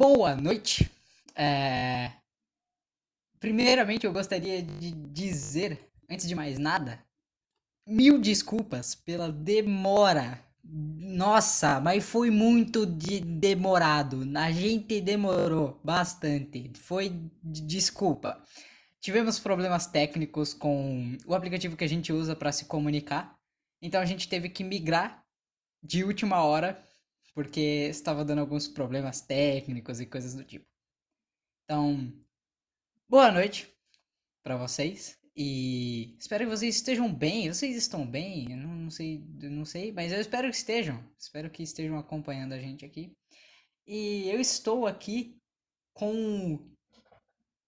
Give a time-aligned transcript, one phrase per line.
[0.00, 0.90] Boa noite.
[1.36, 2.12] É...
[3.38, 6.98] Primeiramente, eu gostaria de dizer, antes de mais nada,
[7.86, 10.42] mil desculpas pela demora.
[10.64, 14.26] Nossa, mas foi muito de demorado.
[14.38, 16.72] A gente demorou bastante.
[16.76, 17.12] Foi
[17.44, 18.42] desculpa.
[19.02, 23.38] Tivemos problemas técnicos com o aplicativo que a gente usa para se comunicar.
[23.82, 25.22] Então a gente teve que migrar
[25.82, 26.82] de última hora
[27.40, 30.66] porque estava dando alguns problemas técnicos e coisas do tipo.
[31.64, 32.12] Então,
[33.08, 33.66] boa noite
[34.42, 37.50] para vocês e espero que vocês estejam bem.
[37.50, 38.52] Vocês estão bem?
[38.52, 41.02] Eu não, não sei, não sei, mas eu espero que estejam.
[41.18, 43.10] Espero que estejam acompanhando a gente aqui.
[43.86, 45.40] E eu estou aqui
[45.94, 46.58] com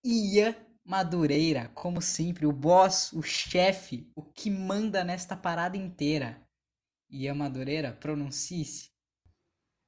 [0.05, 6.47] Ia Madureira, como sempre, o boss, o chefe, o que manda nesta parada inteira.
[7.11, 8.92] Ia Madureira, pronuncie-se.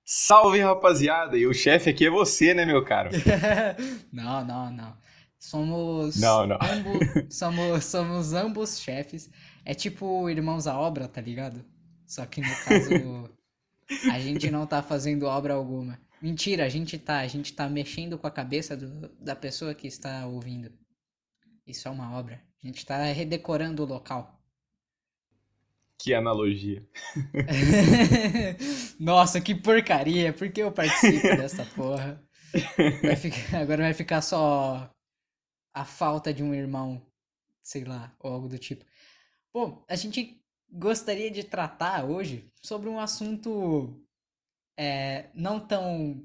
[0.05, 1.39] Salve, rapaziada!
[1.39, 3.11] E o chefe aqui é você, né, meu caro?
[4.13, 4.97] não, não, não.
[5.39, 6.17] Somos.
[6.17, 6.59] Não, não.
[6.61, 9.31] Ambos, somos, somos ambos chefes.
[9.65, 11.65] É tipo irmãos à obra, tá ligado?
[12.07, 13.31] Só que no caso.
[14.13, 15.99] a gente não tá fazendo obra alguma.
[16.21, 17.21] Mentira, a gente tá.
[17.21, 20.71] A gente tá mexendo com a cabeça do, da pessoa que está ouvindo.
[21.67, 22.43] Isso é uma obra.
[22.63, 24.34] A gente tá redecorando o local.
[25.99, 26.87] Que analogia.
[28.99, 30.33] Nossa, que porcaria.
[30.33, 32.23] Por que eu participo dessa porra?
[33.03, 34.91] Vai ficar, agora vai ficar só
[35.73, 37.03] a falta de um irmão,
[37.63, 38.85] sei lá, ou algo do tipo.
[39.53, 40.41] Bom, a gente
[40.71, 44.01] gostaria de tratar hoje sobre um assunto
[44.77, 46.23] é, não tão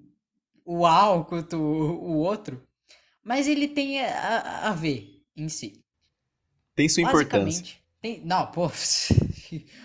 [0.66, 2.62] uau quanto o, outro,
[3.24, 5.84] mas ele tem a, a ver em si.
[6.76, 7.76] Tem sua importância.
[8.02, 8.70] Tem, não, pô.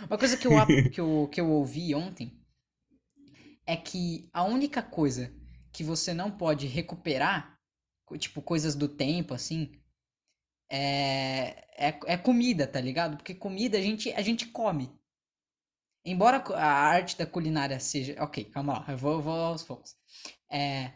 [0.06, 0.52] Uma coisa que eu,
[0.92, 2.40] que, eu, que eu ouvi ontem
[3.66, 5.34] é que a única coisa
[5.72, 7.58] que você não pode recuperar,
[8.18, 9.72] tipo, coisas do tempo, assim,
[10.70, 13.16] é, é, é comida, tá ligado?
[13.16, 14.90] Porque comida a gente, a gente come.
[16.04, 18.14] Embora a arte da culinária seja.
[18.22, 19.96] Ok, calma lá, eu vou, vou aos poucos.
[20.50, 20.92] É,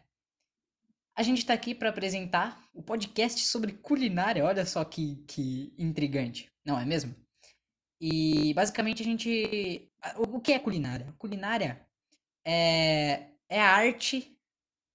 [1.16, 4.44] a gente tá aqui para apresentar o podcast sobre culinária.
[4.44, 7.14] Olha só que, que intrigante, não é mesmo?
[8.00, 9.90] E basicamente a gente.
[10.16, 11.14] O que é culinária?
[11.18, 11.84] Culinária
[12.44, 14.36] é, é a arte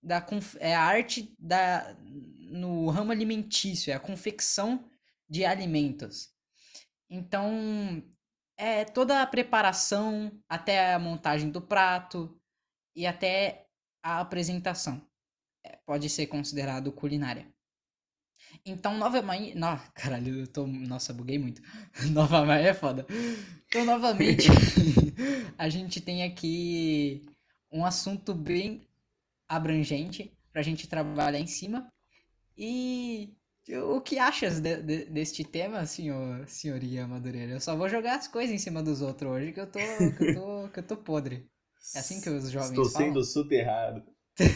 [0.01, 0.25] da
[0.59, 1.95] é a arte da
[2.53, 4.85] no ramo alimentício, é a confecção
[5.27, 6.31] de alimentos.
[7.09, 8.03] Então,
[8.57, 12.39] é toda a preparação até a montagem do prato
[12.95, 13.67] e até
[14.03, 15.01] a apresentação.
[15.63, 17.52] É, pode ser considerado culinária.
[18.65, 19.57] Então, novamente.
[19.57, 20.65] No, caralho, eu tô.
[20.65, 21.61] Nossa, buguei muito.
[22.11, 23.05] novamente é foda.
[23.67, 24.47] Então, novamente,
[25.57, 27.23] a gente tem aqui
[27.71, 28.87] um assunto bem
[29.47, 31.87] abrangente pra gente trabalhar em cima.
[32.57, 33.33] E
[33.83, 37.53] o que achas de, de, deste tema, senhor, senhoria Madureira?
[37.53, 40.23] Eu só vou jogar as coisas em cima dos outros hoje que eu tô, que
[40.23, 41.49] eu tô, que eu tô podre.
[41.95, 43.07] É assim que os jovens Estou falam?
[43.07, 44.03] sendo soterrado.
[44.35, 44.49] Que,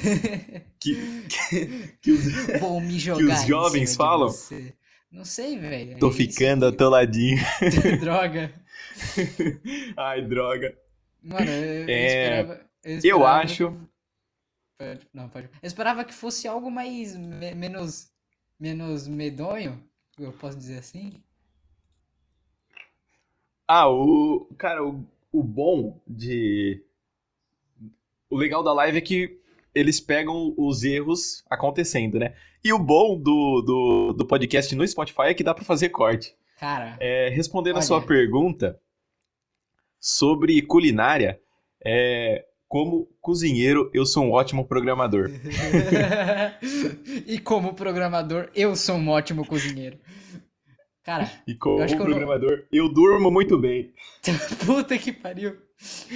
[0.79, 2.23] que, que, os,
[3.17, 4.33] que os jovens falam?
[5.11, 5.99] Não sei, velho.
[5.99, 7.37] Tô é ficando atoladinho.
[8.01, 8.53] droga.
[9.95, 10.77] Ai, droga.
[11.23, 12.05] Mano, eu, eu, é...
[12.07, 13.89] esperava, eu, esperava, eu acho.
[15.13, 15.47] Não, pode.
[15.47, 17.15] Eu esperava que fosse algo mais.
[17.15, 18.11] Me, menos.
[18.59, 19.83] Menos medonho.
[20.17, 21.23] Eu posso dizer assim?
[23.67, 24.47] Ah, o.
[24.57, 26.83] Cara, o, o bom de.
[28.29, 29.36] O legal da live é que
[29.77, 32.33] eles pegam os erros acontecendo, né?
[32.63, 36.35] E o bom do, do, do podcast no Spotify é que dá para fazer corte.
[36.59, 36.97] Cara.
[36.99, 37.83] É, respondendo olha.
[37.83, 38.79] a sua pergunta
[39.99, 41.39] sobre culinária,
[41.85, 45.29] é, como cozinheiro, eu sou um ótimo programador.
[47.27, 49.99] e como programador, eu sou um ótimo cozinheiro.
[51.03, 52.67] Cara, e como eu programador, eu, não...
[52.87, 53.93] eu durmo muito bem.
[54.65, 55.66] Puta que pariu.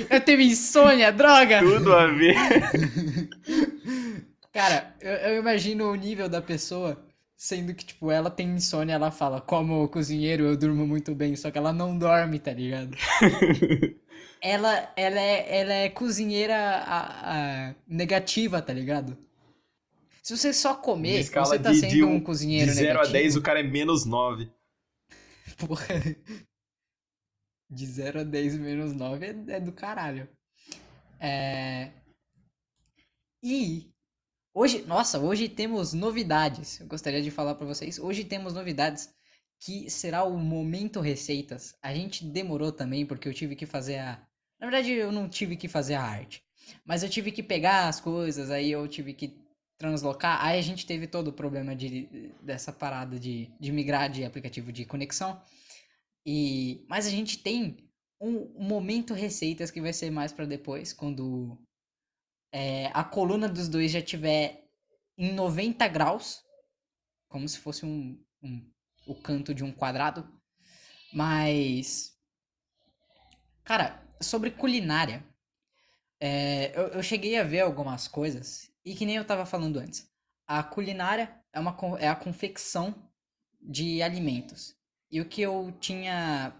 [0.09, 1.59] Eu tenho insônia, droga!
[1.59, 2.35] Tudo a ver.
[4.51, 7.01] Cara, eu, eu, imagino o nível da pessoa,
[7.37, 11.49] sendo que, tipo, ela tem insônia, ela fala, como cozinheiro, eu durmo muito bem, só
[11.49, 12.97] que ela não dorme, tá ligado?
[14.41, 19.17] ela, ela, é, ela é cozinheira a, a, negativa, tá ligado?
[20.21, 23.09] Se você só comer, você tá de, sendo de um, um, cozinheiro de 0 negativo.
[23.09, 24.49] a 10, o cara é menos 9.
[25.57, 25.85] Porra.
[27.71, 30.27] De 0 a 10 menos 9 é, é do caralho.
[31.19, 31.91] É...
[33.41, 33.89] E
[34.53, 36.81] hoje, nossa, hoje temos novidades.
[36.81, 37.97] Eu gostaria de falar para vocês.
[37.97, 39.09] Hoje temos novidades
[39.61, 41.75] que será o momento receitas.
[41.81, 44.19] A gente demorou também porque eu tive que fazer a
[44.59, 46.43] Na verdade, eu não tive que fazer a arte,
[46.85, 49.39] mas eu tive que pegar as coisas, aí eu tive que
[49.77, 54.23] translocar, aí a gente teve todo o problema de, dessa parada de, de migrar de
[54.23, 55.41] aplicativo de conexão.
[56.25, 57.89] E, mas a gente tem
[58.19, 61.57] um, momento receitas que vai ser mais para depois, quando
[62.51, 64.69] é, a coluna dos dois já tiver
[65.17, 66.43] em 90 graus,
[67.27, 68.71] como se fosse um, um
[69.07, 70.27] o canto de um quadrado.
[71.11, 72.15] Mas,
[73.63, 75.25] cara, sobre culinária,
[76.19, 80.09] é, eu, eu cheguei a ver algumas coisas e que nem eu tava falando antes.
[80.47, 83.09] A culinária é, uma, é a confecção
[83.59, 84.75] de alimentos.
[85.11, 86.55] E o que eu tinha,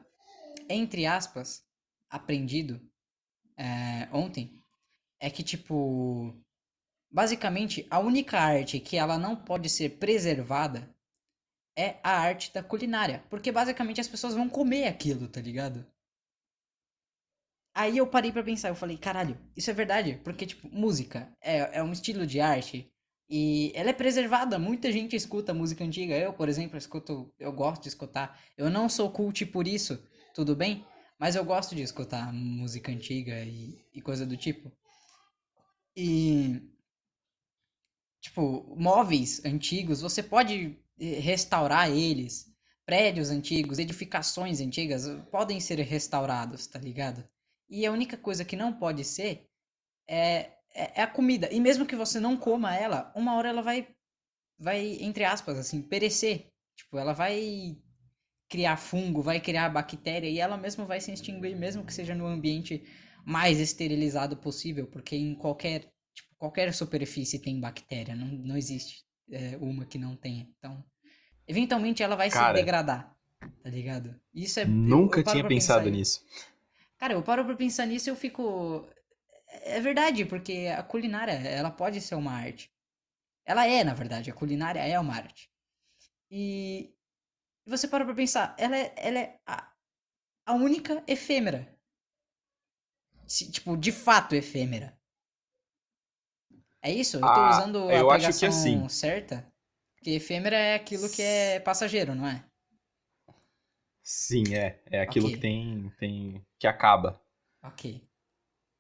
[0.70, 1.64] entre aspas,
[2.10, 2.82] aprendido
[3.58, 4.62] é, ontem
[5.20, 6.36] é que, tipo,
[7.10, 10.94] basicamente a única arte que ela não pode ser preservada
[11.78, 13.24] é a arte da culinária.
[13.30, 15.86] Porque basicamente as pessoas vão comer aquilo, tá ligado?
[17.74, 20.20] Aí eu parei para pensar, eu falei, caralho, isso é verdade?
[20.26, 22.92] Porque, tipo, música é, é um estilo de arte
[23.32, 24.60] e ela é preservada.
[24.60, 26.18] Muita gente escuta música antiga.
[26.18, 28.38] Eu, por exemplo, escuto, eu gosto de escutar.
[28.58, 30.04] Eu não sou cult por isso,
[30.36, 30.86] tudo bem?
[31.18, 34.70] Mas eu gosto de escutar música antiga e, e coisa do tipo.
[35.96, 36.62] E.
[38.20, 42.52] Tipo, móveis antigos, você pode eh, restaurar eles.
[42.86, 47.24] Prédios antigos, edificações antigas podem ser restaurados, tá ligado?
[47.70, 49.48] E a única coisa que não pode ser
[50.08, 51.50] é, é, é, a comida.
[51.52, 53.88] E mesmo que você não coma ela, uma hora ela vai,
[54.58, 56.48] vai entre aspas, assim, perecer.
[56.76, 57.78] Tipo, ela vai
[58.50, 62.26] criar fungo, vai criar bactéria e ela mesma vai se extinguir, mesmo que seja no
[62.26, 62.84] ambiente
[63.26, 69.58] mais esterilizado possível, porque em qualquer, tipo, qualquer superfície tem bactéria, não, não existe é,
[69.62, 70.48] uma que não tenha.
[70.58, 70.84] Então,
[71.48, 73.16] eventualmente ela vai Cara, se degradar,
[73.64, 74.20] tá ligado?
[74.34, 74.66] Isso é.
[74.66, 76.22] Nunca eu, eu tinha pensado nisso.
[76.98, 78.88] Cara, eu paro pra pensar nisso e eu fico.
[79.64, 82.72] É verdade, porque a culinária, ela pode ser uma arte.
[83.46, 85.52] Ela é, na verdade, a culinária é uma arte.
[86.30, 86.94] E
[87.66, 89.72] você para pra pensar, ela é, ela é a,
[90.46, 91.78] a única efêmera.
[93.28, 94.98] Tipo, de fato efêmera.
[96.82, 97.18] É isso?
[97.18, 98.90] Eu tô ah, usando a eu acho que assim.
[98.90, 99.48] certa?
[99.96, 102.44] Porque efêmera é aquilo que é passageiro, não é?
[104.04, 104.82] Sim, é.
[104.88, 105.36] É aquilo okay.
[105.36, 106.46] que tem, tem.
[106.60, 107.22] que acaba.
[107.64, 108.02] Ok.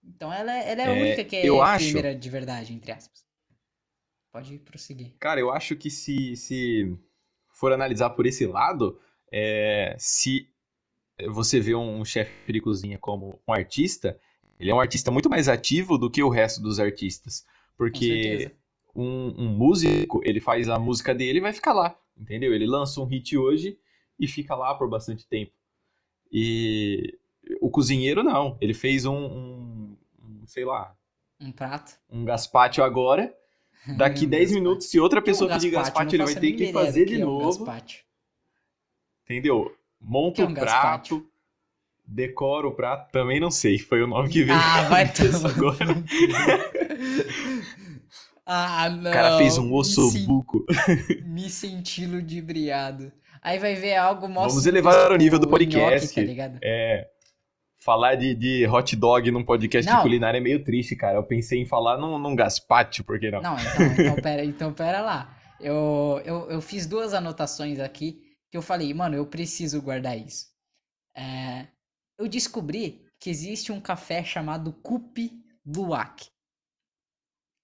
[0.03, 2.19] Então ela, é, ela é a é, única que é eu efêmera acho...
[2.19, 3.25] de verdade, entre aspas.
[4.31, 5.13] Pode prosseguir.
[5.19, 6.97] Cara, eu acho que se, se
[7.49, 8.99] for analisar por esse lado,
[9.31, 10.47] é, se
[11.29, 14.19] você vê um chefe de cozinha como um artista,
[14.59, 17.45] ele é um artista muito mais ativo do que o resto dos artistas.
[17.77, 18.51] Porque
[18.95, 22.53] um, um, músico, ele faz a música dele e vai ficar lá, entendeu?
[22.53, 23.77] Ele lança um hit hoje
[24.19, 25.51] e fica lá por bastante tempo.
[26.31, 27.17] E
[27.59, 29.80] o cozinheiro não, ele fez um, um, um
[30.51, 30.93] sei lá,
[31.39, 33.33] um prato, um gazpacho agora.
[33.95, 37.15] Daqui 10 minutos, se outra pessoa um pedir gazpacho, ele vai ter que fazer de
[37.15, 37.65] é novo.
[39.23, 39.73] entendeu?
[39.99, 41.25] Monta é um o prato,
[42.05, 44.59] decora o prato, também não sei, foi o nome que veio.
[44.59, 45.85] Ah, vai agora.
[48.45, 49.09] ah, não.
[49.09, 50.65] O cara fez um ossobuco.
[51.23, 53.09] Me, senti ludibriado.
[53.41, 56.19] Aí vai ver algo mostra Vamos elevar o nível do podcast.
[56.19, 57.09] Nhoque, tá é.
[57.83, 59.97] Falar de, de hot dog num podcast não.
[59.97, 61.17] de culinária é meio triste, cara.
[61.17, 63.41] Eu pensei em falar num, num gaspacho, por que não?
[63.41, 65.35] Não, então, então, pera, então pera lá.
[65.59, 68.21] Eu, eu, eu fiz duas anotações aqui
[68.51, 70.47] que eu falei, mano, eu preciso guardar isso.
[71.17, 71.67] É,
[72.19, 75.31] eu descobri que existe um café chamado Cupi
[75.65, 76.29] Luwak.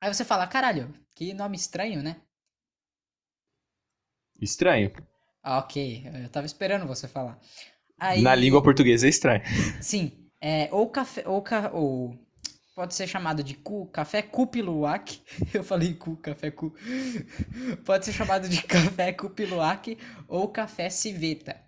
[0.01, 2.21] Aí você fala, caralho, que nome estranho, né?
[4.41, 4.91] Estranho.
[5.43, 6.03] Ah, ok.
[6.23, 7.39] Eu tava esperando você falar.
[7.99, 8.21] Aí...
[8.21, 9.41] Na língua portuguesa é estranho.
[9.81, 10.11] Sim.
[10.41, 11.27] É, ou café.
[11.27, 11.71] Ou, ca...
[11.73, 12.13] ou
[12.75, 15.21] pode ser chamado de cu, café cupiluac.
[15.53, 16.75] Eu falei cu, café cu.
[17.83, 21.59] pode ser chamado de café cupiluac ou café civeta.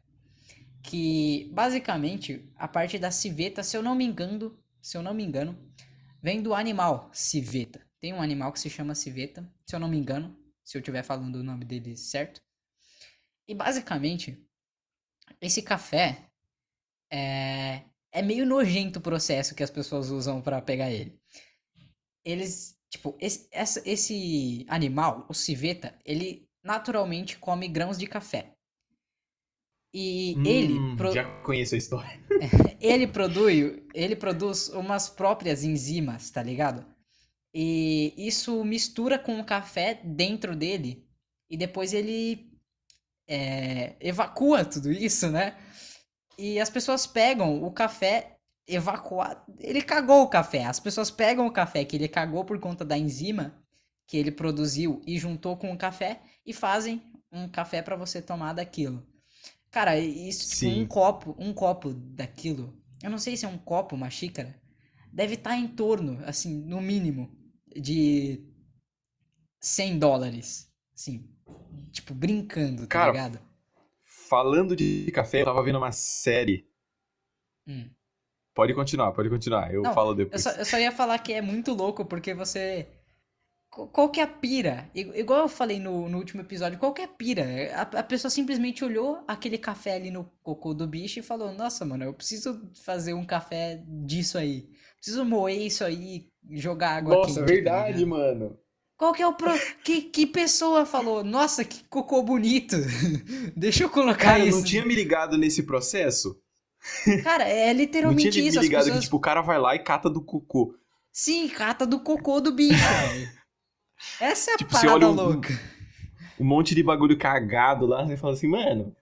[0.84, 5.24] Que basicamente a parte da civeta, se eu não me engano, se eu não me
[5.24, 5.58] engano,
[6.22, 7.82] vem do animal civeta.
[8.00, 11.04] Tem um animal que se chama civeta, se eu não me engano, se eu estiver
[11.04, 12.42] falando o nome dele certo.
[13.48, 14.48] E basicamente,
[15.42, 16.30] esse café
[17.12, 17.82] é,
[18.12, 21.18] é meio nojento o processo que as pessoas usam para pegar ele.
[22.24, 28.54] Eles, tipo, esse, essa, esse animal, o civeta, ele naturalmente come grãos de café.
[29.94, 30.96] E hum, ele.
[30.96, 31.12] Pro...
[31.12, 32.20] Já conheço a história.
[32.80, 36.86] ele produz, ele produz umas próprias enzimas, tá ligado?
[37.54, 41.04] E isso mistura com o café dentro dele.
[41.50, 42.49] E depois ele
[43.30, 45.56] é, evacua tudo isso, né?
[46.36, 49.42] E as pessoas pegam o café evacuado.
[49.60, 50.66] Ele cagou o café.
[50.66, 53.56] As pessoas pegam o café que ele cagou por conta da enzima
[54.08, 58.54] que ele produziu e juntou com o café e fazem um café para você tomar
[58.54, 59.06] daquilo.
[59.70, 60.88] Cara, isso, tipo, um Sim.
[60.88, 62.76] copo, um copo daquilo.
[63.04, 64.60] Eu não sei se é um copo, uma xícara.
[65.14, 67.30] Deve estar em torno, assim, no mínimo,
[67.68, 68.44] de
[69.62, 70.72] 100 dólares.
[70.96, 71.30] Assim,
[71.92, 73.40] tipo, brincando, tá Cara, ligado?
[74.04, 76.68] Falando de café, eu tava vendo uma série.
[77.68, 77.96] Hum.
[78.54, 79.74] Pode continuar, pode continuar.
[79.74, 80.40] Eu Não, falo Eu depois.
[80.40, 82.88] só, eu só ia falar que é muito louco porque você.
[83.70, 84.90] Qu- Qual que é a pira?
[84.96, 87.44] Igual eu falei no, no último episódio, qual que é a pira?
[87.76, 91.86] A, a pessoa simplesmente olhou aquele café ali no cocô do bicho e falou: Nossa,
[91.86, 94.70] mano, eu preciso fazer um café disso aí.
[94.98, 98.06] Preciso moer isso aí e jogar água Nossa, quente, tá verdade, ligado?
[98.06, 98.58] mano.
[99.00, 99.54] Qual que é o pro...
[99.82, 101.24] que, que pessoa falou?
[101.24, 102.76] Nossa, que cocô bonito.
[103.56, 104.58] Deixa eu colocar Cara, eu isso.
[104.58, 106.38] não tinha me ligado nesse processo.
[107.24, 108.60] Cara, é Não literalmente tinha me isso.
[108.60, 110.76] As ligado pessoas que, tipo, o cara vai lá e cata do cocô.
[111.14, 112.76] Sim, cata do cocô do bicho.
[114.20, 115.60] Essa é a Tipo, você parada olha um- louca.
[116.38, 118.94] Um monte de bagulho cagado lá, você fala assim, mano.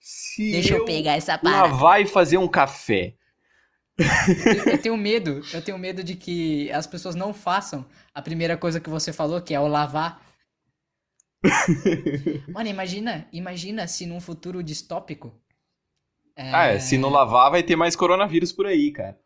[0.00, 1.68] Se Deixa eu eu pegar essa parada.
[1.68, 3.14] lavar e fazer um café.
[4.44, 8.56] Eu, eu tenho medo, eu tenho medo de que as pessoas não façam a primeira
[8.56, 10.22] coisa que você falou, que é o lavar.
[12.46, 15.40] Mano, imagina, imagina se num futuro distópico.
[16.36, 19.18] é, Ah, é, se não lavar, vai ter mais coronavírus por aí, cara.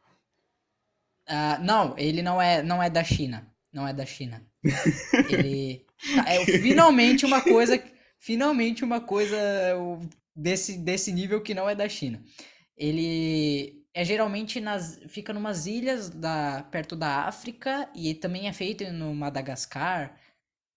[1.26, 3.46] ah, não, ele não é, não é da China.
[3.72, 4.44] Não é da China.
[5.28, 5.86] Ele.
[6.26, 7.82] É finalmente uma coisa.
[8.18, 9.36] Finalmente uma coisa
[10.34, 12.22] desse, desse nível que não é da China.
[12.76, 15.00] Ele é geralmente nas.
[15.06, 20.18] Fica numas ilhas da, perto da África e também é feito no Madagascar.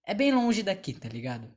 [0.05, 1.51] É bem longe daqui, tá ligado?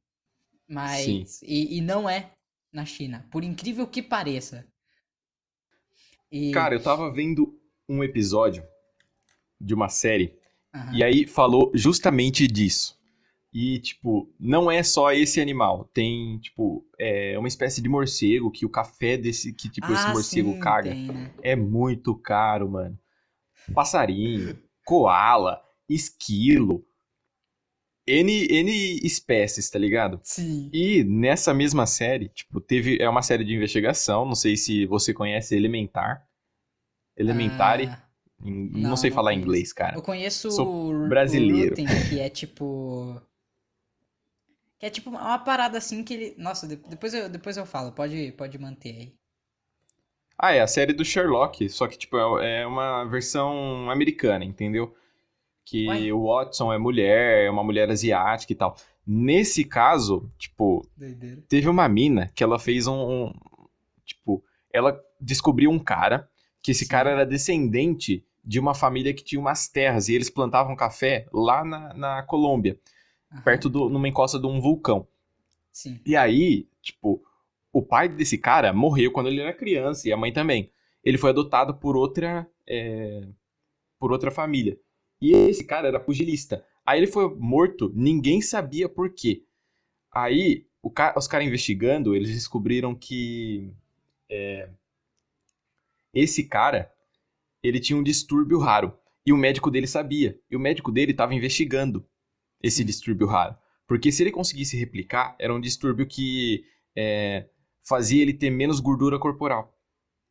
[0.68, 1.42] Mas.
[1.42, 2.32] E, e não é
[2.72, 3.26] na China.
[3.30, 4.66] Por incrível que pareça.
[6.30, 8.62] E, Cara, eu tava vendo um episódio
[9.60, 10.38] de uma série
[10.74, 10.94] aham.
[10.94, 12.97] e aí falou justamente disso.
[13.52, 15.84] E, tipo, não é só esse animal.
[15.94, 20.12] Tem, tipo, é uma espécie de morcego que o café desse, que, tipo, esse Ah,
[20.12, 21.30] morcego sim, caga tem, né?
[21.42, 22.98] é muito caro, mano.
[23.74, 26.84] Passarinho, koala, esquilo,
[28.06, 30.18] N, N espécies, tá ligado?
[30.22, 30.70] Sim.
[30.72, 32.96] E nessa mesma série, tipo, teve.
[33.00, 34.24] É uma série de investigação.
[34.24, 36.26] Não sei se você conhece Elementar.
[37.16, 37.86] Elementary.
[37.86, 38.02] Ah,
[38.40, 39.44] não, não, sei não falar conheço.
[39.46, 39.96] inglês, cara.
[39.96, 41.70] Eu conheço Sou brasileiro.
[41.76, 43.20] Rooting, que é tipo.
[44.78, 46.34] Que é tipo uma parada assim que ele.
[46.38, 49.18] Nossa, de- depois eu, depois eu falo, pode, pode manter aí.
[50.38, 54.94] Ah, é a série do Sherlock, só que, tipo, é é uma versão americana, entendeu?
[55.64, 56.12] Que Ué?
[56.12, 58.76] o Watson é mulher, é uma mulher asiática e tal.
[59.06, 61.42] Nesse caso, tipo, Doideira.
[61.48, 62.94] teve uma mina que ela fez um,
[63.26, 63.34] um-
[64.06, 66.28] tipo, ela descobriu um cara
[66.62, 66.90] que esse Sim.
[66.90, 71.64] cara era descendente de uma família que tinha umas terras e eles plantavam café lá
[71.64, 72.78] na, na Colômbia,
[73.44, 75.06] Perto do numa encosta de um vulcão.
[75.72, 76.00] Sim.
[76.04, 77.22] E aí, tipo,
[77.72, 80.70] o pai desse cara morreu quando ele era criança e a mãe também.
[81.04, 83.26] Ele foi adotado por outra, é,
[83.98, 84.78] por outra família.
[85.20, 86.64] E esse cara era pugilista.
[86.86, 89.44] Aí ele foi morto, ninguém sabia por quê.
[90.12, 93.72] Aí o ca- os caras investigando, eles descobriram que
[94.30, 94.70] é,
[96.12, 96.92] esse cara
[97.62, 100.38] ele tinha um distúrbio raro e o médico dele sabia.
[100.50, 102.06] E o médico dele estava investigando
[102.62, 103.56] esse distúrbio raro.
[103.86, 106.64] Porque se ele conseguisse replicar, era um distúrbio que
[106.96, 107.46] é,
[107.82, 109.74] fazia ele ter menos gordura corporal.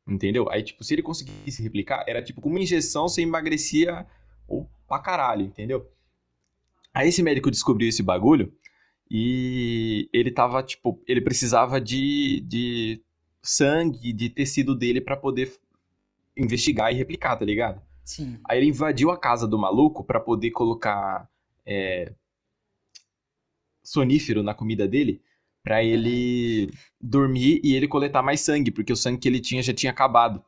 [0.08, 0.50] Entendeu?
[0.50, 4.06] Aí, tipo, se ele conseguisse replicar, era tipo com uma injeção você emagrecia
[4.48, 5.90] ou pra caralho, entendeu?
[6.94, 8.54] Aí esse médico descobriu esse bagulho
[9.10, 13.02] e ele tava, tipo, ele precisava de, de
[13.42, 15.54] sangue, de tecido dele pra poder
[16.38, 17.82] investigar e replicar, tá ligado?
[18.04, 18.40] Sim.
[18.46, 21.30] Aí ele invadiu a casa do maluco pra poder colocar
[21.68, 22.14] é,
[23.84, 25.22] sonífero na comida dele
[25.64, 29.74] pra ele dormir e ele coletar mais sangue, porque o sangue que ele tinha já
[29.74, 30.44] tinha acabado.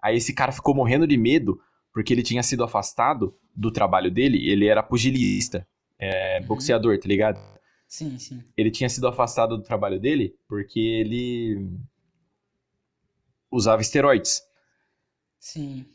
[0.00, 1.60] Aí esse cara ficou morrendo de medo
[1.92, 5.66] porque ele tinha sido afastado do trabalho dele, ele era pugilista,
[5.98, 6.46] é, Uhum.
[6.46, 7.40] boxeador, tá ligado?
[7.86, 8.42] Sim, sim.
[8.56, 11.68] Ele tinha sido afastado do trabalho dele porque ele
[13.50, 14.42] usava esteroides.
[15.38, 15.86] Sim.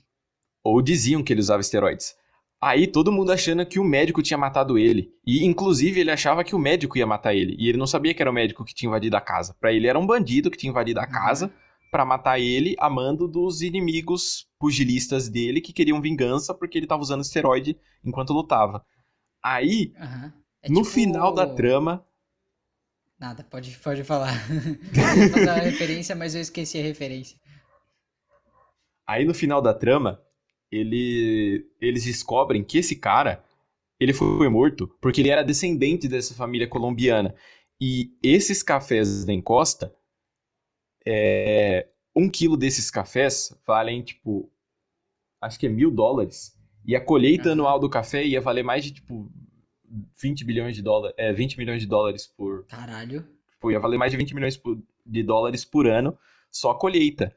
[0.63, 2.15] Ou diziam que ele usava esteroides.
[2.61, 5.13] Aí todo mundo achando que o médico tinha matado ele.
[5.25, 7.55] E inclusive ele achava que o médico ia matar ele.
[7.57, 9.55] E ele não sabia que era o médico que tinha invadido a casa.
[9.59, 11.09] Pra ele era um bandido que tinha invadido a Uhum.
[11.11, 11.53] casa
[11.89, 17.01] pra matar ele a mando dos inimigos pugilistas dele que queriam vingança porque ele tava
[17.01, 18.85] usando esteroide enquanto lutava.
[19.41, 20.33] Aí, Aham.
[20.61, 22.05] É no tipo- final da trama,
[23.17, 24.31] Nada, pode, pode falar.
[24.95, 27.37] Eu ia fazer uma referência, mas eu esqueci a referência.
[29.05, 30.21] Aí no final da trama,
[30.71, 33.43] ele, eles descobrem que esse cara
[33.99, 37.35] ele foi morto porque ele era descendente dessa família colombiana.
[37.81, 39.93] E esses cafés da encosta,
[41.05, 44.49] é, um quilo desses cafés valem, tipo,
[45.41, 46.57] acho que é mil dólares.
[46.85, 49.29] E a colheita anual do café ia valer mais de, tipo,
[50.21, 52.65] 20 bilhões de dólares, é, 20 milhões de dólares por...
[52.65, 53.27] Caralho.
[53.51, 54.61] Tipo, ia valer mais de 20 milhões
[55.05, 56.17] de dólares por ano
[56.51, 57.35] só a colheita.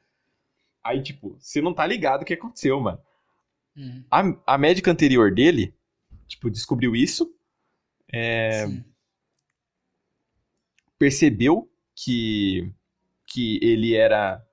[0.84, 3.00] Aí, tipo, você não tá ligado o que aconteceu, mano.
[3.76, 4.04] Hum.
[4.10, 5.74] A, a médica anterior dele,
[6.26, 7.34] tipo, descobriu isso.
[8.12, 8.66] É,
[10.98, 12.72] percebeu que,
[13.26, 14.44] que ele era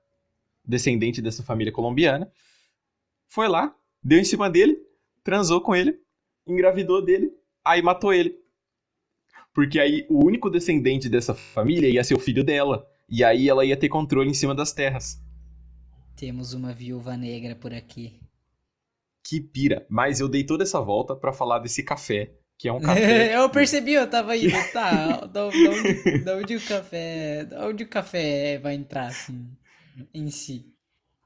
[0.64, 2.30] descendente dessa família colombiana.
[3.28, 4.76] Foi lá, deu em cima dele,
[5.22, 6.00] transou com ele,
[6.46, 7.32] engravidou dele,
[7.64, 8.38] aí matou ele.
[9.52, 12.86] Porque aí o único descendente dessa família ia ser o filho dela.
[13.08, 15.20] E aí ela ia ter controle em cima das terras.
[16.16, 18.20] Temos uma viúva negra por aqui.
[19.24, 19.86] Que pira.
[19.88, 23.36] Mas eu dei toda essa volta pra falar desse café, que é um café.
[23.36, 25.26] eu percebi, eu tava indo, tá?
[25.26, 27.44] Da, onde, da onde o café.
[27.44, 29.46] Da onde o café vai entrar, assim,
[30.14, 30.66] em si?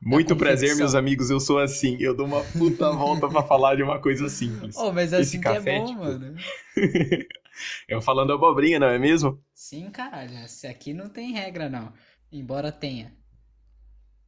[0.05, 1.31] Muito prazer, meus amigos.
[1.31, 1.97] Eu sou assim.
[1.99, 4.77] Eu dou uma puta volta pra falar de uma coisa simples.
[4.77, 6.37] Oh, mas Esse assim que café, é bom, tipo, mano.
[7.89, 9.43] eu falando abobrinha, não é mesmo?
[9.55, 10.37] Sim, caralho.
[10.45, 11.93] Esse aqui não tem regra, não.
[12.31, 13.15] Embora tenha.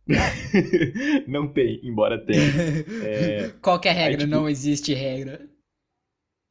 [1.26, 2.40] não tem, embora tenha.
[3.04, 4.18] É, Qual é a regra?
[4.18, 5.48] tipo- Não existe regra.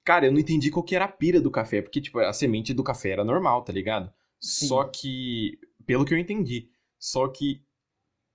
[0.03, 2.73] Cara, eu não entendi qual que era a pira do café, porque, tipo, a semente
[2.73, 4.11] do café era normal, tá ligado?
[4.39, 4.67] Sim.
[4.67, 7.61] Só que, pelo que eu entendi, só que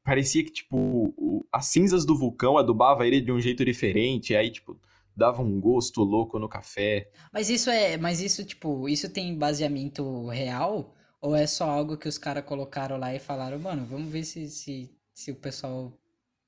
[0.05, 4.81] parecia que, tipo, as cinzas do vulcão adubava ele de um jeito diferente, aí, tipo,
[5.17, 7.09] dava um gosto louco no café.
[7.33, 7.97] Mas isso é.
[7.97, 10.97] Mas isso, tipo, isso tem baseamento real?
[11.21, 14.49] Ou é só algo que os caras colocaram lá e falaram, mano, vamos ver se,
[14.49, 15.93] se, se o pessoal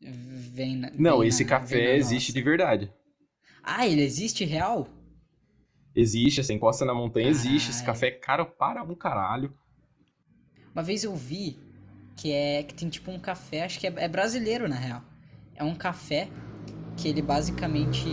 [0.00, 0.90] vem na.
[0.98, 2.32] Não, vem esse na- café existe nossa?
[2.32, 2.92] de verdade.
[3.62, 4.88] Ah, ele existe real?
[5.94, 9.54] Existe, essa encosta na montanha existe, esse café é caro para um caralho.
[10.74, 11.58] Uma vez eu vi
[12.16, 15.02] que é que tem tipo um café, acho que é, é brasileiro na real.
[15.54, 16.28] É um café
[16.96, 18.08] que ele basicamente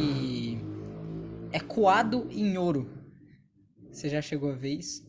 [1.51, 2.89] é coado em ouro.
[3.91, 5.07] Você já chegou a ver isso?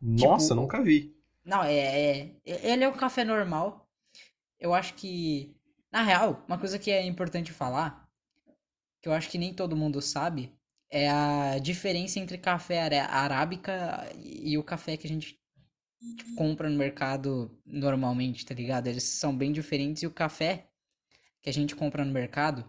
[0.00, 1.14] Nossa, Tipo, nunca vi.
[1.44, 2.36] Não, é, é.
[2.44, 3.87] Ele é um café normal.
[4.58, 5.54] Eu acho que.
[5.90, 8.06] Na real, uma coisa que é importante falar,
[9.00, 10.54] que eu acho que nem todo mundo sabe,
[10.90, 15.38] é a diferença entre café arábica e o café que a gente
[16.36, 18.86] compra no mercado normalmente, tá ligado?
[18.86, 20.68] Eles são bem diferentes e o café
[21.42, 22.68] que a gente compra no mercado,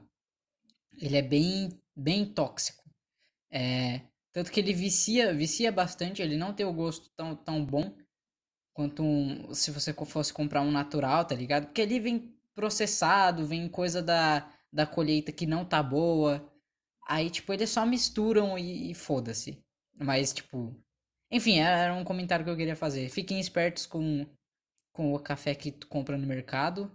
[0.98, 2.84] ele é bem, bem tóxico.
[3.52, 7.96] É, tanto que ele vicia, vicia bastante, ele não tem o gosto tão, tão bom
[8.80, 11.66] quanto um, se você fosse comprar um natural, tá ligado?
[11.66, 16.50] Porque ali vem processado, vem coisa da, da colheita que não tá boa.
[17.06, 19.62] Aí, tipo, eles só misturam e, e foda-se.
[20.00, 20.74] Mas, tipo.
[21.30, 23.10] Enfim, era um comentário que eu queria fazer.
[23.10, 24.26] Fiquem espertos com,
[24.94, 26.90] com o café que tu compra no mercado.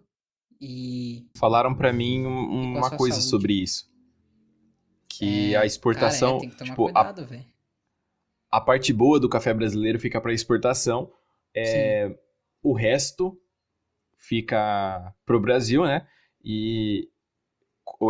[0.58, 1.26] E.
[1.36, 3.28] Falaram pra mim um- a uma coisa saúde.
[3.28, 3.92] sobre isso.
[5.06, 7.44] Que É, a exportação, Cara, é, tipo, a, cuidado, velho.
[8.50, 11.12] a parte boa do café brasileiro fica pra exportação,
[11.54, 12.14] é,
[12.62, 13.38] o resto
[14.18, 16.06] fica pro Brasil, né?
[16.44, 17.08] E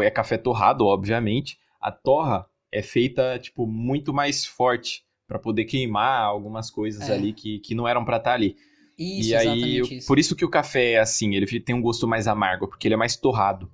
[0.03, 1.59] é café torrado, obviamente.
[1.81, 7.13] A torra é feita, tipo, muito mais forte pra poder queimar algumas coisas É.
[7.15, 8.57] ali que, que não eram pra estar ali.
[8.99, 10.07] Isso, e aí, eu- isso.
[10.07, 12.95] por isso que o café é assim, ele tem um gosto mais amargo, porque ele
[12.95, 13.71] é mais torrado.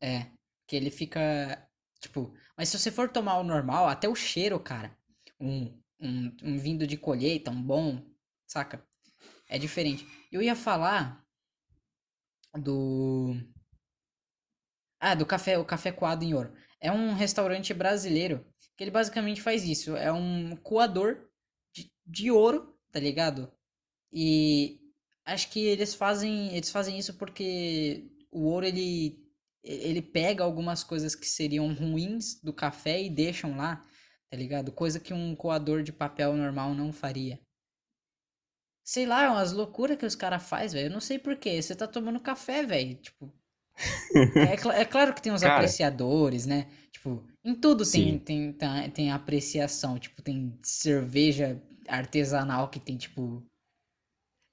[0.00, 0.26] É,
[0.66, 1.66] que ele fica,
[2.00, 4.96] tipo, mas se você for tomar o normal, até o cheiro, cara,
[5.40, 8.02] um, um, um vindo de colheita, um bom,
[8.52, 8.84] saca?
[9.48, 10.06] É diferente.
[10.30, 11.24] Eu ia falar
[12.58, 13.34] do...
[15.00, 16.54] Ah, do café, o café coado em ouro.
[16.80, 19.96] É um restaurante brasileiro que ele basicamente faz isso.
[19.96, 21.28] É um coador
[21.74, 23.52] de, de ouro, tá ligado?
[24.12, 24.80] E
[25.24, 29.20] acho que eles fazem, eles fazem isso porque o ouro ele
[29.64, 33.76] ele pega algumas coisas que seriam ruins do café e deixam lá,
[34.28, 34.72] tá ligado?
[34.72, 37.38] Coisa que um coador de papel normal não faria.
[38.84, 40.90] Sei lá, é umas loucuras que os caras fazem, velho.
[40.90, 41.60] Eu não sei por quê.
[41.62, 42.94] Você tá tomando café, velho.
[42.96, 43.32] Tipo.
[44.36, 45.54] É, cla- é claro que tem os Cara.
[45.54, 46.68] apreciadores, né?
[46.90, 49.98] Tipo, em tudo tem, tem, tem, tem apreciação.
[49.98, 53.44] Tipo, tem cerveja artesanal que tem, tipo.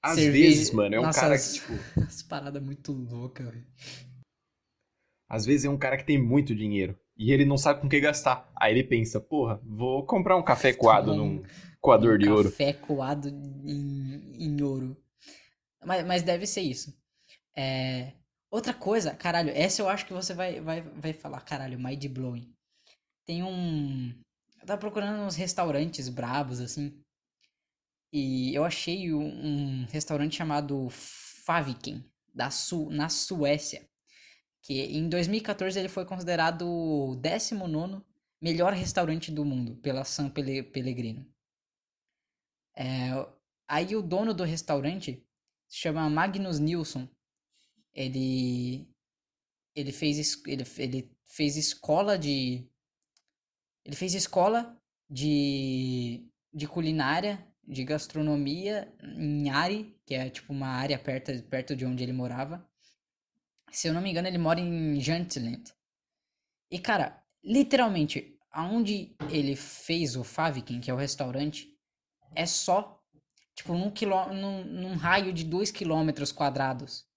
[0.02, 1.72] Às cerveja- vezes, mano, é um Nossa, cara as- que, tipo,
[2.06, 3.66] As paradas muito loucas, velho.
[5.28, 7.90] às vezes é um cara que tem muito dinheiro e ele não sabe com o
[7.90, 8.50] que gastar.
[8.56, 11.42] Aí ele pensa, porra, vou comprar um café coado Um- num
[11.80, 12.50] coador de um ouro.
[12.50, 14.96] Café coado em, em ouro.
[15.84, 16.94] Mas, mas deve ser isso.
[17.56, 18.12] É,
[18.50, 22.52] outra coisa, caralho, essa eu acho que você vai, vai, vai falar, caralho, mind blowing.
[23.26, 24.14] tem um.
[24.60, 27.02] Eu tava procurando uns restaurantes brabos, assim.
[28.12, 33.88] E eu achei um, um restaurante chamado Faviken, da Su na Suécia.
[34.62, 38.02] Que em 2014 ele foi considerado o 19
[38.40, 41.26] melhor restaurante do mundo pela San Pellegrino.
[42.80, 43.10] É,
[43.68, 45.22] aí o dono do restaurante
[45.68, 47.06] se chama Magnus Nilsson.
[47.92, 48.88] Ele
[49.74, 52.66] ele fez ele, ele fez escola de
[53.84, 60.98] ele fez escola de de culinária, de gastronomia em Ari, que é tipo uma área
[60.98, 62.66] perto perto de onde ele morava.
[63.70, 65.64] Se eu não me engano, ele mora em Jantland.
[66.70, 71.70] E cara, literalmente, aonde ele fez o Faviken, que é o restaurante,
[72.34, 73.00] é só
[73.54, 73.92] tipo num,
[74.32, 77.10] num, num raio de 2 quilômetros quadrados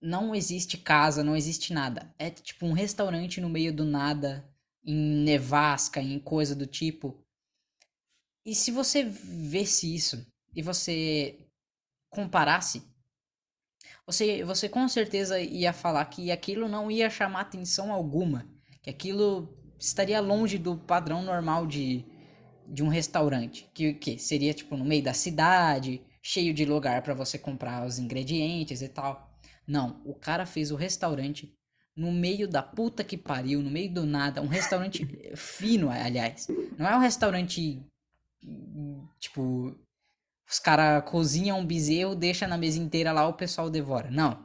[0.00, 2.12] não existe casa, não existe nada.
[2.18, 4.48] É tipo um restaurante no meio do nada,
[4.82, 7.22] em nevasca, em coisa do tipo.
[8.44, 11.46] E se você visse isso e você
[12.08, 12.82] comparasse,
[14.06, 18.48] você, você com certeza ia falar que aquilo não ia chamar atenção alguma,
[18.82, 22.04] que aquilo estaria longe do padrão normal de,
[22.70, 27.14] de um restaurante, que, que seria tipo no meio da cidade, cheio de lugar para
[27.14, 29.28] você comprar os ingredientes e tal.
[29.66, 31.52] Não, o cara fez o restaurante
[31.96, 34.40] no meio da puta que pariu, no meio do nada.
[34.40, 35.06] Um restaurante
[35.36, 36.48] fino, aliás.
[36.78, 37.84] Não é um restaurante.
[39.18, 39.76] Tipo.
[40.48, 44.10] Os caras cozinham um bezerro, deixa na mesa inteira lá, o pessoal devora.
[44.10, 44.44] Não.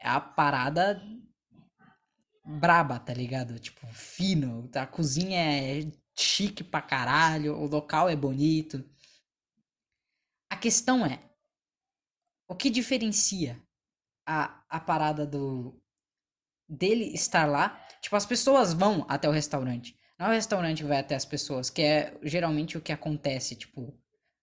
[0.00, 1.02] É a parada
[2.42, 3.58] braba, tá ligado?
[3.58, 4.70] Tipo, fino.
[4.74, 8.84] A cozinha é chique pra caralho, o local é bonito.
[10.50, 11.22] A questão é:
[12.48, 13.60] o que diferencia
[14.26, 15.82] a, a parada do
[16.68, 17.78] dele estar lá.
[18.00, 19.96] Tipo, as pessoas vão até o restaurante.
[20.18, 23.54] Não é o restaurante que vai até as pessoas, que é geralmente o que acontece,
[23.54, 23.94] tipo,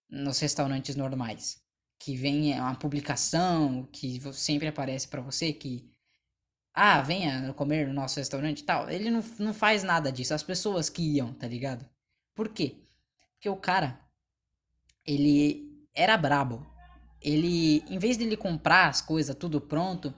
[0.10, 1.62] nos restaurantes normais.
[1.99, 5.89] Que vem uma publicação que sempre aparece para você que.
[6.73, 8.89] Ah, venha comer no nosso restaurante e tal.
[8.89, 10.34] Ele não, não faz nada disso.
[10.34, 11.86] As pessoas que iam, tá ligado?
[12.34, 12.77] Por quê?
[13.34, 13.99] Porque o cara.
[15.05, 16.69] Ele era brabo
[17.21, 20.13] ele, em vez de ele comprar as coisas tudo pronto,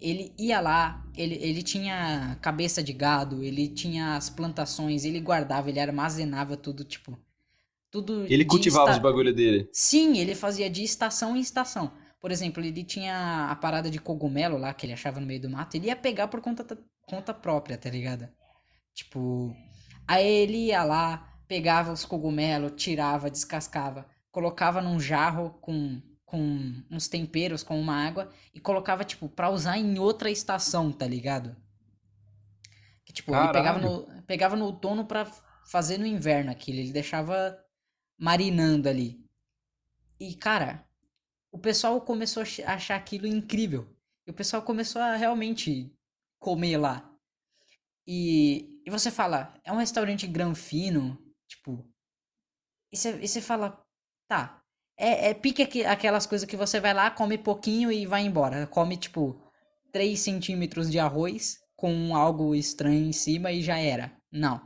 [0.00, 5.68] ele ia lá, ele, ele tinha cabeça de gado, ele tinha as plantações, ele guardava,
[5.68, 7.18] ele armazenava tudo, tipo.
[7.90, 8.98] Tudo ele cultivava esta...
[8.98, 9.68] os bagulho dele.
[9.72, 11.92] Sim, ele fazia de estação em estação.
[12.24, 15.50] Por exemplo, ele tinha a parada de cogumelo lá que ele achava no meio do
[15.50, 16.64] mato, ele ia pegar por conta,
[17.02, 18.26] conta própria, tá ligado?
[18.94, 19.54] Tipo.
[20.08, 27.08] Aí ele ia lá, pegava os cogumelos, tirava, descascava, colocava num jarro com com uns
[27.08, 31.54] temperos, com uma água, e colocava, tipo, pra usar em outra estação, tá ligado?
[33.04, 33.50] Que, tipo, Caralho.
[33.50, 35.30] ele pegava no, pegava no outono pra
[35.70, 37.54] fazer no inverno aquilo, ele deixava
[38.18, 39.22] marinando ali.
[40.18, 40.83] E, cara,
[41.54, 43.88] o pessoal começou a achar aquilo incrível.
[44.26, 45.88] E o pessoal começou a realmente
[46.40, 47.08] comer lá.
[48.04, 51.16] E, e você fala, é um restaurante granfino,
[51.48, 51.88] tipo.
[52.90, 53.80] E você fala,
[54.28, 54.60] tá,
[54.98, 58.66] é, é pique aquelas coisas que você vai lá, come pouquinho e vai embora.
[58.66, 59.40] Come, tipo,
[59.92, 64.12] 3 centímetros de arroz com algo estranho em cima e já era.
[64.30, 64.60] Não.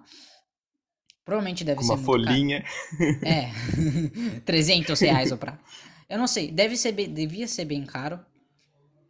[1.22, 2.62] Provavelmente deve ser uma folhinha.
[2.62, 3.27] Caro.
[3.27, 4.40] É.
[4.46, 5.62] 300 reais o prato.
[6.09, 6.51] Eu não sei.
[6.51, 8.18] Deve ser bem, devia ser bem caro.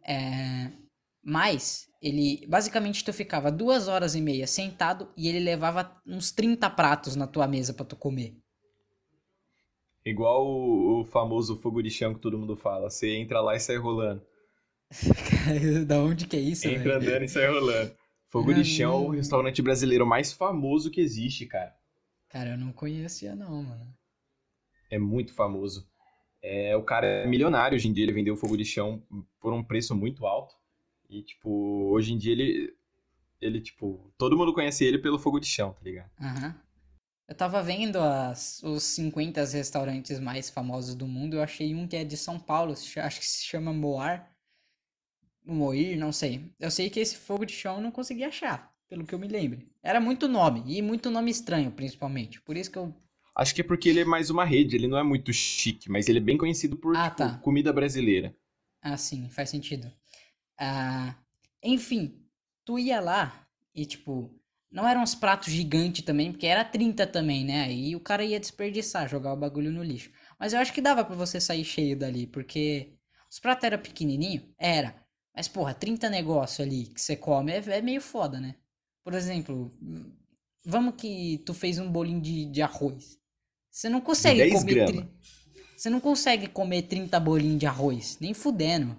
[0.07, 0.71] É,
[1.23, 6.69] mas ele basicamente tu ficava duas horas e meia sentado e ele levava uns 30
[6.69, 8.35] pratos na tua mesa para tu comer.
[10.05, 12.89] Igual o, o, famoso fogo de chão que todo mundo fala.
[12.89, 14.25] Você entra lá e sai rolando.
[15.85, 17.93] da onde que é isso, Entra andando e sai rolando.
[18.27, 21.73] Fogo de chão é o restaurante brasileiro mais famoso que existe, cara.
[22.29, 23.93] Cara, eu não conhecia não, mano.
[24.89, 25.88] É muito famoso.
[26.41, 29.03] É, o cara é milionário hoje em dia, ele vendeu fogo de chão
[29.39, 30.55] por um preço muito alto.
[31.09, 31.49] E, tipo,
[31.91, 32.75] hoje em dia ele.
[33.41, 36.11] Ele, tipo, todo mundo conhece ele pelo fogo de chão, tá ligado?
[36.19, 36.53] Uhum.
[37.29, 41.35] Eu tava vendo as, os 50 restaurantes mais famosos do mundo.
[41.35, 44.29] Eu achei um que é de São Paulo, acho que se chama Moar.
[45.45, 46.51] Moir, não sei.
[46.59, 49.27] Eu sei que esse fogo de chão eu não consegui achar, pelo que eu me
[49.27, 49.61] lembro.
[49.81, 52.41] Era muito nome, e muito nome estranho, principalmente.
[52.41, 52.93] Por isso que eu.
[53.39, 56.09] Acho que é porque ele é mais uma rede, ele não é muito chique, mas
[56.09, 57.37] ele é bem conhecido por ah, tipo, tá.
[57.37, 58.35] comida brasileira.
[58.81, 59.89] Ah, sim, faz sentido.
[60.59, 61.15] Ah,
[61.63, 62.21] enfim,
[62.65, 64.37] tu ia lá e, tipo,
[64.69, 67.61] não eram uns pratos gigantes também, porque era 30 também, né?
[67.61, 70.11] Aí o cara ia desperdiçar, jogar o bagulho no lixo.
[70.37, 72.93] Mas eu acho que dava para você sair cheio dali, porque
[73.31, 74.53] os pratos eram pequenininho?
[74.57, 74.93] Era.
[75.33, 78.55] Mas, porra, 30 negócio ali que você come é, é, meio foda, né?
[79.01, 79.73] Por exemplo,
[80.65, 83.17] Vamos que tu fez um bolinho de, de arroz.
[83.71, 84.85] Você não consegue 10 comer.
[84.85, 85.09] tri-
[85.77, 88.17] Você não consegue comer 30 bolinhos de arroz.
[88.19, 88.97] Nem fudendo.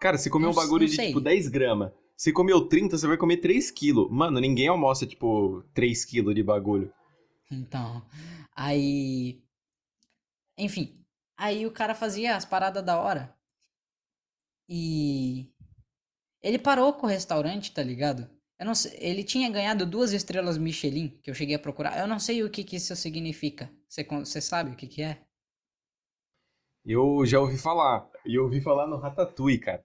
[0.00, 1.92] Cara, você comeu Não um bagulho de, tipo, 10 gramas.
[2.16, 4.10] Você comeu 30, você vai comer 3 quilos.
[4.10, 6.92] Mano, ninguém almoça, tipo, 3 quilos de bagulho.
[7.50, 8.04] Então,
[8.54, 9.42] aí.
[10.58, 10.98] Enfim,
[11.36, 13.34] aí o cara fazia as paradas da hora.
[14.68, 15.52] E.
[16.42, 18.28] Ele parou com o restaurante, tá ligado?
[18.58, 21.98] Eu não sei, ele tinha ganhado duas estrelas Michelin, que eu cheguei a procurar.
[21.98, 23.70] Eu não sei o que que isso significa.
[23.88, 25.18] Você, sabe o que que é?
[26.84, 28.08] Eu já ouvi falar.
[28.24, 29.84] E eu ouvi falar no Ratatouille, cara.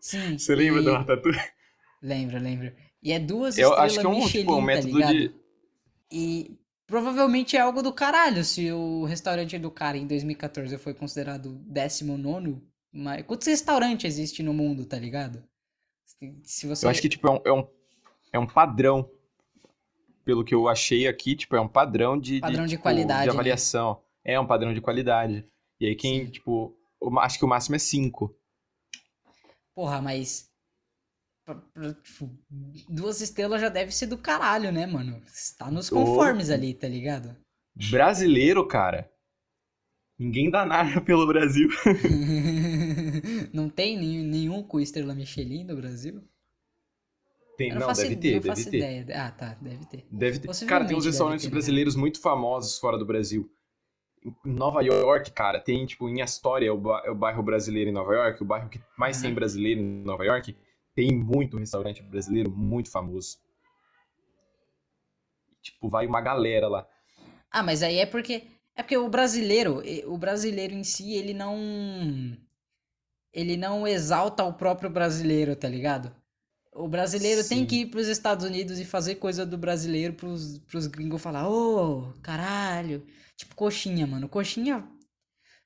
[0.00, 0.38] Sim.
[0.38, 0.84] Você lembra e...
[0.84, 1.40] do Ratatouille?
[2.00, 2.72] Lembro, lembro.
[3.02, 5.12] E é duas Eu estrelas acho que é um, Michelin, tipo, um tá método ligado?
[5.12, 5.34] de...
[6.12, 11.58] E provavelmente é algo do caralho se o restaurante do cara em 2014 foi considerado
[11.66, 12.62] 19.
[12.92, 15.42] Mas quantos restaurantes existem no mundo, tá ligado?
[16.42, 16.86] Se- você.
[16.86, 17.68] Eu acho que, tipo, é um, é um,
[18.34, 19.08] é um padrão.
[20.24, 22.40] Pelo que eu achei aqui, tipo, é um padrão de...
[22.40, 23.32] Padrão de tipo, qualidade, De né?
[23.34, 24.02] avaliação.
[24.24, 25.46] É um padrão de qualidade.
[25.78, 26.30] E aí quem, Sim.
[26.30, 26.74] tipo...
[27.20, 28.34] Acho que o máximo é 5.
[29.74, 30.50] Porra, mas.
[31.44, 32.30] pra- pra- tipo,
[32.88, 35.20] duas estrelas já deve ser do caralho, né, mano?
[35.58, 35.96] Tá nos Ô.
[35.96, 37.36] conformes ali, tá ligado?
[37.90, 39.12] Brasileiro, cara.
[40.18, 41.68] Ninguém dá nada pelo Brasil.
[43.52, 46.22] não tem nenhum, nenhum com estrela Michelin no Brasil?
[47.56, 48.76] Tem, não, não, deve ter, deve ter.
[48.78, 49.06] ideia.
[49.14, 50.04] Ah, tá, deve ter.
[50.10, 50.66] Deve ter.
[50.66, 51.52] Cara, tem uns restaurantes ter, né?
[51.52, 53.48] brasileiros muito famosos fora do Brasil.
[54.44, 57.92] Em Nova York, cara, tem, tipo, em Astoria, o, ba- é o bairro brasileiro em
[57.92, 59.34] Nova York, o bairro que mais tem Aham.
[59.34, 60.56] brasileiro em Nova York,
[60.94, 63.38] tem muito restaurante brasileiro muito famoso.
[65.62, 66.86] Tipo, vai uma galera lá.
[67.50, 68.42] Ah, mas aí é porque
[68.76, 71.56] é porque o brasileiro, o brasileiro em si, ele não
[73.34, 76.14] ele não exalta o próprio brasileiro, tá ligado?
[76.72, 77.66] O brasileiro tem Sim.
[77.66, 82.12] que ir pros Estados Unidos e fazer coisa do brasileiro pros, pros gringos falar, ô,
[82.22, 83.04] caralho.
[83.36, 84.28] Tipo coxinha, mano.
[84.28, 84.88] Coxinha.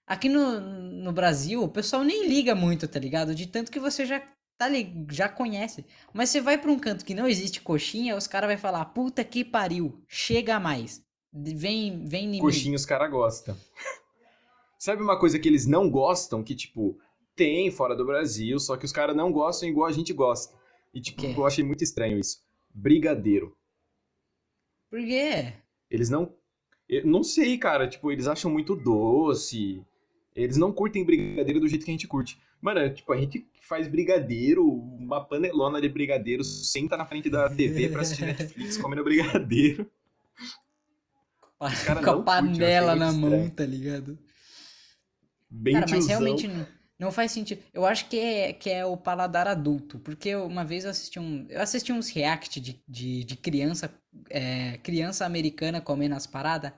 [0.07, 3.35] Aqui no, no Brasil, o pessoal nem liga muito, tá ligado?
[3.35, 4.22] De tanto que você já
[4.57, 4.66] tá
[5.11, 5.85] já conhece.
[6.12, 9.22] Mas você vai pra um canto que não existe coxinha, os caras vão falar, puta
[9.22, 11.02] que pariu, chega mais.
[11.33, 12.40] Vem, vem em.
[12.40, 13.57] Coxinha os caras gostam.
[14.78, 16.98] Sabe uma coisa que eles não gostam, que, tipo,
[17.38, 20.53] tem fora do Brasil, só que os caras não gostam igual a gente gosta.
[20.92, 22.42] E, tipo, eu achei muito estranho isso.
[22.74, 23.57] Brigadeiro.
[24.90, 25.53] Por quê?
[25.88, 26.35] Eles não.
[26.88, 27.87] Eu não sei, cara.
[27.87, 29.81] Tipo, eles acham muito doce.
[30.35, 32.40] Eles não curtem brigadeiro do jeito que a gente curte.
[32.61, 37.48] Mano, é, tipo, a gente faz brigadeiro, uma panelona de brigadeiro, senta na frente da
[37.48, 39.88] TV pra assistir Netflix comendo brigadeiro.
[41.85, 44.18] Cara Com a curte, panela muito na mão, tá ligado?
[45.51, 46.09] Bem Cara, mas tiozão.
[46.09, 46.66] realmente não,
[46.99, 47.63] não faz sentido.
[47.73, 49.99] Eu acho que é, que é o paladar adulto.
[50.01, 51.47] Porque eu- uma vez eu assisti um.
[51.49, 53.93] Eu assisti uns react de, de, de criança.
[54.31, 56.73] é, criança americana comendo as paradas.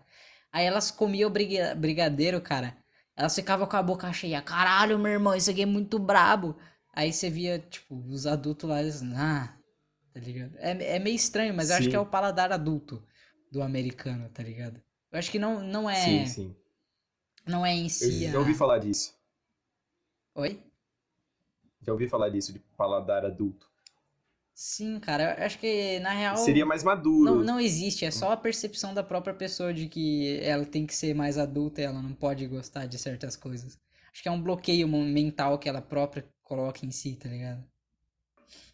[0.53, 2.77] Aí elas comiam briga- brigadeiro, cara.
[3.17, 4.43] Elas ficavam com a boca cheia.
[4.43, 6.57] Caralho, meu irmão, isso aqui é muito brabo.
[6.93, 9.01] Aí você via, tipo, os adultos lá, eles.
[9.15, 9.55] Ah,
[10.13, 10.55] tá ligado?
[10.59, 11.91] É, é meio estranho, mas eu acho Sim.
[11.91, 13.03] que é o paladar adulto
[13.53, 14.81] do americano, tá ligado?
[15.13, 15.97] Eu acho que não, não é.
[16.05, 16.57] Sim, sim.
[17.47, 18.27] Não é em Eu si.
[18.31, 19.13] já a- ouvi falar disso.
[20.35, 20.53] Oi?
[21.83, 23.69] Já ouvi falar disso, de paladar adulto.
[24.55, 27.14] Sim, cara, eu acho que na real Seria mais maduro.
[27.19, 30.95] não, não existe, é só a percepção da própria pessoa de que ela tem que
[30.95, 33.79] ser mais adulta e ela não pode gostar de certas coisas.
[34.12, 37.64] Acho que é um bloqueio mental que ela própria coloca em si, tá ligado?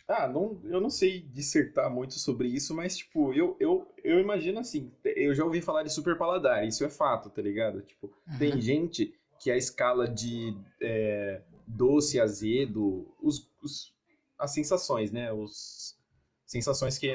[0.09, 4.61] Ah, não, eu não sei dissertar muito sobre isso, mas, tipo, eu, eu, eu imagino
[4.61, 7.83] assim, eu já ouvi falar de super paladar, isso é fato, tá ligado?
[7.83, 8.61] Tipo, tem Aham.
[8.61, 13.95] gente que a escala de é, doce, azedo, os, os-
[14.39, 15.33] as sensações, né?
[15.33, 15.97] Os
[16.45, 17.13] sensações que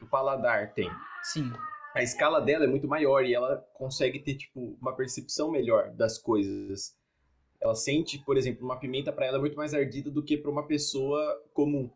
[0.00, 0.90] o paladar tem.
[1.22, 1.50] Sim,
[1.94, 6.18] A escala dela é muito maior e ela consegue ter, tipo, uma percepção melhor das
[6.18, 6.94] coisas.
[7.60, 10.50] Ela sente, por exemplo, uma pimenta pra ela é muito mais ardida do que pra
[10.50, 11.90] uma pessoa comum.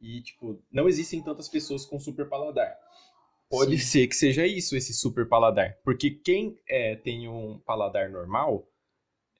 [0.00, 2.74] E, tipo, não existem tantas pessoas com super paladar.
[3.50, 3.80] Pode Sim.
[3.80, 5.76] ser que seja isso, esse super paladar.
[5.84, 8.66] Porque quem é, tem um paladar normal,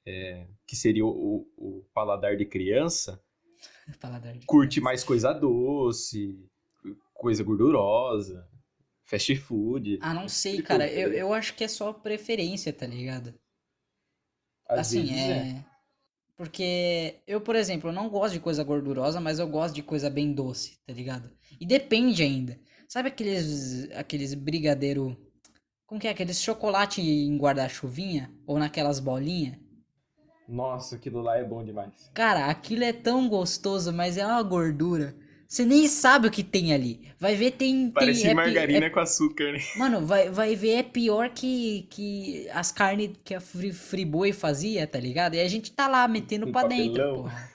[0.05, 3.21] é, que seria o, o- paladar de criança,
[3.99, 4.81] paladar de curte criança.
[4.81, 6.37] mais coisa doce,
[7.13, 8.47] coisa gordurosa,
[9.05, 10.01] fast food.
[10.01, 13.33] Ah, não sei, Tipo, cara, eu, eu acho que é só preferência, tá ligado?
[14.67, 15.63] Às Assim, vezes é.
[16.37, 20.09] Porque eu, por exemplo, eu não gosto de coisa gordurosa, mas eu gosto de coisa
[20.09, 21.29] bem doce, tá ligado?
[21.59, 22.59] E depende ainda.
[22.91, 25.15] Sabe aqueles aqueles brigadeiro,
[25.87, 26.11] como que é?
[26.11, 29.55] Aqueles chocolate em guarda-chuvinha ou naquelas bolinhas?
[30.45, 32.11] Nossa, aquilo lá é bom demais.
[32.13, 35.15] Cara, aquilo é tão gostoso, mas é uma gordura.
[35.47, 37.09] Você nem sabe o que tem ali.
[37.17, 37.89] Vai ver, tem.
[37.91, 39.59] Parece tem, é, margarina é, com açúcar, né?
[39.77, 44.85] Mano, vai, vai ver, é pior que, que as carnes que a Free, Friboi fazia,
[44.85, 45.35] tá ligado?
[45.35, 46.87] E a gente tá lá metendo Um pra papelão.
[46.87, 47.51] dentro, porra.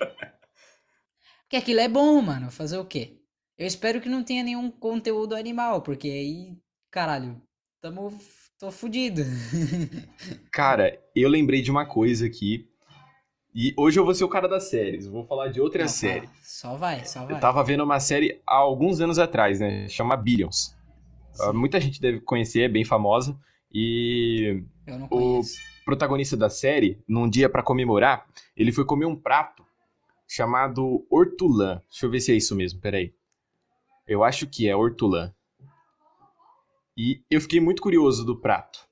[1.46, 2.50] Porque aquilo é bom, mano.
[2.50, 3.21] Fazer o quê?
[3.62, 6.56] Eu espero que não tenha nenhum conteúdo animal, porque aí,
[6.90, 7.40] caralho,
[7.80, 8.12] tamo.
[8.58, 9.22] tô fudido.
[10.50, 12.68] Cara, eu lembrei de uma coisa aqui.
[13.54, 15.06] E hoje eu vou ser o cara das séries.
[15.06, 16.26] Vou falar de outra Não, série.
[16.26, 16.38] fala.
[16.42, 17.36] Só vai, só vai.
[17.36, 19.86] Eu tava vendo uma série há alguns anos atrás, né?
[19.88, 20.76] Chama Billions.
[21.38, 23.38] Ah, Sim, Muita gente deve conhecer, é bem famosa.
[23.72, 25.40] E eu não o-
[25.84, 29.64] protagonista da série, num dia pra comemorar, ele foi comer um prato
[30.26, 31.80] chamado hortulã.
[31.88, 33.14] Deixa eu ver se é isso mesmo, peraí.
[34.06, 35.34] Eu acho que é hortulã.
[36.96, 38.86] E eu fiquei muito curioso do prato.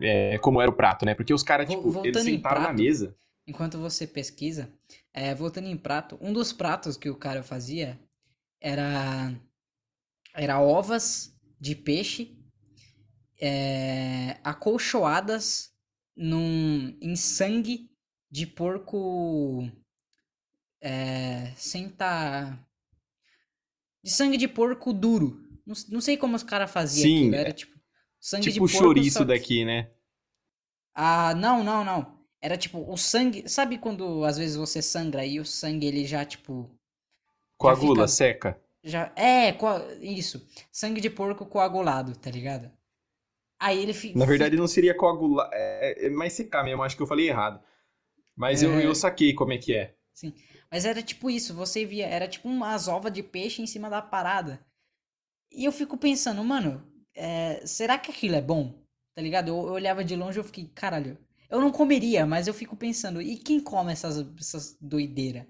[0.00, 1.14] É, como era o prato, né?
[1.14, 3.16] Porque os caras, tipo, eles voltando sentaram na prato, mesa.
[3.46, 4.72] Enquanto você pesquisa,
[5.12, 7.98] é, voltando em prato, um dos pratos que o cara fazia
[8.60, 9.32] era
[10.34, 12.36] era ovas de peixe
[13.40, 15.72] é, acolchoadas
[16.16, 17.90] num, em sangue
[18.30, 19.68] de porco
[20.80, 22.58] é, sem tá
[24.08, 25.38] de sangue de porco duro.
[25.66, 27.78] Não, não sei como os caras faziam Sim, aquilo, era tipo
[28.18, 29.90] sangue de Tipo o porco chouriço só que- daqui, né?
[30.94, 32.18] ah, não, não, não.
[32.40, 33.48] Era tipo o sangue.
[33.48, 36.70] Sabe quando às vezes você sangra e o sangue ele já tipo.
[37.56, 38.62] Coagula, fica- seca.
[38.82, 39.12] Já.
[39.16, 40.46] É, coa- isso.
[40.72, 42.70] Sangue de porco coagulado, tá ligado?
[43.60, 45.50] Aí ele fi- Na verdade, não seria coagular.
[45.52, 47.60] É, é mais secar mesmo, acho que eu falei errado.
[48.36, 48.86] Mas eu, É.
[48.86, 49.96] eu saquei como é que é.
[50.14, 50.32] Sim.
[50.70, 52.06] Mas era tipo isso, você via.
[52.06, 54.64] Era tipo umas ovas de peixe em cima da parada.
[55.50, 58.74] E eu fico pensando, mano, é, será que aquilo é bom?
[59.14, 59.48] Tá ligado?
[59.48, 61.18] Eu, eu olhava de longe e eu fiquei, caralho.
[61.50, 65.46] Eu não comeria, mas eu fico pensando, e quem come essas, essas doideiras?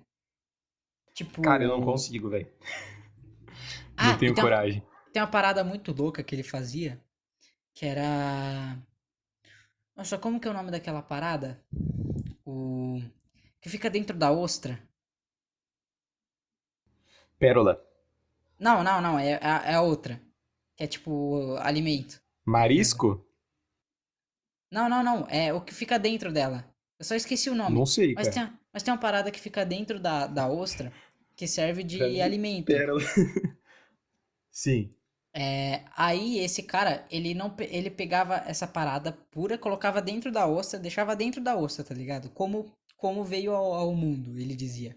[1.12, 1.42] Tipo.
[1.42, 2.48] Cara, eu não consigo, velho.
[3.96, 4.80] Ah, não tenho coragem.
[5.12, 7.02] Tem uma parada muito louca que ele fazia,
[7.74, 8.78] que era.
[9.96, 11.60] Nossa, como que é o nome daquela parada?
[12.46, 13.02] O.
[13.60, 14.80] Que fica dentro da ostra.
[17.38, 17.82] Pérola.
[18.58, 20.20] Não, não, não, é, é, a- é outra.
[20.76, 22.20] Que é tipo alimento.
[22.44, 23.24] Marisco?
[24.70, 26.64] Não, não, não, é o que fica dentro dela.
[26.98, 27.74] Eu só esqueci o nome.
[27.74, 28.34] Não sei, Mas cara.
[28.34, 30.92] tem, a- mas tem uma parada que fica dentro da, da ostra
[31.36, 32.66] que serve de alimento.
[32.66, 33.00] Pérola.
[34.50, 34.92] Sim.
[35.34, 40.78] É, aí esse cara, ele não ele pegava essa parada pura, colocava dentro da ostra,
[40.80, 42.30] deixava dentro da ostra, tá ligado?
[42.30, 44.96] Como como veio ao, ao mundo, ele dizia.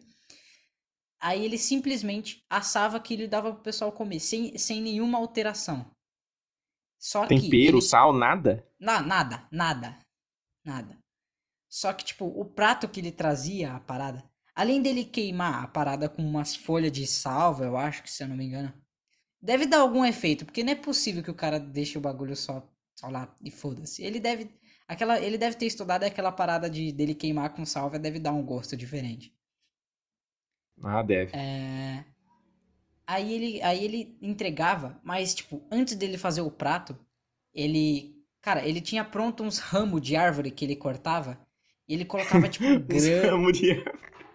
[1.22, 5.86] Aí ele simplesmente assava aquilo e dava pro pessoal comer, sem, sem nenhuma alteração.
[7.00, 8.66] Só que Tempero, ele- sal, nada?
[8.80, 9.98] Na- nada, nada,
[10.66, 10.98] nada.
[11.70, 14.24] Só que, tipo, o prato que ele trazia, a parada,
[14.56, 18.28] além dele queimar a parada com umas folhas de salva, eu acho que, se eu
[18.28, 18.74] não me engano,
[19.42, 22.68] deve dar algum efeito, porque não é possível que o cara deixe o bagulho só,
[22.96, 24.04] só lá e foda-se.
[24.04, 24.52] Ele deve,
[24.88, 28.44] aquela, ele deve ter estudado aquela parada de dele queimar com salva, deve dar um
[28.46, 29.34] gosto diferente.
[30.84, 31.32] Ah, deve.
[31.36, 32.04] É,
[33.06, 36.98] Aí ele, aí ele entregava, mas, tipo, antes dele fazer o prato,
[37.54, 38.16] ele.
[38.42, 41.38] Cara, ele tinha pronto uns ramos de árvore que ele cortava.
[41.88, 43.32] E ele colocava, tipo, grama.
[43.32, 43.84] ramos de-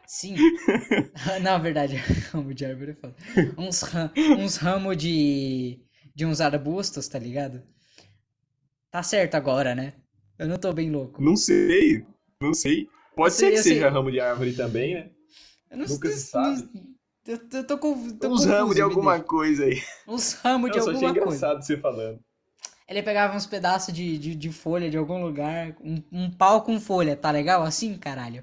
[0.07, 0.37] Sim.
[1.43, 1.97] Não, verdade,
[2.31, 3.17] ramo de árvore é foda.
[3.59, 4.11] Uns, ram...
[4.39, 5.81] uns ramos de.
[6.15, 7.63] De uns arbustos, tá ligado?
[8.91, 9.95] Tá certo agora, né?
[10.39, 11.23] Eu não tô bem louco.
[11.23, 12.05] Não sei.
[12.41, 12.87] Não sei.
[13.15, 13.75] Pode Eu sei, ser que eu sei.
[13.75, 15.11] seja ramo de árvore também, né?
[15.77, 16.16] Eu não Nunca sei.
[16.18, 16.68] se sabe.
[17.27, 18.12] Eu, eu tô, conf...
[18.18, 19.24] tô Uns ramos de alguma deixa.
[19.24, 19.83] coisa aí.
[20.07, 21.37] Uns ramos de Eu só achei alguma coisa.
[21.37, 22.20] engraçado você falando.
[22.89, 26.81] Ele pegava uns pedaços de, de, de folha de algum lugar, um, um pau com
[26.81, 27.62] folha, tá legal?
[27.62, 28.43] Assim, caralho.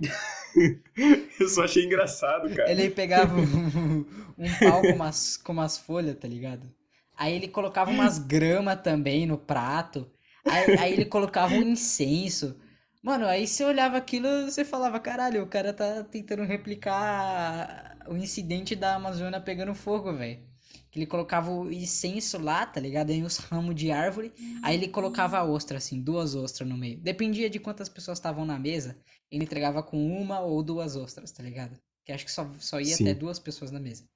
[1.40, 2.70] Eu só achei engraçado, cara.
[2.72, 4.06] Ele pegava um,
[4.38, 6.70] um pau com umas, com umas folhas, tá ligado?
[7.18, 10.12] Aí ele colocava umas grama também no prato.
[10.46, 12.56] Aí, aí ele colocava um incenso.
[13.04, 18.76] Mano, aí você olhava aquilo você falava, caralho, o cara tá tentando replicar o incidente
[18.78, 20.42] da Amazônia pegando fogo, velho.
[20.90, 23.10] Que ele colocava o incenso lá, tá ligado?
[23.10, 24.32] Aí uns ramos de árvore.
[24.64, 26.98] Aí ele colocava a ostra, assim, duas ostras no meio.
[26.98, 28.98] Dependia de quantas pessoas estavam na mesa,
[29.30, 31.78] ele entregava com uma ou duas ostras, tá ligado?
[32.06, 33.04] Que acho que só, só ia Sim.
[33.04, 34.08] até duas pessoas na mesa.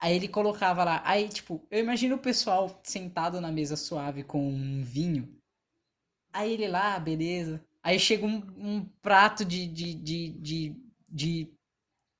[0.00, 1.02] Aí ele colocava lá.
[1.04, 5.40] Aí, tipo, eu imagino o pessoal sentado na mesa suave com um vinho.
[6.34, 7.64] Aí ele lá, beleza.
[7.80, 10.76] Aí chega um, um prato de, de, de, de,
[11.08, 11.52] de,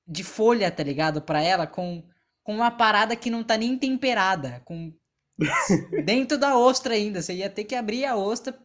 [0.07, 1.21] de folha, tá ligado?
[1.21, 2.01] Pra ela, com,
[2.41, 4.61] com uma parada que não tá nem temperada.
[4.63, 4.93] Com
[6.05, 7.21] dentro da ostra ainda.
[7.21, 8.57] Você ia ter que abrir a ostra.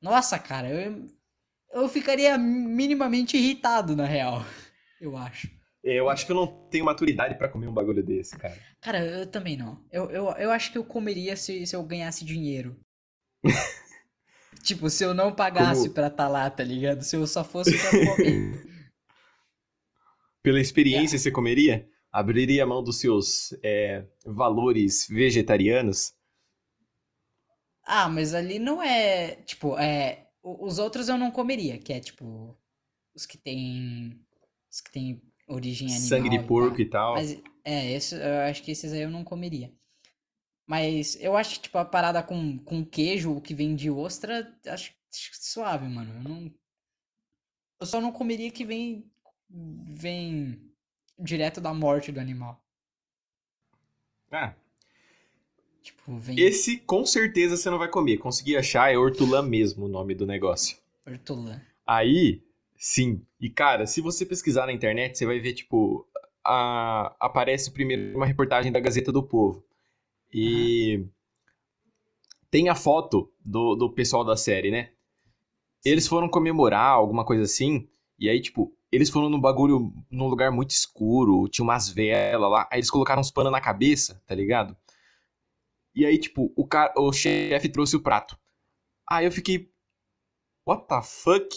[0.00, 1.06] Nossa, cara, eu,
[1.72, 4.44] eu ficaria minimamente irritado, na real.
[5.00, 5.50] Eu acho.
[5.82, 8.56] Eu acho que eu não tenho maturidade pra comer um bagulho desse, cara.
[8.80, 9.84] Cara, eu também não.
[9.90, 12.78] Eu, eu, eu acho que eu comeria se, se eu ganhasse dinheiro.
[14.64, 17.02] tipo, se eu não pagasse Como- pra estar lá, tá ligado?
[17.02, 18.64] Se eu só fosse pra comer.
[20.42, 21.88] Pela experiência, você comeria?
[22.12, 26.12] Abriria a mão dos seus é, valores vegetarianos?
[27.86, 29.36] Ah, mas ali não é.
[29.42, 30.28] Tipo, é.
[30.42, 32.56] Os outros eu não comeria, que é tipo.
[33.14, 34.20] Os que tem.
[34.70, 36.08] Os que tem origem animal.
[36.08, 36.80] Sangue de e porco tal.
[36.80, 37.14] e tal.
[37.14, 39.72] Mas é, esse, eu acho que esses aí eu não comeria.
[40.66, 44.56] Mas eu acho que, tipo, a parada com, com queijo, o que vem de ostra,
[44.66, 46.12] acho acho suave, mano.
[46.14, 46.54] Eu não.
[47.80, 49.08] Eu só não comeria que vem.
[49.48, 50.72] Vem
[51.18, 52.60] direto da morte do animal.
[54.30, 54.54] Ah,
[55.82, 58.18] Tipo, vem esse com certeza você não vai comer.
[58.18, 60.76] Consegui achar, é hortulã mesmo o nome do negócio.
[61.06, 61.60] hortolã.
[61.86, 62.42] Aí,
[62.76, 63.22] sim.
[63.40, 66.06] E cara, se você pesquisar na internet, você vai ver, tipo,
[66.44, 69.64] a- aparece primeiro uma reportagem da Gazeta do Povo.
[70.34, 71.06] E
[72.50, 74.90] tem a foto do, do pessoal da série, né?
[75.84, 80.50] Eles foram comemorar alguma coisa assim, e aí, tipo, eles foram num bagulho, num lugar
[80.50, 84.76] muito escuro, tinha umas velas lá, aí eles colocaram uns panos na cabeça, tá ligado?
[85.94, 88.36] E aí, tipo, o, cara, o chefe trouxe o prato.
[89.08, 89.70] Aí eu fiquei,
[90.66, 91.48] what the fuck?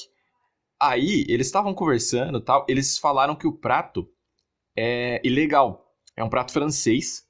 [0.80, 4.08] Aí, eles estavam conversando e tal, eles falaram que o prato
[4.76, 5.92] é ilegal.
[6.16, 7.27] É um prato francês.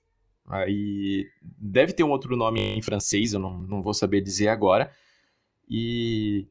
[0.48, 4.92] Aí deve ter um outro nome em francês, eu não, não vou saber dizer agora.
[5.70, 6.48] E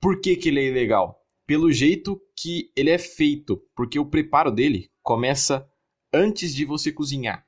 [0.00, 1.24] por que, que ele é ilegal?
[1.44, 5.68] Pelo jeito que ele é feito, porque o preparo dele começa
[6.12, 7.44] antes de você cozinhar.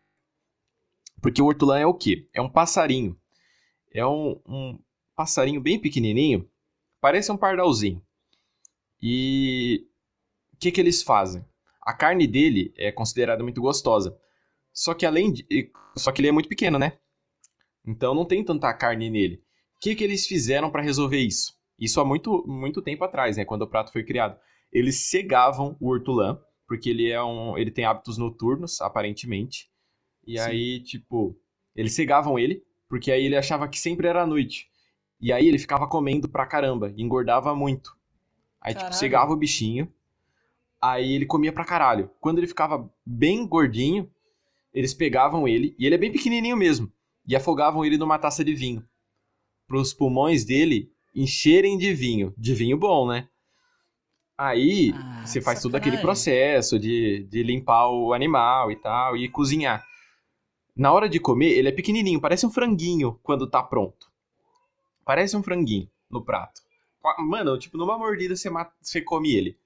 [1.23, 2.29] Porque o hortolã é o quê?
[2.33, 3.16] É um passarinho.
[3.93, 4.79] É um, um
[5.14, 6.49] passarinho bem pequenininho,
[7.01, 8.03] parece um pardalzinho.
[9.03, 9.87] E
[10.53, 11.45] o que, que eles fazem?
[11.83, 14.18] A carne dele é considerada muito gostosa.
[14.73, 15.47] Só que além de.
[15.97, 16.99] Só que ele é muito pequeno, né?
[17.87, 19.37] Então não tem tanta carne nele.
[19.37, 21.55] O que, que eles fizeram para resolver isso?
[21.79, 23.45] Isso há muito, muito tempo atrás, né?
[23.45, 24.39] Quando o prato foi criado.
[24.71, 27.57] Eles cegavam o hortolã, porque ele é um.
[27.57, 29.71] ele tem hábitos noturnos, aparentemente.
[30.27, 30.45] E Sim.
[30.45, 31.37] aí, tipo,
[31.75, 34.68] eles cegavam ele, porque aí ele achava que sempre era noite.
[35.21, 37.97] E aí ele ficava comendo pra caramba, engordava muito.
[38.61, 38.99] Aí, tipo, Caralho.
[38.99, 39.93] cegava o bichinho,
[40.81, 42.11] aí ele comia pra caralho.
[42.21, 44.11] Quando ele ficava bem gordinho,
[44.73, 46.93] eles pegavam ele, e ele é bem pequenininho mesmo,
[47.27, 48.85] e afogavam ele numa taça de vinho.
[49.66, 52.35] Pros pulmões dele encherem de vinho.
[52.37, 53.29] De vinho bom, né?
[54.37, 59.29] Aí Ah, você faz todo aquele processo de, de limpar o animal e tal, e
[59.29, 59.85] cozinhar.
[60.75, 64.11] Na hora de comer, ele é pequenininho, parece um franguinho quando tá pronto.
[65.05, 66.62] Parece um franguinho no prato.
[67.18, 69.59] Mano, tipo, numa mordida você, mata, você come ele.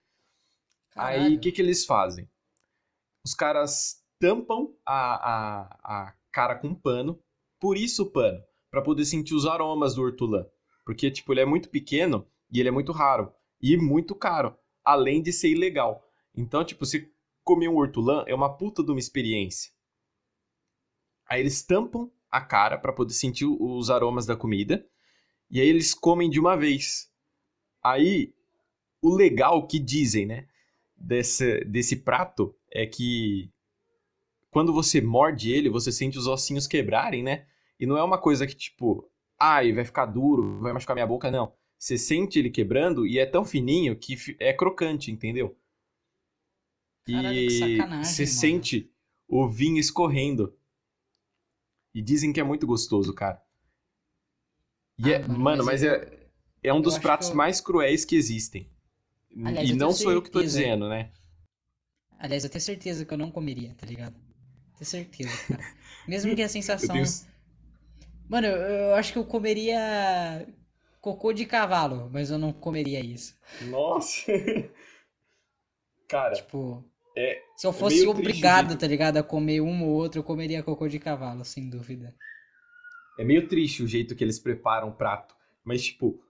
[0.97, 1.37] Aí Caralho.
[1.37, 2.29] o que, que eles fazem?
[3.25, 7.20] Os caras tampam a, a, a cara com um pano,
[7.61, 10.47] por isso o pano, pra poder sentir os aromas do hortolã.
[10.83, 13.31] Porque, tipo, ele é muito pequeno e ele é muito raro.
[13.61, 16.03] E muito caro, além de ser ilegal.
[16.35, 17.12] Então, tipo, se
[17.43, 19.70] comer um hortolã é uma puta de uma experiência.
[21.29, 24.87] Aí eles tampam a cara pra poder sentir os aromas da comida.
[25.51, 27.11] E aí eles comem de uma vez.
[27.83, 28.33] Aí,
[29.03, 30.49] o legal que dizem, né?
[30.97, 33.53] Desse, desse prato é que
[34.55, 37.47] quando você morde ele, você sente os ossinhos quebrarem, né?
[37.79, 41.31] E não é uma coisa que, tipo, ai, vai ficar duro, vai machucar minha boca,
[41.31, 41.53] não.
[41.79, 45.59] Você sente ele quebrando e é tão fininho que é crocante, entendeu?
[47.11, 48.27] Caralho, E você mano.
[48.27, 48.91] sente
[49.29, 50.55] o vinho escorrendo.
[51.95, 53.43] E dizem que é muito gostoso, cara.
[54.99, 56.29] E Ah, é- mano, mano, mas é,
[56.63, 58.69] é um dos pratos eu- mais cruéis que existem.
[59.43, 60.47] Aliás, e não sou eu que tô certeza.
[60.47, 61.13] dizendo, né?
[62.19, 64.17] Aliás, eu tenho certeza que eu não comeria, tá ligado?
[64.77, 65.66] Tenho certeza, cara.
[66.07, 66.49] Mesmo que a
[66.81, 66.89] Eu sensação.
[66.91, 67.14] tenho...
[68.29, 68.57] Mano, eu,
[68.91, 70.47] eu acho que eu comeria
[71.01, 73.37] cocô de cavalo, mas eu não comeria isso.
[73.61, 74.33] Nossa!
[76.09, 76.85] Cara, Tipo,
[77.16, 80.20] é, se eu meio fosse triste obrigado, jeito- tá ligado, a comer um ou outro,
[80.20, 82.14] eu comeria cocô de cavalo, sem dúvida.
[83.18, 85.35] é meio triste o jeito que eles preparam o prato.
[85.64, 86.20] Mas, tipo,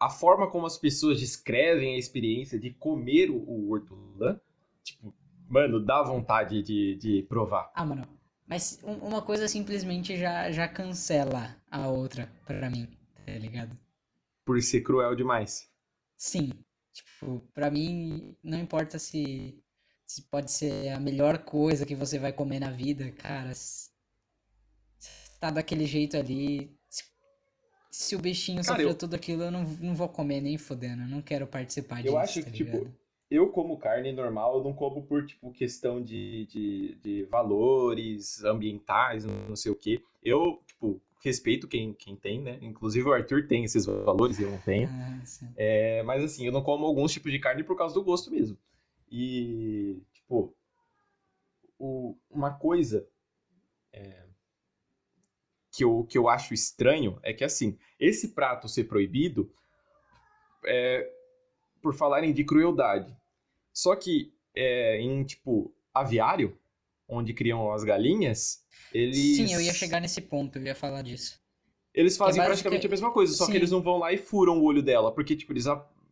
[0.00, 4.40] a forma como as pessoas descrevem a experiência de comer o, o hortolã,
[4.84, 5.14] tipo,
[5.48, 7.70] mano, dá vontade de, de provar.
[7.74, 8.06] Ah, mano,
[8.46, 12.88] mas um- uma coisa simplesmente já, já cancela a outra pra mim,
[13.24, 13.76] tá ligado?
[14.44, 15.70] Por ser cruel demais.
[16.16, 16.52] Sim,
[16.92, 19.62] tipo, pra mim não importa se,
[20.06, 23.90] se pode ser a melhor coisa que você vai comer na vida, cara, se
[25.40, 27.04] tá daquele jeito ali, se,
[27.90, 31.02] se o bichinho Cara, sofreu eu- tudo aquilo, eu não, não vou comer nem fodendo,
[31.02, 32.92] eu não quero participar Eu disso, acho tá que, tipo?
[33.30, 39.24] Eu como carne normal, eu não como por, tipo, questão de, de, de valores ambientais,
[39.24, 40.02] não sei o quê.
[40.22, 42.58] Eu, tipo, respeito quem, quem tem, né?
[42.62, 44.88] Inclusive o Arthur tem esses valores eu não tenho.
[44.88, 45.22] Ah,
[45.56, 48.56] é, mas assim, eu não como alguns tipos de carne por causa do gosto mesmo.
[49.10, 50.54] E, tipo,
[51.78, 53.06] o, uma coisa
[53.92, 54.24] é,
[55.72, 59.52] que, eu, que eu acho estranho é que, assim, esse prato ser proibido
[60.64, 61.17] é
[61.82, 63.16] por falarem de crueldade.
[63.72, 66.58] Só que é, em, tipo, aviário,
[67.08, 69.36] onde criam as galinhas, eles...
[69.36, 71.40] Sim, eu ia chegar nesse ponto, eu ia falar disso.
[71.94, 73.52] Eles fazem é praticamente a mesma coisa, só Sim.
[73.52, 75.64] que eles não vão lá e furam o olho dela, porque, tipo, eles...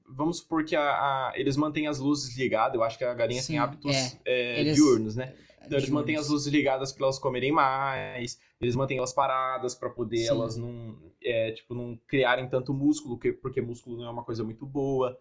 [0.08, 1.32] Vamos supor que a, a...
[1.34, 4.18] eles mantêm as luzes ligadas, eu acho que a galinha Sim, tem hábitos é.
[4.24, 4.76] É, eles...
[4.76, 5.34] diurnos, né?
[5.66, 9.90] Então eles mantêm as luzes ligadas para elas comerem mais, eles mantêm elas paradas para
[9.90, 10.28] poder Sim.
[10.28, 14.64] elas não, é, tipo, não criarem tanto músculo, porque músculo não é uma coisa muito
[14.64, 15.18] boa.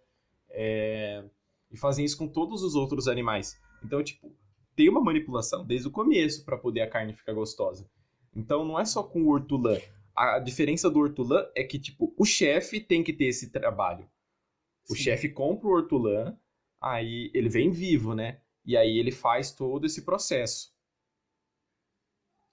[0.57, 1.23] É,
[1.69, 3.59] e fazem isso com todos os outros animais.
[3.83, 4.33] Então, tipo,
[4.75, 7.89] tem uma manipulação desde o começo para poder a carne ficar gostosa.
[8.35, 9.77] Então não é só com o hortulã.
[10.15, 14.09] A diferença do hortulã é que, tipo, o chefe tem que ter esse trabalho.
[14.89, 16.37] O chefe compra o hortulã,
[16.79, 18.39] aí ele vem vivo, né?
[18.63, 20.73] E aí ele faz todo esse processo.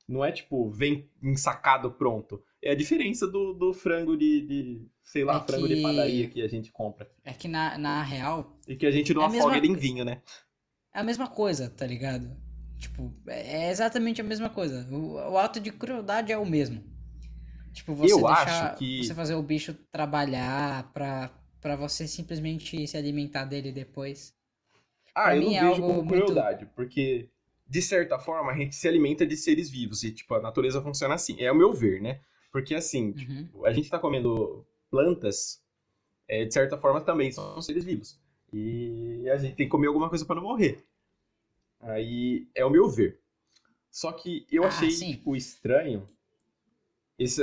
[0.08, 2.42] Não é tipo, vem ensacado pronto.
[2.60, 5.74] É a diferença do, do frango de, de sei lá, é frango que...
[5.74, 7.10] de padaria que a gente compra.
[7.24, 8.58] É que na, na real.
[8.66, 9.56] E que a gente não é afoga mesma...
[9.56, 10.22] ele em vinho, né?
[10.94, 12.36] É a mesma coisa, tá ligado?
[12.78, 14.86] Tipo, é exatamente a mesma coisa.
[14.90, 16.82] O, o ato de crueldade é o mesmo.
[17.72, 19.04] Tipo, você Eu deixar, que...
[19.04, 21.30] você fazer o bicho trabalhar pra,
[21.60, 24.34] pra você simplesmente se alimentar dele depois.
[25.14, 26.74] Ah, pra eu não é vejo como crueldade, muito...
[26.74, 27.30] porque
[27.66, 31.14] de certa forma a gente se alimenta de seres vivos e tipo a natureza funciona
[31.14, 31.40] assim.
[31.40, 32.20] É o meu ver, né?
[32.50, 33.14] Porque assim, uhum.
[33.14, 35.62] tipo, a gente tá comendo plantas,
[36.28, 38.20] é, de certa forma também são seres vivos.
[38.52, 40.84] E a gente tem que comer alguma coisa para não morrer.
[41.80, 43.18] Aí é o meu ver.
[43.90, 46.06] Só que eu ah, achei tipo, estranho
[47.18, 47.42] esse,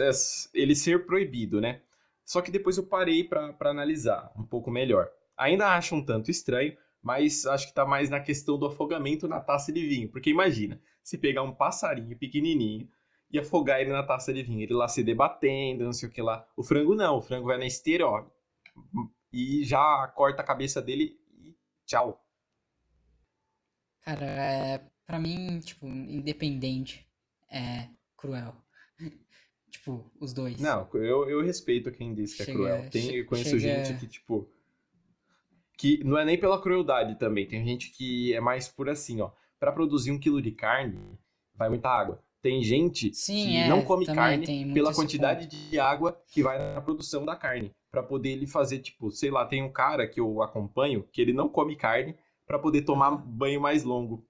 [0.53, 1.81] ele ser proibido, né?
[2.23, 5.09] Só que depois eu parei para analisar um pouco melhor.
[5.35, 9.39] Ainda acho um tanto estranho, mas acho que tá mais na questão do afogamento na
[9.39, 10.09] taça de vinho.
[10.09, 12.87] Porque imagina, se pegar um passarinho pequenininho
[13.31, 16.21] e afogar ele na taça de vinho, ele lá se debatendo, não sei o que
[16.21, 16.47] lá.
[16.55, 18.25] O frango não, o frango vai na esteira, ó,
[19.31, 21.55] e já corta a cabeça dele e
[21.85, 22.23] tchau.
[24.01, 27.07] Cara, é, pra mim, tipo, independente,
[27.51, 28.55] é cruel.
[29.69, 30.59] tipo, os dois.
[30.59, 32.89] Não, eu, eu respeito quem diz que é chega, é cruel.
[32.89, 33.85] Tem, eu conheço chega...
[33.85, 34.49] gente que, tipo,
[35.77, 37.47] que não é nem pela crueldade também.
[37.47, 39.31] Tem gente que é mais por assim, ó.
[39.59, 41.19] Para produzir um quilo de carne,
[41.53, 42.23] vai muita água.
[42.41, 45.69] Tem gente Sim, que é, não come carne pela quantidade ponto.
[45.69, 47.71] de água que vai na produção da carne.
[47.91, 51.33] para poder ele fazer, tipo, sei lá, tem um cara que eu acompanho que ele
[51.33, 52.15] não come carne
[52.45, 54.25] para poder tomar banho mais longo.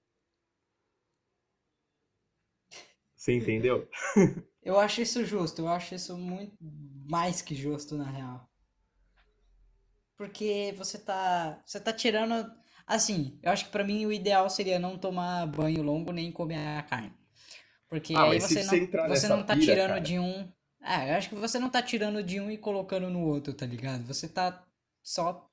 [3.14, 3.86] Você entendeu?
[4.62, 6.56] eu acho isso justo, eu acho isso muito
[7.08, 8.50] mais que justo, na real.
[10.16, 11.62] Porque você tá.
[11.64, 12.50] Você tá tirando.
[12.86, 16.56] Assim, eu acho que para mim o ideal seria não tomar banho longo nem comer
[16.78, 17.19] a carne.
[17.90, 20.00] Porque ah, aí você não, você não tá pira, tirando cara.
[20.00, 20.48] de um.
[20.82, 23.66] É, eu acho que você não tá tirando de um e colocando no outro, tá
[23.66, 24.02] ligado?
[24.04, 24.64] Você tá
[25.02, 25.46] só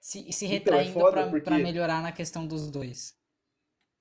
[0.00, 1.44] se, se retraindo então, é pra, porque...
[1.44, 3.14] pra melhorar na questão dos dois.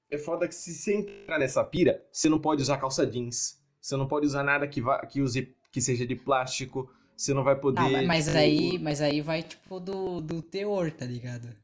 [0.09, 3.63] É foda que se você entrar nessa pira, você não pode usar calça jeans.
[3.79, 7.43] Você não pode usar nada que, vá, que use que seja de plástico você não
[7.43, 7.81] vai poder.
[7.81, 8.37] Não, mas, tipo...
[8.37, 11.55] aí, mas aí vai, tipo, do, do teor, tá ligado?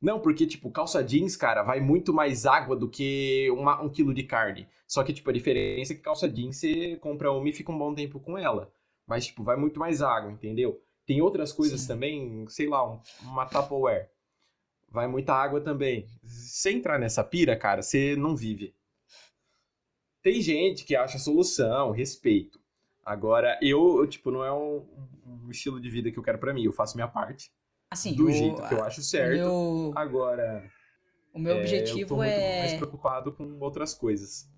[0.00, 4.14] Não, porque, tipo, calça jeans, cara, vai muito mais água do que uma, um quilo
[4.14, 4.68] de carne.
[4.86, 7.78] Só que, tipo, a diferença é que calça jeans você compra uma e fica um
[7.78, 8.72] bom tempo com ela.
[9.06, 10.80] Mas, tipo, vai muito mais água, entendeu?
[11.04, 11.88] Tem outras coisas Sim.
[11.88, 14.10] também, sei lá, um, uma Tupperware.
[14.90, 16.06] Vai muita água também.
[16.24, 18.74] Se entrar nessa pira, cara, você não vive.
[20.22, 22.60] Tem gente que acha solução, respeito.
[23.04, 24.86] Agora, eu, tipo, não é um,
[25.26, 26.64] um estilo de vida que eu quero para mim.
[26.64, 27.50] Eu faço minha parte.
[27.90, 29.36] Assim, do o, jeito que eu acho certo.
[29.36, 30.70] Meu, Agora.
[31.32, 32.02] O meu objetivo é.
[32.02, 32.58] Eu tô muito é.
[32.60, 34.48] mais preocupado com outras coisas.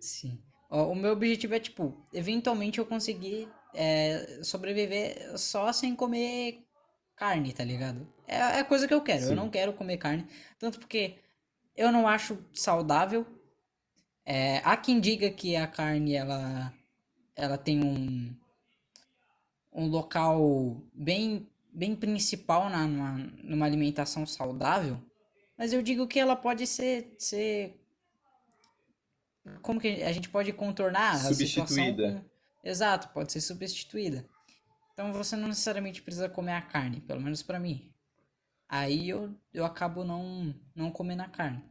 [0.00, 0.42] Sim.
[0.70, 6.64] O meu objetivo é, tipo, eventualmente eu conseguir é, sobreviver só sem comer
[7.14, 8.06] carne, tá ligado?
[8.26, 9.24] É, é a coisa que eu quero.
[9.24, 9.30] Sim.
[9.30, 10.26] Eu não quero comer carne.
[10.58, 11.18] Tanto porque
[11.76, 13.26] eu não acho saudável.
[14.24, 16.72] É, há quem diga que a carne, ela
[17.36, 18.34] ela tem um,
[19.72, 24.98] um local bem, bem principal na, numa, numa alimentação saudável,
[25.56, 27.80] mas eu digo que ela pode ser, ser
[29.62, 32.24] como que a gente pode contornar substituída.
[32.62, 32.68] Com...
[32.68, 34.24] Exato, pode ser substituída.
[34.92, 37.90] Então você não necessariamente precisa comer a carne, pelo menos para mim.
[38.68, 41.62] aí eu, eu acabo não, não comendo a carne.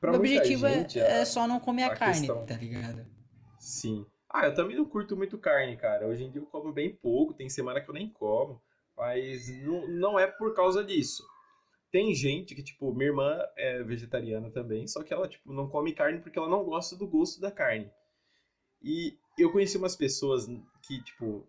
[0.00, 2.54] Pra muita objetivo é- gente, é, a- só não comer a, a carne, questão- tá
[2.56, 3.06] ligado?
[3.58, 4.06] Sim.
[4.30, 6.06] Ah, eu também não curto muito carne, cara.
[6.06, 8.60] Hoje em dia eu como bem pouco, tem semana que eu nem como.
[8.98, 11.24] Mas não, não é por causa disso.
[11.90, 15.94] Tem gente que, tipo, minha irmã é vegetariana também, só que ela, tipo, não come
[15.94, 17.90] carne porque ela não gosta do gosto da carne.
[18.82, 20.46] E eu conheci umas pessoas
[20.82, 21.48] que, tipo,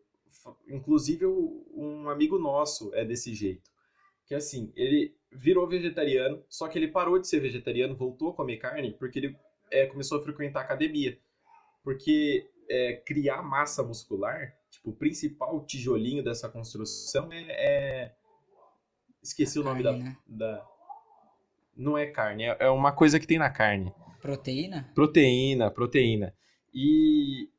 [0.68, 3.70] inclusive um amigo nosso é desse jeito.
[4.26, 8.58] Que assim, ele virou vegetariano, só que ele parou de ser vegetariano, voltou a comer
[8.58, 9.36] carne porque ele
[9.72, 11.20] é, começou a frequentar academia.
[11.84, 17.46] Porque é, criar massa muscular, tipo, o principal tijolinho dessa construção é.
[17.50, 18.16] é-
[19.22, 20.18] Esqueci o nome Carne, da, né?
[20.26, 20.66] da.
[21.76, 23.94] Não é carne, é é uma coisa que tem na carne.
[24.22, 24.90] Proteína?
[24.96, 26.34] Proteína, proteína.
[26.74, 27.50] E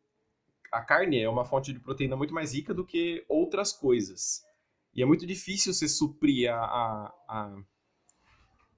[0.73, 4.43] a carne é uma fonte de proteína muito mais rica do que outras coisas.
[4.95, 7.57] E é muito difícil você suprir a, a, a,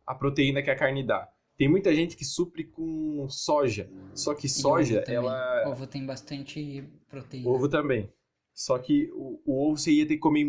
[0.09, 1.29] a proteína que a carne dá.
[1.57, 3.89] Tem muita gente que supre com soja.
[4.15, 5.69] Só que E soja, ovo ela.
[5.69, 7.49] Ovo tem bastante proteína.
[7.49, 8.13] Ovo também.
[8.55, 10.45] Só que o, o ovo você ia ter que comer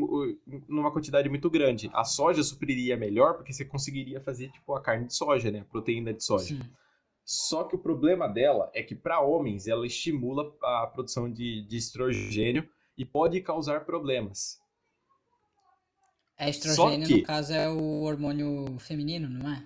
[0.67, 1.89] numa quantidade muito grande.
[1.93, 5.59] A soja supriria melhor porque você conseguiria fazer tipo a carne de soja, né?
[5.61, 6.55] A proteína de soja.
[6.55, 6.61] Sim.
[7.25, 11.77] Só que o problema dela é que para homens ela estimula a produção de, de
[11.77, 14.59] estrogênio e pode causar problemas.
[16.37, 19.65] É estrogênio, que- no caso, é o hormônio feminino, não é?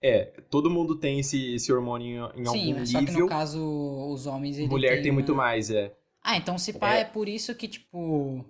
[0.00, 3.26] É, todo mundo tem esse, esse hormônio em Sim, algum mas só que no nível.
[3.26, 3.60] caso,
[4.12, 5.94] os homens, Mulher tem muito uma- mais, é.
[6.24, 7.00] Ah, então se pá, É.
[7.00, 8.44] é por isso que, tipo,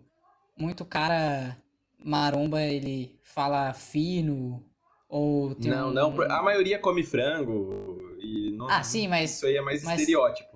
[0.57, 1.57] muito cara
[1.99, 4.64] maromba, ele fala fino,
[5.09, 5.93] ou tem Não, um...
[5.93, 10.01] não, a maioria come frango e não, Ah, sim, mas, isso aí é mais mas-
[10.01, 10.55] estereótipo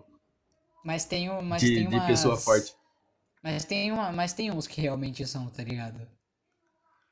[0.84, 2.06] mas tem, um- mas de, tem de umas...
[2.06, 2.72] pessoa forte.
[3.42, 6.08] Mas tem, uma, mas tem uns que realmente são, tá ligado?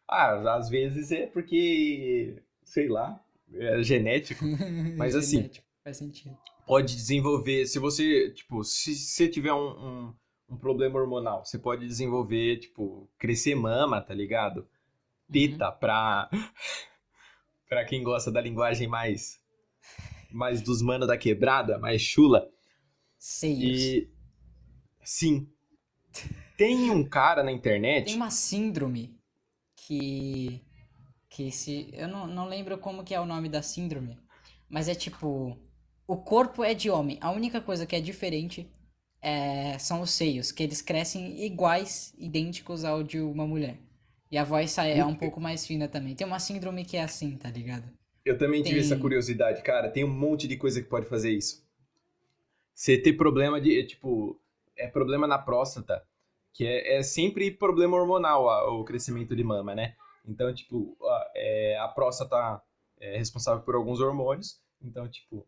[0.09, 3.21] Ah, às vezes é porque, sei lá,
[3.53, 4.45] é genético.
[4.97, 6.37] Mas assim- Genético, Faz sentido.
[6.67, 10.15] Pode desenvolver, se você, tipo, se você tiver um, um,
[10.51, 14.59] um problema hormonal, você pode desenvolver, tipo, crescer mama, tá ligado?
[14.59, 15.33] Uhum.
[15.33, 16.29] Teta pra,
[17.69, 19.41] pra quem gosta da linguagem mais,
[20.31, 22.51] mais dos manos da quebrada, mais chula.
[23.17, 23.81] Seios.
[23.81, 24.11] E,
[25.03, 25.49] sim,
[26.57, 29.19] tem um cara na internet, Tem uma síndrome
[29.77, 30.65] que.
[31.29, 31.91] Que se.
[31.93, 34.19] Eu não, não lembro como que é o nome da síndrome.
[34.69, 35.59] Mas é tipo.
[36.07, 37.19] O corpo é de homem.
[37.21, 38.71] A única coisa que é diferente
[39.21, 43.77] é, são os seios, que eles crescem iguais, idênticos ao de uma mulher.
[44.31, 46.15] E a voz é um pouco mais fina também.
[46.15, 47.85] Tem uma síndrome que é assim, tá ligado?
[48.25, 51.31] eu também tive tem- essa curiosidade, cara, tem um monte de coisa que pode fazer
[51.31, 51.65] isso.
[52.75, 54.41] Você ter problema de, tipo,
[54.77, 56.05] é problema na próstata,
[56.53, 59.95] que é, é sempre problema hormonal a- o crescimento de mama, né?
[60.27, 62.61] Então, tipo, a, é, a próstata
[63.01, 65.47] é responsável por alguns hormônios, então, tipo,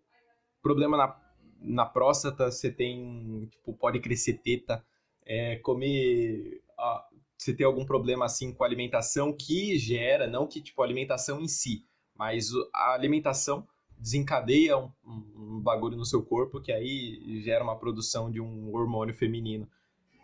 [0.63, 1.17] problema na,
[1.61, 4.85] na próstata, você tem, tipo, pode crescer teta,
[5.25, 7.05] é, comer, ah,
[7.37, 11.41] você tem algum problema, assim, com a alimentação que gera, não que, tipo, a alimentação
[11.41, 11.85] em si,
[12.17, 17.77] mas a alimentação desencadeia um, um- um bagulho no seu corpo que aí gera uma
[17.79, 19.69] produção de um hormônio feminino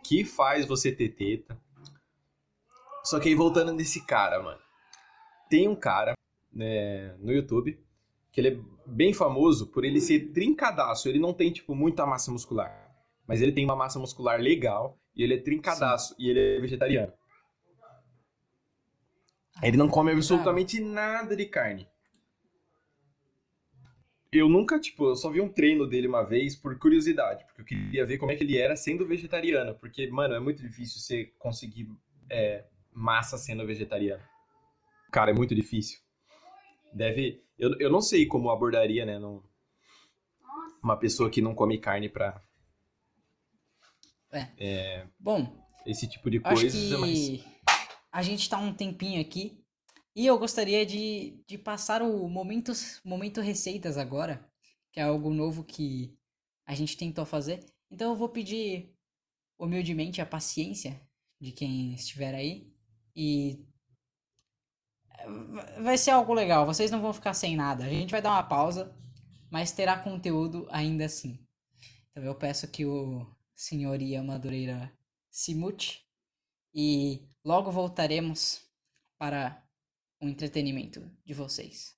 [0.03, 1.59] que faz você ter teta.
[3.03, 4.59] Só que aí voltando nesse cara, mano.
[5.49, 6.13] Tem um cara
[6.51, 7.79] né, no YouTube
[8.35, 11.07] que ele é bem famoso por ele ser trincadaço.
[11.07, 12.69] Ele não tem, tipo, muita massa muscular.
[13.25, 17.13] Mas ele tem uma massa muscular legal e ele é trincadaço e ele é vegetariano.
[19.63, 21.87] Ele não come absolutamente nada de carne.
[24.33, 27.65] Eu nunca, tipo, eu só vi um treino dele uma vez por curiosidade, porque eu
[27.65, 31.31] queria ver como é que ele era sendo vegetariano, porque, mano, é muito difícil você
[31.39, 31.87] conseguir
[32.29, 34.21] é, massa sendo vegetariano.
[35.09, 36.04] Cara, é muito difícil.
[36.95, 37.43] Deve.
[37.59, 39.19] Eu, eu não sei como abordaria, né?
[39.19, 39.43] Não,
[40.81, 42.41] uma pessoa que não come carne pra
[45.19, 47.11] Bom, esse tipo de acho coisa, mas.
[47.11, 47.43] que
[48.11, 49.61] a gente tá um tempinho aqui.
[50.15, 52.71] E eu gostaria de, de passar o momento,
[53.03, 54.49] momento receitas agora,
[54.93, 56.17] que é algo novo que
[56.65, 57.59] a gente tentou fazer.
[57.91, 58.95] Então eu vou pedir
[59.59, 61.01] humildemente a paciência
[61.41, 62.71] de quem estiver aí.
[63.13, 63.65] E
[65.81, 67.85] vai ser algo legal, vocês não vão ficar sem nada.
[67.85, 68.95] A gente vai dar uma pausa,
[69.49, 71.39] mas terá conteúdo ainda assim.
[72.11, 74.91] Então eu peço que o senhoria Madureira
[75.29, 76.05] se mute
[76.73, 78.61] e logo voltaremos
[79.17, 79.63] para
[80.21, 81.95] o entretenimento de vocês.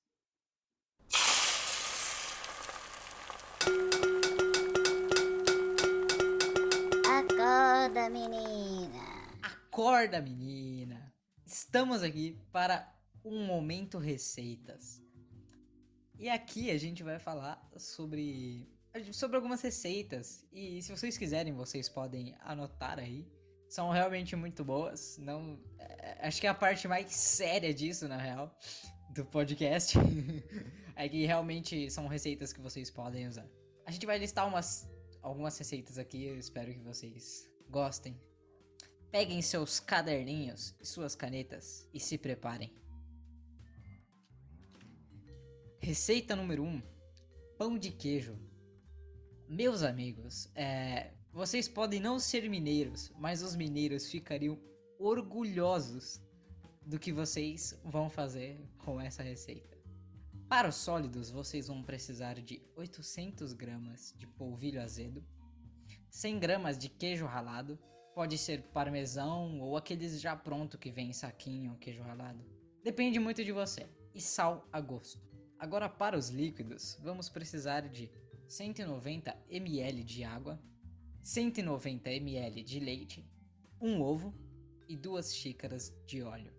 [7.06, 9.04] Acorda, menina.
[9.42, 11.14] Acorda, menina!
[11.46, 12.97] Estamos aqui para
[13.28, 15.02] um momento receitas.
[16.18, 18.68] E aqui a gente vai falar sobre
[19.12, 23.28] sobre algumas receitas e se vocês quiserem vocês podem anotar aí.
[23.70, 25.18] São realmente muito boas.
[25.20, 28.58] Não, é, acho que é a parte mais séria disso na real
[29.10, 29.98] do podcast
[30.96, 33.48] é que realmente são receitas que vocês podem usar.
[33.86, 34.90] A gente vai listar umas
[35.22, 38.20] algumas receitas aqui, eu espero que vocês gostem.
[39.12, 42.74] Peguem seus caderninhos e suas canetas e se preparem.
[45.88, 46.82] Receita número 1: um,
[47.58, 48.38] pão de queijo.
[49.48, 54.60] Meus amigos, é, vocês podem não ser mineiros, mas os mineiros ficariam
[55.00, 56.22] orgulhosos
[56.86, 59.78] do que vocês vão fazer com essa receita.
[60.50, 65.24] Para os sólidos, vocês vão precisar de 800 gramas de polvilho azedo,
[66.10, 67.80] 100 gramas de queijo ralado,
[68.14, 72.44] pode ser parmesão ou aqueles já pronto que vem em saquinho, queijo ralado.
[72.84, 73.88] Depende muito de você.
[74.14, 75.27] E sal a gosto.
[75.60, 78.12] Agora para os líquidos, vamos precisar de
[78.48, 80.62] 190 ml de água,
[81.24, 83.28] 190 ml de leite,
[83.82, 84.36] um ovo
[84.88, 86.54] e duas xícaras de óleo.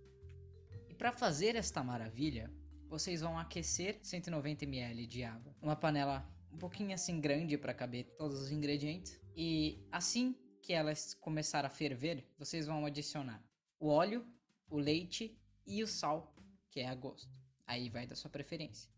[0.88, 2.53] E para fazer esta maravilha,
[2.88, 8.05] vocês vão aquecer 190 ml de água, uma panela um pouquinho assim grande para caber
[8.16, 13.42] todos os ingredientes e assim que ela começar a ferver, vocês vão adicionar
[13.78, 14.26] o óleo,
[14.68, 16.34] o leite e o sal,
[16.68, 17.47] que é a gosto.
[17.69, 18.91] Aí vai da sua preferência.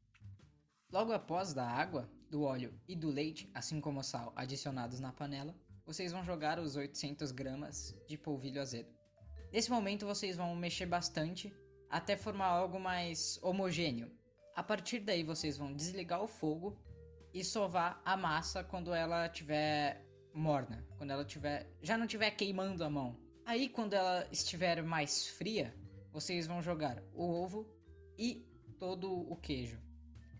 [0.92, 5.12] Logo após da água, do óleo e do leite, assim como o sal adicionados na
[5.12, 5.54] panela,
[5.84, 8.88] vocês vão jogar os 800 gramas de polvilho azedo.
[9.52, 11.52] Nesse momento vocês vão mexer bastante
[11.88, 14.10] até formar algo mais homogêneo.
[14.54, 16.78] A partir daí vocês vão desligar o fogo
[17.34, 22.84] e sovar a massa quando ela estiver morna, quando ela tiver já não estiver queimando
[22.84, 23.18] a mão.
[23.44, 25.74] Aí quando ela estiver mais fria,
[26.12, 27.66] vocês vão jogar o ovo
[28.16, 28.46] e
[28.80, 29.78] todo o queijo.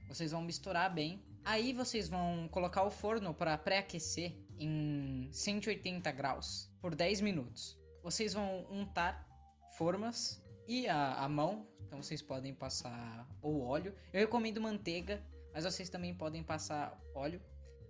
[0.09, 1.23] Vocês vão misturar bem.
[1.45, 7.79] Aí vocês vão colocar o forno para pré-aquecer em 180 graus por 10 minutos.
[8.03, 9.29] Vocês vão untar
[9.77, 13.95] formas e a, a mão, então vocês podem passar o óleo.
[14.13, 15.23] Eu recomendo manteiga,
[15.53, 17.41] mas vocês também podem passar óleo.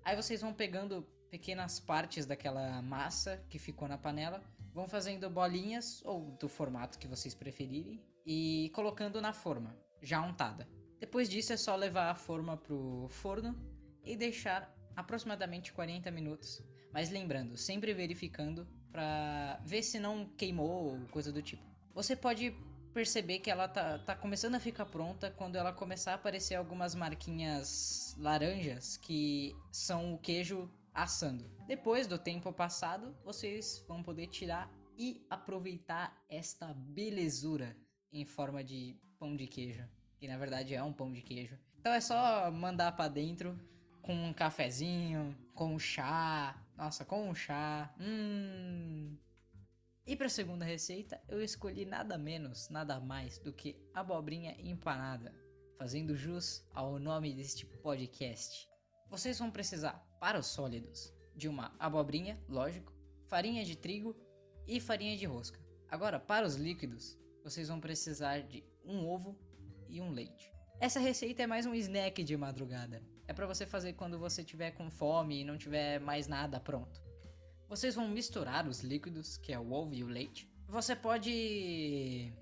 [0.05, 4.42] Aí vocês vão pegando pequenas partes daquela massa que ficou na panela,
[4.72, 10.68] vão fazendo bolinhas ou do formato que vocês preferirem e colocando na forma, já untada.
[10.98, 13.57] Depois disso é só levar a forma pro forno
[14.05, 16.62] e deixar aproximadamente 40 minutos.
[16.92, 21.62] Mas lembrando, sempre verificando para ver se não queimou ou coisa do tipo.
[21.94, 22.55] Você pode
[22.92, 26.94] perceber que ela tá, tá começando a ficar pronta quando ela começar a aparecer algumas
[26.94, 31.48] marquinhas laranjas que são o queijo assando.
[31.66, 37.76] Depois do tempo passado, vocês vão poder tirar e aproveitar esta belezura
[38.12, 39.86] em forma de pão de queijo,
[40.18, 41.58] que na verdade é um pão de queijo.
[41.78, 43.58] Então é só mandar para dentro
[44.02, 46.61] com um cafezinho, com um chá.
[46.76, 47.94] Nossa, com um chá.
[48.00, 49.16] Hum.
[50.06, 55.32] E para a segunda receita, eu escolhi nada menos, nada mais do que abobrinha empanada,
[55.78, 58.68] fazendo jus ao nome deste podcast.
[59.08, 62.92] Vocês vão precisar, para os sólidos, de uma abobrinha, lógico,
[63.26, 64.16] farinha de trigo
[64.66, 65.61] e farinha de rosca.
[65.88, 69.38] Agora, para os líquidos, vocês vão precisar de um ovo
[69.88, 70.53] e um leite.
[70.80, 73.03] Essa receita é mais um snack de madrugada.
[73.26, 77.03] É para você fazer quando você tiver com fome e não tiver mais nada pronto.
[77.68, 80.51] Vocês vão misturar os líquidos, que é o ovo e o leite.
[80.68, 82.32] Você pode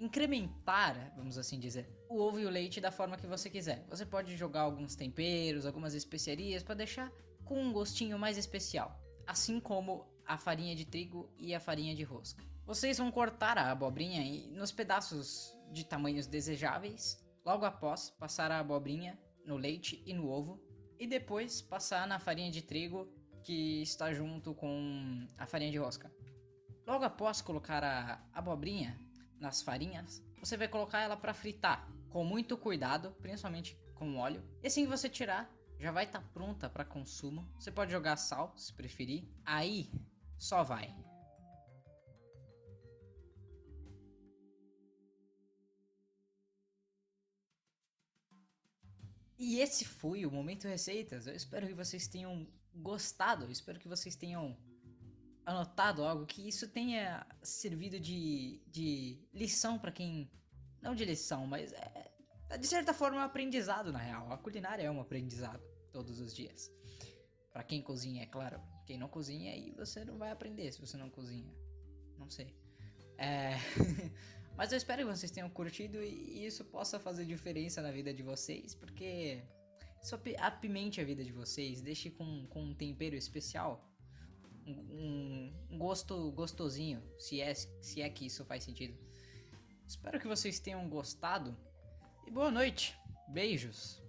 [0.00, 3.86] incrementar, vamos assim dizer, o ovo e o leite da forma que você quiser.
[3.88, 7.10] Você pode jogar alguns temperos, algumas especiarias para deixar
[7.44, 12.02] com um gostinho mais especial, assim como a farinha de trigo e a farinha de
[12.02, 12.44] rosca.
[12.66, 19.18] Vocês vão cortar a abobrinha nos pedaços de tamanhos desejáveis, logo após passar a abobrinha
[19.44, 20.58] no leite e no ovo,
[20.98, 23.06] e depois passar na farinha de trigo
[23.42, 26.10] que está junto com a farinha de rosca.
[26.86, 28.98] Logo após colocar a abobrinha
[29.38, 34.42] nas farinhas, você vai colocar ela para fritar com muito cuidado, principalmente com óleo.
[34.62, 37.46] E assim que você tirar, já vai estar tá pronta para consumo.
[37.58, 39.28] Você pode jogar sal, se preferir.
[39.44, 39.90] Aí,
[40.38, 40.94] só vai.
[49.38, 51.26] E esse foi o Momento Receitas.
[51.26, 54.56] Eu espero que vocês tenham gostado, eu espero que vocês tenham
[55.44, 60.30] anotado algo, que isso tenha servido de, de lição para quem.
[60.80, 62.12] Não de lição, mas é,
[62.50, 64.32] é, de certa forma um aprendizado na real.
[64.32, 65.62] A culinária é um aprendizado
[65.92, 66.70] todos os dias.
[67.52, 68.60] Para quem cozinha, é claro.
[68.86, 71.54] Quem não cozinha, aí você não vai aprender se você não cozinha.
[72.18, 72.54] Não sei.
[73.16, 73.54] É...
[74.56, 78.22] Mas eu espero que vocês tenham curtido e isso possa fazer diferença na vida de
[78.22, 79.42] vocês, porque
[80.00, 83.90] isso apimente a vida de vocês, deixe com, com um tempero especial,
[84.66, 88.96] um, um gosto gostosinho, se é, se é que isso faz sentido.
[89.86, 91.56] Espero que vocês tenham gostado
[92.26, 92.96] e boa noite,
[93.28, 94.03] beijos.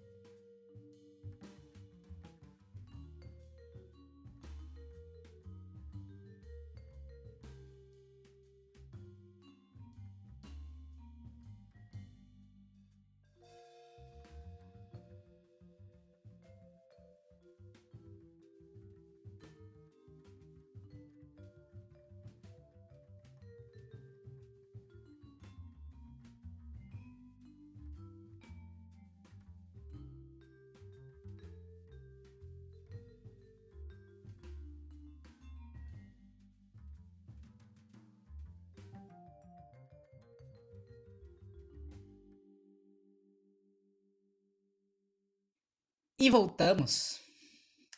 [46.26, 47.22] E voltamos.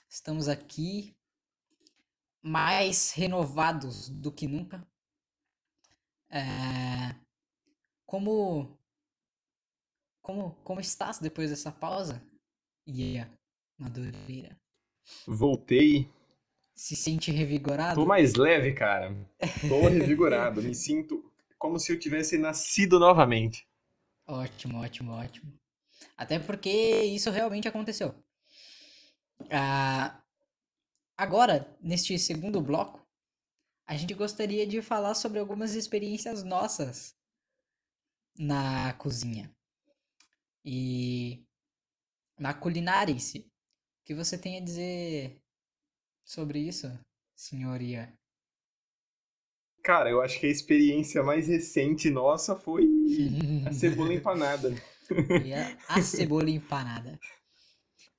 [0.09, 1.15] Estamos aqui
[2.41, 4.85] mais renovados do que nunca.
[6.29, 7.15] É...
[8.05, 8.77] Como
[10.21, 12.21] como como estás depois dessa pausa?
[12.85, 13.31] Yeah,
[13.77, 14.59] Madureira.
[15.25, 16.11] Voltei.
[16.75, 18.01] Se sente revigorado?
[18.01, 19.15] Tô mais leve, cara.
[19.69, 20.61] Tô revigorado.
[20.61, 23.65] Me sinto como se eu tivesse nascido novamente.
[24.27, 25.57] Ótimo, ótimo, ótimo.
[26.15, 26.69] Até porque
[27.03, 28.15] isso realmente aconteceu.
[29.51, 30.21] Ah,
[31.15, 33.05] agora, neste segundo bloco,
[33.85, 37.15] a gente gostaria de falar sobre algumas experiências nossas
[38.37, 39.51] na cozinha.
[40.65, 41.45] E
[42.37, 43.39] na culinária em si.
[43.39, 45.41] O que você tem a dizer
[46.25, 46.87] sobre isso,
[47.35, 48.13] senhoria?
[49.83, 52.85] Cara, eu acho que a experiência mais recente nossa foi
[53.65, 54.69] a cebola empanada.
[55.87, 57.19] A cebola empanada.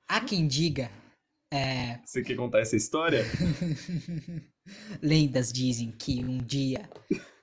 [0.09, 0.91] Há quem diga.
[1.53, 1.99] É...
[2.05, 3.25] Você quer contar essa história?
[5.03, 6.89] Lendas dizem que um dia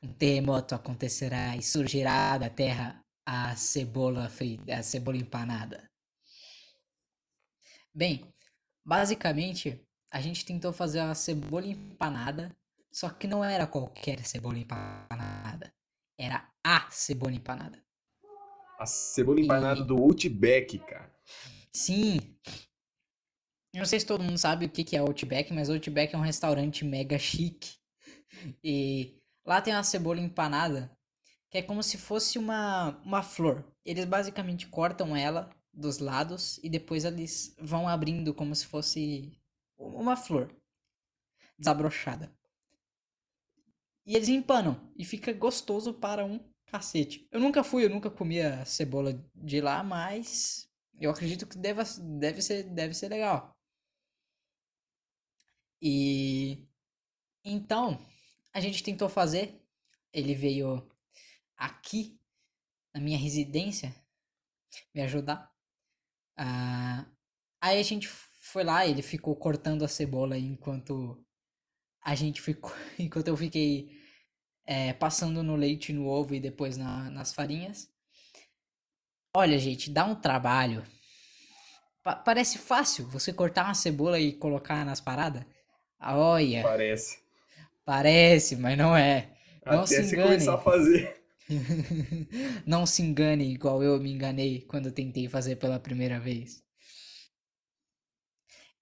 [0.04, 5.90] um terremoto acontecerá e surgirá da terra a cebola frita, a cebola empanada.
[7.94, 8.32] Bem,
[8.86, 9.82] basicamente
[10.12, 12.56] a gente tentou fazer a cebola empanada,
[12.92, 15.74] só que não era qualquer cebola empanada,
[16.18, 17.85] era a cebola empanada.
[18.78, 21.14] A cebola empanada do Outback, cara.
[21.72, 22.20] Sim.
[23.74, 26.22] Eu não sei se todo mundo sabe o que é Outback, mas Outback é um
[26.22, 27.78] restaurante mega chique.
[28.64, 30.96] E lá tem uma cebola empanada,
[31.50, 33.66] que é como se fosse uma, uma flor.
[33.86, 39.38] Eles basicamente cortam ela dos lados e depois eles vão abrindo como se fosse
[39.78, 40.56] uma flor
[41.58, 42.34] desabrochada.
[44.06, 46.40] E eles empanam e fica gostoso para um
[46.76, 47.28] cacete.
[47.32, 50.70] Eu nunca fui, eu nunca comia cebola de lá, mas
[51.00, 51.82] eu acredito que deve,
[52.20, 53.56] deve, ser, deve ser legal.
[55.82, 56.68] E
[57.44, 57.98] então
[58.54, 59.62] a gente tentou fazer.
[60.12, 60.86] Ele veio
[61.58, 62.20] aqui
[62.94, 63.94] na minha residência
[64.94, 65.52] me ajudar.
[66.38, 67.06] Ah,
[67.62, 71.24] aí a gente foi lá, ele ficou cortando a cebola enquanto
[72.02, 74.05] a gente ficou, enquanto eu fiquei
[74.66, 77.90] é, passando no leite, no ovo e depois na, nas farinhas.
[79.36, 80.84] Olha, gente, dá um trabalho.
[82.04, 85.44] Pa parece fácil você cortar uma cebola e colocar nas paradas.
[86.00, 86.64] Olha.
[86.64, 87.20] Parece.
[87.84, 89.30] Parece, mas não é.
[89.66, 90.24] Não Até se engane.
[90.24, 91.24] começar a fazer.
[92.66, 96.64] não se engane igual eu me enganei quando tentei fazer pela primeira vez.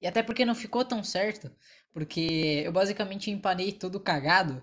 [0.01, 1.49] E até porque não ficou tão certo,
[1.91, 4.61] porque eu basicamente empanei tudo cagado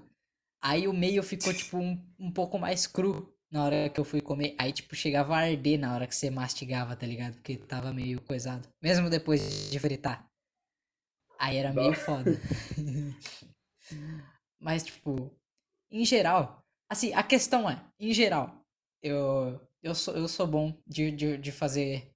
[0.62, 4.20] Aí o meio ficou, tipo, um, um pouco mais cru na hora que eu fui
[4.20, 4.54] comer.
[4.58, 7.34] Aí, tipo, chegava a arder na hora que você mastigava, tá ligado?
[7.34, 8.68] Porque tava meio coisado.
[8.82, 10.28] Mesmo depois de fritar.
[11.38, 12.30] Aí era meio foda.
[14.60, 15.30] Mas, tipo,
[15.90, 16.62] em geral.
[16.88, 18.64] Assim, a questão é, em geral,
[19.02, 22.12] eu, eu, sou, eu sou bom de, de, de fazer.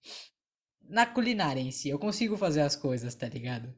[0.83, 3.75] Na culinária em si, eu consigo fazer as coisas, tá ligado?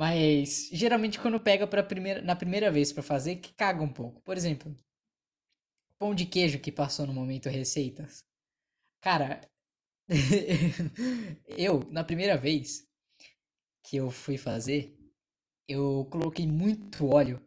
[0.00, 4.22] Mas geralmente quando pega pra primeira, na primeira vez para fazer, que caga um pouco.
[4.22, 4.74] Por exemplo,
[5.98, 8.24] pão de queijo que passou no momento receitas.
[9.02, 9.42] Cara,
[11.46, 12.88] eu, na primeira vez
[13.84, 14.96] que eu fui fazer,
[15.68, 17.38] eu coloquei muito óleo.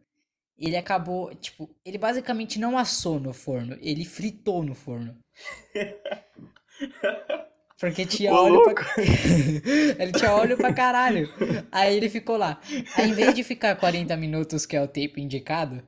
[0.56, 5.18] Ele acabou, tipo, ele basicamente não assou no forno, ele fritou no forno.
[7.84, 8.74] Porque tinha Ô, óleo louco.
[8.74, 8.94] pra...
[10.02, 11.28] ele tinha óleo pra caralho.
[11.70, 12.58] Aí ele ficou lá.
[12.96, 15.86] Aí, em vez de ficar 40 minutos, que é o tempo indicado,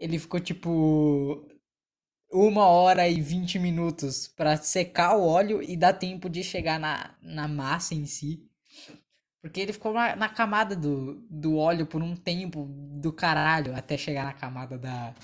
[0.00, 1.48] ele ficou tipo.
[2.32, 7.14] uma hora e vinte minutos pra secar o óleo e dar tempo de chegar na,
[7.22, 8.42] na massa em si.
[9.40, 12.66] Porque ele ficou na, na camada do, do óleo por um tempo
[13.00, 15.14] do caralho até chegar na camada da,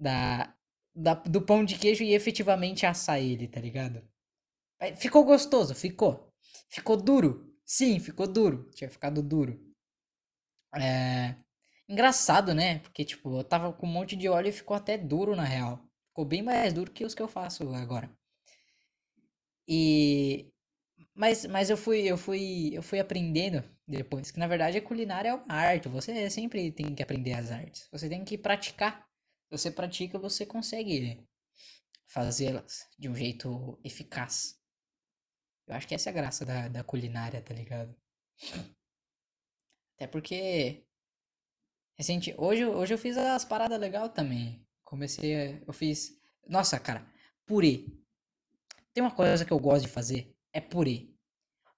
[0.00, 0.52] da,
[0.92, 4.02] da do pão de queijo e efetivamente assar ele, tá ligado?
[4.96, 6.32] Ficou gostoso, ficou.
[6.68, 7.54] Ficou duro.
[7.64, 8.70] Sim, ficou duro.
[8.74, 9.58] Tinha ficado duro.
[10.74, 11.36] É.
[11.88, 12.78] Engraçado, né?
[12.80, 15.78] Porque, tipo, eu tava com um monte de óleo e ficou até duro na real.
[16.08, 18.10] Ficou bem mais duro que os que eu faço agora.
[19.68, 20.50] E.
[21.14, 25.28] Mas, mas eu fui, eu fui, eu fui aprendendo depois que na verdade a culinária
[25.30, 25.88] é uma arte.
[25.88, 27.88] Você sempre tem que aprender as artes.
[27.92, 29.06] Você tem que praticar.
[29.46, 31.24] Se você pratica, você consegue
[32.06, 34.56] fazê-las de um jeito eficaz.
[35.66, 37.94] Eu acho que essa é a graça da, da culinária, tá ligado?
[39.96, 40.84] Até porque
[41.96, 44.64] recente, hoje, hoje eu fiz as paradas legal também.
[44.84, 47.06] Comecei, eu fiz, nossa, cara,
[47.46, 47.86] purê.
[48.92, 51.08] Tem uma coisa que eu gosto de fazer, é purê.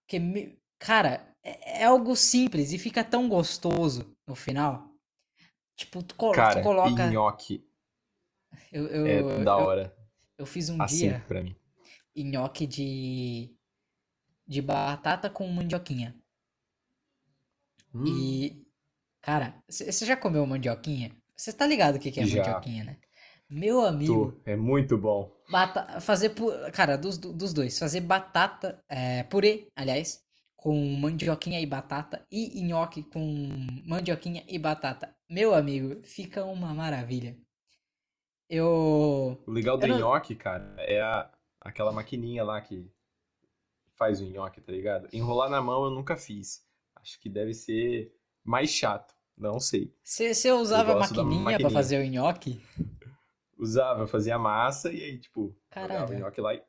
[0.01, 4.91] Porque, me- cara, é, é algo simples e fica tão gostoso no final.
[5.77, 7.11] Tipo, tu, colo- tu Cara, coloca.
[7.11, 7.65] nhoque
[8.73, 9.97] Eu, eu, é da eu, hora.
[10.39, 11.55] eu fiz um Assim dia pra mim.
[12.17, 13.56] nhoque de,
[14.47, 16.15] de batata com mandioquinha.
[17.93, 18.65] Hum, E,
[19.23, 21.17] cara, você já comeu mandioquinha?
[21.37, 22.67] Você tá ligado o que que é já.
[22.67, 22.99] mandioquinha, né?
[23.51, 24.41] Meu amigo, Tô.
[24.47, 25.31] É muito bom.
[25.49, 26.33] bata fazer,
[26.73, 30.23] cara, dos, do- dos dois, fazer batata, é, purê, aliás,
[30.57, 33.21] com mandioquinha e batata, e nhoque com
[33.87, 35.15] mandioquinha e batata.
[35.31, 37.37] Meu amigo, fica uma maravilha.
[38.49, 41.31] Eu, O legal do não, nhoque, cara, é a,
[41.61, 42.89] aquela maquininha lá que
[43.97, 45.09] faz o nhoque, tá ligado?
[45.13, 46.65] Enrolar na mão eu nunca fiz.
[46.97, 48.13] Acho que deve ser
[48.45, 49.15] mais chato.
[49.37, 49.93] Não sei.
[50.03, 51.71] você Eu usava da maquininha pra maquininha.
[51.71, 52.61] fazer o nhoque?
[53.59, 56.63] Usava, fazia massa e aí, tipo, o nhoque lá e.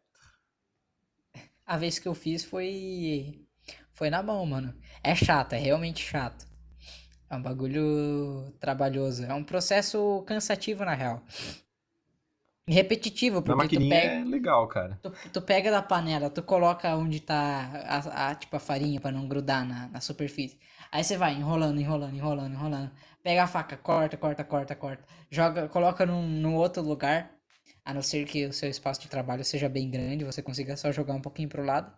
[1.65, 3.45] A vez que eu fiz foi.
[3.93, 4.73] Foi na mão, mano.
[5.03, 6.45] É chato, é realmente chato.
[7.29, 9.25] É um bagulho trabalhoso.
[9.25, 11.21] É um processo cansativo, na real.
[12.67, 15.01] Repetitivo, Na porque tu maquininha é pega, legal, cara.
[15.01, 17.37] tu, tu pega da panela, tu coloca onde tá
[17.87, 20.59] a, a- tipo, a farinha pra não grudar na, na superfície.
[20.91, 22.91] Aí você vai enrolando, enrolando, enrolando, enrolando.
[23.23, 25.03] Pega a faca, corta, corta, corta, corta.
[25.31, 27.35] Joga, coloca num, num outro lugar.
[27.85, 30.91] A não ser que o seu espaço de trabalho seja bem grande, você consiga só
[30.91, 31.91] jogar um pouquinho pro lado.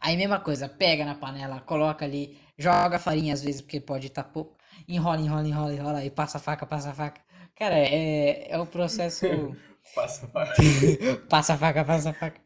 [0.00, 4.06] Aí mesma coisa, pega na panela, coloca ali, joga a farinha às vezes, porque pode
[4.06, 4.56] estar pouco.
[4.88, 7.20] Enrola, enrola, enrola, enrola, e passa a faca, passa a faca.
[7.56, 9.26] Cara, é, é o processo.
[9.94, 10.62] Passa, passa.
[11.30, 12.40] Passa a faca, passa a faca.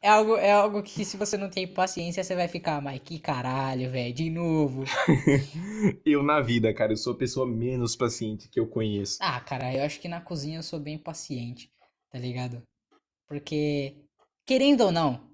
[0.00, 3.18] É algo, é algo que se você não tem paciência, você vai ficar, mas que
[3.18, 4.84] caralho, velho, de novo.
[6.04, 9.18] Eu na vida, cara, eu sou a pessoa menos paciente que eu conheço.
[9.20, 11.70] Ah, cara, eu acho que na cozinha eu sou bem paciente,
[12.10, 12.62] tá ligado?
[13.28, 13.96] Porque,
[14.46, 15.30] querendo ou não,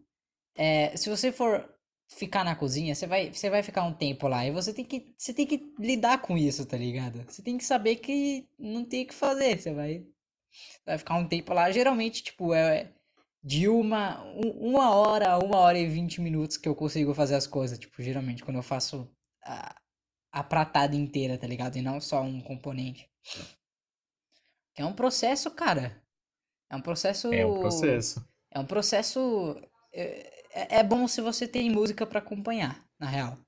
[0.57, 1.70] é, se você for
[2.13, 5.15] ficar na cozinha, você vai, você vai ficar um tempo lá e você tem que,
[5.17, 7.23] você tem que lidar com isso, tá ligado?
[7.27, 10.05] Você tem que saber que não tem o que fazer, você vai,
[10.85, 11.71] vai ficar um tempo lá.
[11.71, 12.93] Geralmente, tipo, é
[13.43, 17.47] de uma, um- uma hora uma hora e vinte minutos que eu consigo fazer as
[17.47, 17.79] coisas.
[17.79, 19.09] Tipo, geralmente, quando eu faço
[19.43, 19.75] a,
[20.33, 21.77] a pratada inteira, tá ligado?
[21.77, 23.09] E não só um componente.
[24.77, 26.03] É um processo, cara.
[26.71, 27.33] É um processo.
[27.33, 28.29] É um processo.
[28.51, 29.57] É um processo.
[29.93, 33.38] É, é- é bom se você tem música pra acompanhar, na real.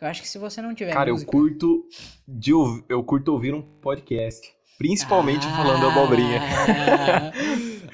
[0.00, 1.30] Eu acho que se você não tiver Cara, eu música.
[1.30, 1.84] curto
[2.26, 2.52] de
[2.88, 6.40] eu curto ouvir um podcast, principalmente falando abobrinha.
[6.42, 7.32] Ah,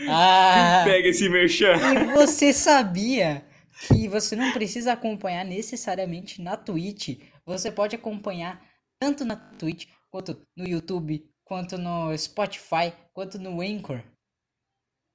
[0.82, 1.74] ah, Pega esse merchan.
[1.74, 3.44] e você sabia
[3.88, 7.18] que você não precisa acompanhar necessariamente na Twitch?
[7.44, 8.62] Você pode acompanhar
[9.00, 14.00] tanto na Twitch, quanto no YouTube, quanto no Spotify, quanto no Anchor.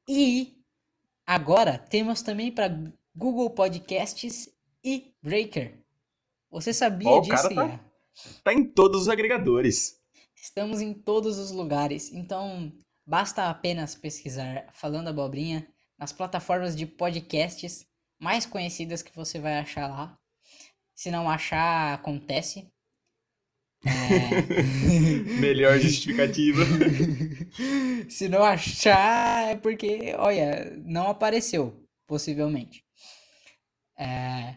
[0.09, 0.57] E
[1.25, 2.69] agora temos também para
[3.15, 4.49] Google Podcasts
[4.83, 5.77] e Breaker.
[6.49, 7.79] Você sabia Ó, o disso, cara tá-?
[8.43, 9.99] Tá em todos os agregadores.
[10.35, 12.71] Estamos em todos os lugares, então
[13.05, 17.85] basta apenas pesquisar Falando Abobrinha nas plataformas de podcasts
[18.19, 20.17] mais conhecidas que você vai achar lá.
[20.95, 22.67] Se não achar, acontece.
[23.83, 24.51] É...
[25.39, 26.63] Melhor justificativa.
[28.09, 32.85] Se não achar, é porque, olha, não apareceu, possivelmente.
[34.01, 34.55] É...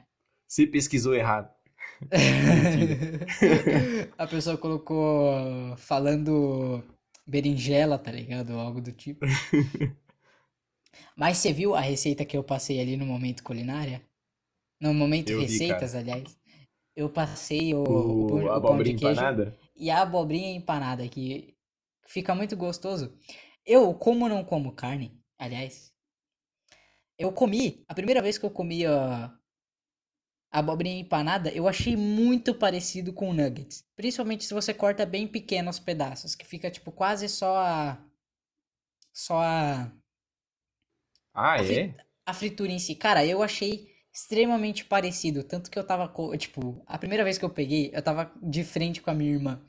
[0.49, 1.53] Você pesquisou errado.
[4.19, 6.83] A pessoa colocou falando
[7.27, 8.55] berinjela, tá ligado?
[8.55, 9.27] Ou algo do tipo.
[11.17, 14.03] Mas você viu a receita que eu passei ali no momento culinária?
[14.81, 16.37] No momento Eu vi, receitas, aliás.
[16.97, 19.59] Eu passei o, o O o pão de abobrinha queijo empanada?
[19.77, 21.55] e a abobrinha empanada, que,
[22.07, 23.13] Fica muito gostoso.
[23.65, 25.93] Eu, como não como carne, aliás,
[27.19, 29.33] eu comi, a primeira vez que eu comi a,
[30.51, 33.85] a abobrinha empanada, eu achei muito parecido com nuggets.
[33.97, 37.99] Principalmente se você corta bem pequenos pedaços, que fica tipo quase só a.
[39.13, 39.91] Só a.
[41.33, 41.95] Ah, a, é?
[42.27, 42.95] a fritura em si.
[42.95, 45.43] Cara, eu achei extremamente parecido.
[45.45, 46.09] Tanto que eu tava.
[46.09, 49.33] co- Tipo, a primeira vez que eu peguei, eu tava de frente com a minha
[49.33, 49.61] irmã.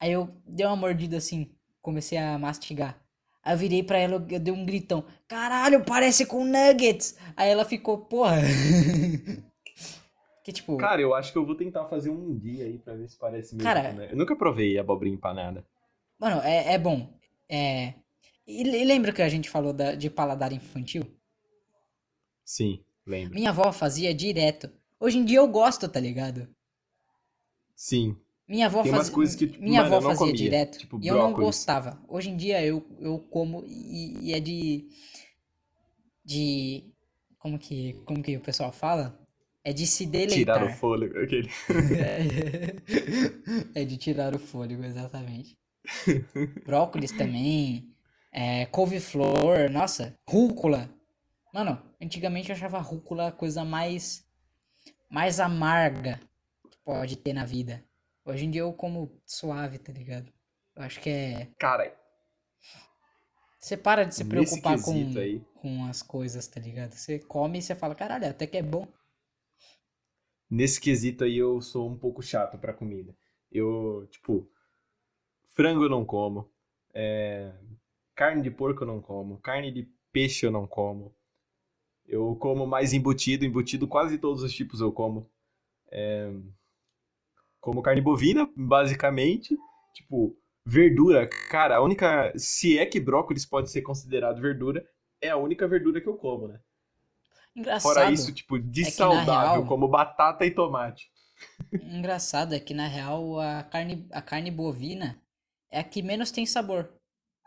[0.00, 1.52] Aí eu dei uma mordida assim,
[1.82, 3.00] comecei a mastigar.
[3.42, 5.04] Aí eu virei pra ela, eu dei um gritão.
[5.26, 7.16] Caralho, parece com nuggets!
[7.36, 8.36] Aí ela ficou, porra.
[10.44, 13.08] que tipo, Cara, eu acho que eu vou tentar fazer um dia aí pra ver
[13.08, 13.68] se parece mesmo.
[13.68, 14.08] Cara- né?
[14.10, 15.64] Eu nunca provei abobrinha empanada.
[16.18, 17.12] mano, é, é bom.
[17.48, 17.94] É.
[18.46, 21.04] E, e lembra que a gente falou da- de paladar infantil?
[22.44, 23.34] Sim, lembro.
[23.34, 24.70] Minha avó fazia direto.
[24.98, 26.48] Hoje em dia eu gosto, tá ligado?
[27.74, 28.16] Sim.
[28.50, 31.06] Minha avó Tem fazia, coisas que, tipo, minha mano, avó fazia comia, direto tipo e
[31.06, 32.02] eu não gostava.
[32.08, 34.88] Hoje em dia eu, eu como e, e é de
[36.24, 36.84] de
[37.38, 39.18] como que como que o pessoal fala?
[39.64, 40.70] É de se Tirar o deleitar.
[40.70, 41.48] fôlego, aquele.
[43.74, 45.56] É de tirar o fôlego, exatamente.
[46.64, 47.92] Brócolis também,
[48.32, 50.90] é, couve-flor, nossa, rúcula.
[51.52, 54.24] Mano, antigamente eu achava rúcula a coisa mais
[55.10, 56.20] mais amarga
[56.70, 57.84] que pode ter na vida.
[58.24, 60.32] Hoje em dia eu como suave, tá ligado?
[60.76, 61.48] Eu acho que é.
[61.58, 61.94] Cara,
[63.60, 66.92] Você para de se preocupar com, aí, com as coisas, tá ligado?
[66.94, 68.86] Você come e você fala, caralho, até que é bom.
[70.50, 73.16] nesse quesito aí eu sou um pouco chato pra comida.
[73.50, 74.50] Eu, tipo,
[75.54, 76.50] frango eu não como.
[76.94, 77.52] é,
[78.14, 79.38] carne de porco eu não como.
[79.38, 81.14] Carne de peixe eu não como.
[82.06, 85.30] Eu como mais embutido, embutido quase todos os tipos eu como.
[85.90, 86.30] É,
[87.60, 89.56] como carne bovina, basicamente.
[89.94, 90.36] Tipo,
[90.66, 92.32] verdura, cara, a única.
[92.36, 94.84] Se é que brócolis pode ser considerado verdura,
[95.20, 96.60] é a única verdura que eu como, né?
[97.54, 97.80] Engraçado.
[97.82, 101.10] Fora isso, tipo, de é que na saudável, real- como batata e tomate.
[101.80, 105.20] Engraçado é que na real a carne, a carne bovina
[105.70, 106.92] é a que menos tem sabor.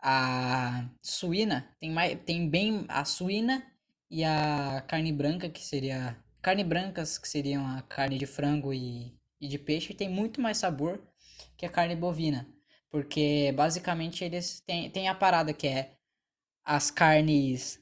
[0.02, 3.64] A suína tem mais, tem bem a suína
[4.10, 9.14] e a carne branca que seria carne brancas que seriam a carne de frango e,
[9.44, 11.00] e de peixe tem muito mais sabor
[11.56, 12.48] que a carne bovina,
[12.90, 15.96] porque basicamente eles têm, têm a parada que é
[16.64, 17.78] as carnes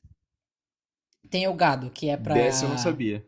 [1.30, 3.24] tem o gado que é pra Dessa eu não sabia.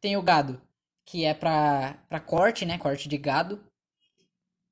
[0.00, 0.60] tem o gado,
[1.04, 2.78] que é pra, pra corte, né?
[2.78, 3.60] Corte de gado.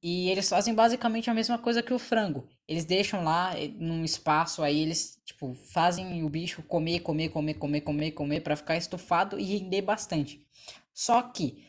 [0.03, 2.47] E eles fazem basicamente a mesma coisa que o frango.
[2.69, 7.55] Eles deixam lá eh, num espaço, aí eles, tipo, fazem o bicho comer, comer, comer,
[7.55, 10.47] comer, comer, comer, pra ficar estufado e render bastante.
[10.93, 11.65] Só que,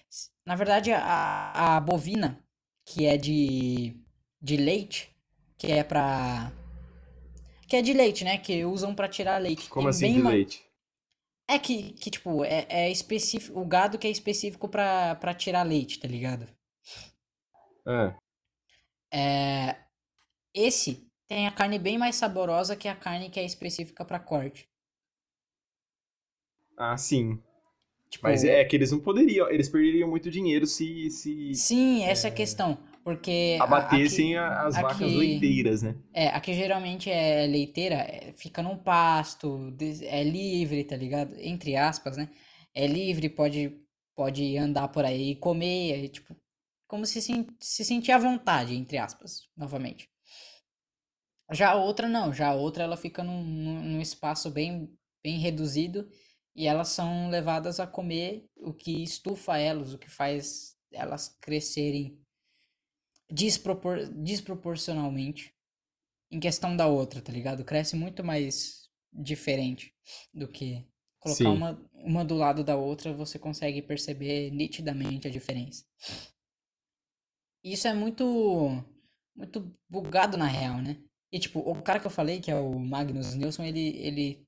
[0.45, 2.43] na verdade, a, a bovina,
[2.85, 3.95] que é de,
[4.41, 5.15] de leite,
[5.57, 6.51] que é pra.
[7.67, 8.37] Que é de leite, né?
[8.37, 9.69] Que usam pra tirar leite.
[9.69, 10.63] Como tem assim de ma- leite?
[11.47, 13.59] é que, que tipo, é, é específico.
[13.59, 16.47] O gado que é específico pra, pra tirar leite, tá ligado?
[17.85, 18.15] Ah,
[19.11, 19.83] É.
[20.53, 24.69] Esse tem a carne bem mais saborosa que a carne que é específica pra corte.
[26.77, 27.41] ah, sim.
[28.15, 32.27] Tipo, Mas é que eles não poderiam, eles perderiam muito dinheiro se, se Sim, essa
[32.27, 32.77] é a questão.
[33.03, 33.57] Porque.
[33.59, 35.95] a- abatessem aqui- as vacas aqui- leiteiras, né?
[36.13, 41.35] É, aqui geralmente é leiteira, é, fica num pasto, é livre, tá ligado?
[41.39, 42.29] Entre aspas, né?
[42.73, 43.77] É livre, pode,
[44.15, 46.33] pode andar por aí e comer, é, tipo,
[46.87, 47.21] como se,
[47.59, 50.09] se sentir à vontade, entre aspas, novamente.
[51.51, 54.89] Já a outra não, já a outra ela fica num, num num espaço bem,
[55.23, 56.07] bem reduzido
[56.55, 62.17] e elas são levadas a comer o que estufa elas, o que faz elas crescerem
[63.29, 65.53] despropor- desproporcionalmente
[66.31, 67.65] em questão da outra, tá ligado?
[67.65, 69.93] Cresce muito mais diferente
[70.33, 70.85] do que
[71.19, 71.47] colocar Sim.
[71.47, 75.85] uma, uma do lado da outra, você consegue perceber nitidamente a diferença.
[77.63, 78.83] Isso é muito
[79.35, 81.03] muito bugado na real, né?
[81.31, 84.44] E tipo, o cara que eu falei, que é o Magnus Nilsson, ele ele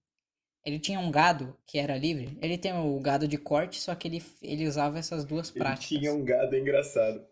[0.68, 2.38] ele tinha um gado que era livre.
[2.42, 6.14] Ele tem o gado de corte, só que ele ele usava essas duas práticas.
[6.14, 7.26] um gado engraçado.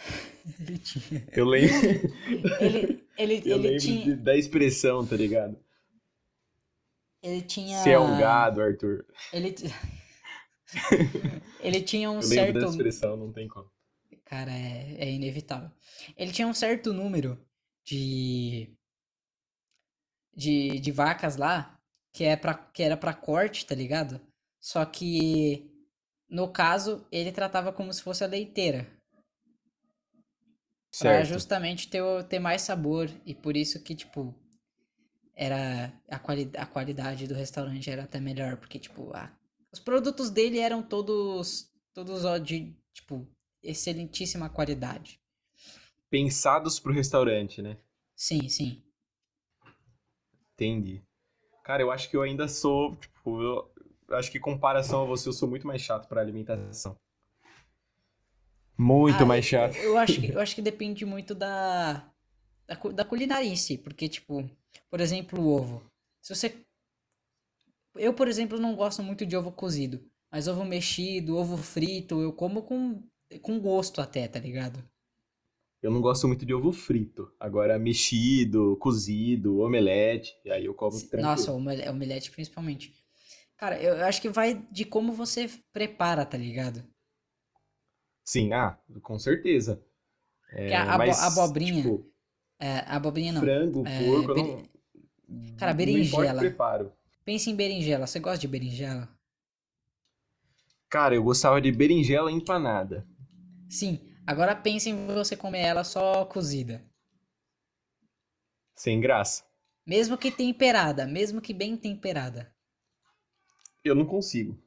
[0.60, 1.26] Ele tinha.
[1.32, 1.74] Eu lembro,
[2.60, 4.04] Ele, ele, eu ele lembro tinha.
[4.04, 5.58] de- da expressão, tá ligado?
[7.22, 7.78] Ele tinha.
[7.82, 9.06] Se é um gado, Arthur.
[9.32, 9.54] Ele,
[11.60, 12.54] ele tinha um Eu lembro certo.
[12.54, 13.70] dessa expressão, não tem como.
[14.24, 15.70] Cara, é, é inevitável.
[16.16, 17.38] Ele tinha um certo número
[17.84, 18.70] de.
[20.34, 21.79] De, de vacas lá
[22.12, 24.20] que, é pra, que era pra corte, tá ligado?
[24.60, 25.66] Só que.
[26.28, 28.86] No caso, ele tratava como se fosse a leiteira.
[30.98, 31.28] Pra Certo.
[31.28, 33.08] justamente ter, ter mais sabor.
[33.26, 34.34] E por isso que, tipo,
[35.34, 38.56] era a, quali a qualidade do restaurante era até melhor.
[38.58, 39.32] Porque, tipo, a-
[39.72, 43.26] os produtos dele eram todos, todos de, tipo,
[43.62, 45.20] excelentíssima qualidade.
[46.08, 47.76] Pensados pro restaurante, né?
[48.16, 48.82] Sim, sim.
[50.54, 51.02] Entendi.
[51.70, 53.70] Cara, eu acho que eu ainda sou, tipo, eu
[54.16, 56.96] acho que em comparação a você, eu sou muito mais chato pra alimentação.
[58.76, 59.76] Muito Ah, mais chato.
[59.76, 62.10] Eu acho que, eu acho que depende muito da,
[62.66, 64.50] da, da culinária em si, porque, tipo,
[64.90, 65.86] por exemplo, o ovo.
[66.20, 66.60] Se você.
[67.94, 72.32] Eu, por exemplo, não gosto muito de ovo cozido, mas ovo mexido, ovo frito, eu
[72.32, 73.00] como com,
[73.42, 74.84] com gosto até, tá ligado?
[75.82, 77.32] Eu não gosto muito de ovo frito.
[77.38, 81.22] Agora, mexido, cozido, omelete, e aí eu como tranquilo.
[81.26, 82.94] Nossa, omele- omelete principalmente.
[83.56, 86.82] Cara, eu, acho que vai de como você prepara, tá ligado?
[88.24, 89.82] Sim, ah, com certeza.
[90.52, 91.82] É, a, mas, abobrinha.
[91.82, 92.10] tipo,
[92.58, 93.42] É, abobrinha não.
[93.42, 94.62] frango, É, porco, beri- não...
[95.56, 96.40] Cara, berinjela.
[96.40, 96.92] preparo.
[97.24, 98.06] Pensa em berinjela.
[98.06, 99.08] Você gosta de berinjela?
[100.90, 103.06] Cara, eu gostava de berinjela empanada.
[103.68, 104.00] Sim.
[104.30, 106.88] Agora pensa em você comer ela só cozida.
[108.74, 109.44] Sem graça.
[109.86, 112.50] Mesmo que temperada, mesmo que bem temperada.
[113.84, 114.58] Eu não consigo.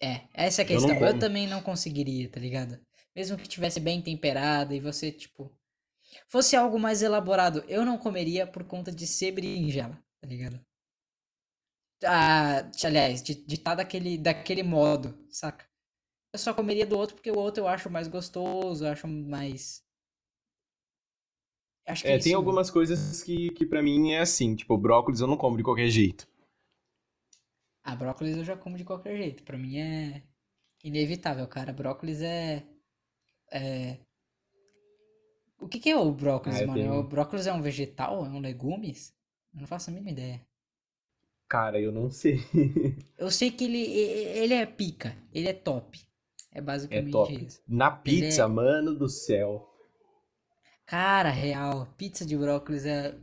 [0.00, 0.96] É, essa é a Eu questão.
[0.96, 1.18] Eu, como.
[1.18, 2.80] também não conseguiria, tá ligado?
[3.14, 5.52] Mesmo que tivesse bem temperada e você, tipo,
[6.28, 10.60] fosse algo mais elaborado, eu não comeria por conta de ser berinjela, tá ligado?
[12.04, 15.67] Ah, aliás, de estar daquele, daquele modo, saca?
[16.32, 19.84] Eu só comeria do outro porque o outro eu acho mais gostoso, eu acho mais.
[21.86, 22.24] Acho que É, isso.
[22.24, 25.62] tem algumas coisas que, que para mim é assim, tipo, brócolis eu não como de
[25.62, 26.26] qualquer jeito.
[27.82, 29.42] Ah, brócolis eu já como de qualquer jeito.
[29.42, 30.22] Pra mim é
[30.84, 31.72] inevitável, cara.
[31.72, 32.66] Brócolis é.
[33.52, 33.98] É.
[35.64, 36.82] O que que é o brócolis, Ah, mano?
[36.82, 38.26] tenho- O brócolis é um vegetal?
[38.26, 39.14] É um legumes?
[39.54, 40.44] Eu não faço a mínima ideia.
[41.48, 42.38] Cara, eu não sei.
[43.18, 45.14] Eu sei que ele, ele é pica.
[45.32, 46.07] Ele é top.
[46.52, 47.32] É É basicamente top.
[47.34, 47.62] isso.
[47.66, 49.68] Na pizza, é- mano do céu.
[50.86, 51.86] Cara, real.
[51.96, 53.14] Pizza de brócolis é,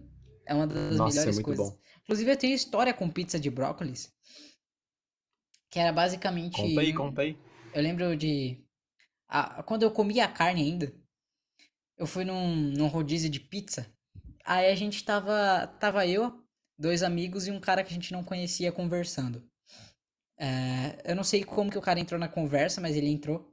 [0.45, 1.69] é uma das Nossa, é melhores muito coisas.
[1.69, 1.77] bom.
[2.03, 4.13] Inclusive, eu tenho história com pizza de brócolis.
[5.69, 6.55] Que era basicamente.
[6.55, 7.37] Conta aí, conta aí.
[7.73, 8.63] Eu lembro de.
[9.27, 10.93] a- quando eu comia a carne ainda,
[11.97, 13.87] eu fui num, num rodízio de pizza.
[14.45, 15.67] Aí a gente tava.
[15.79, 16.43] Tava eu,
[16.77, 19.43] dois amigos e um cara que a gente não conhecia conversando.
[20.37, 23.51] É, eu não sei como que o cara entrou na conversa, mas ele entrou.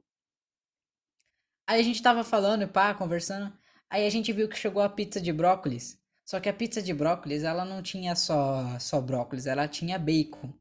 [1.66, 3.52] Aí a gente tava falando, pá, conversando.
[3.88, 6.00] Aí a gente viu que chegou a pizza de brócolis.
[6.24, 10.52] Só que a pizza de brócolis, ela não tinha só, só brócolis, ela tinha bacon.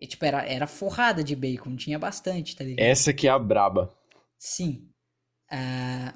[0.00, 2.84] E, tipo, era, era forrada de bacon, tinha bastante, tá ligado?
[2.84, 3.94] Essa que é a braba.
[4.38, 4.88] Sim.
[5.50, 6.14] Ah,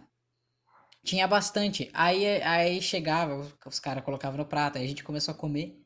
[1.05, 1.91] tinha bastante.
[1.93, 5.84] Aí, aí chegava, os, os caras colocavam no prato, aí a gente começou a comer.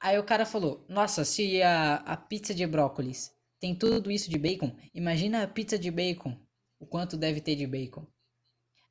[0.00, 4.38] Aí o cara falou: Nossa, se a, a pizza de brócolis tem tudo isso de
[4.38, 6.36] bacon, imagina a pizza de bacon.
[6.78, 8.06] O quanto deve ter de bacon.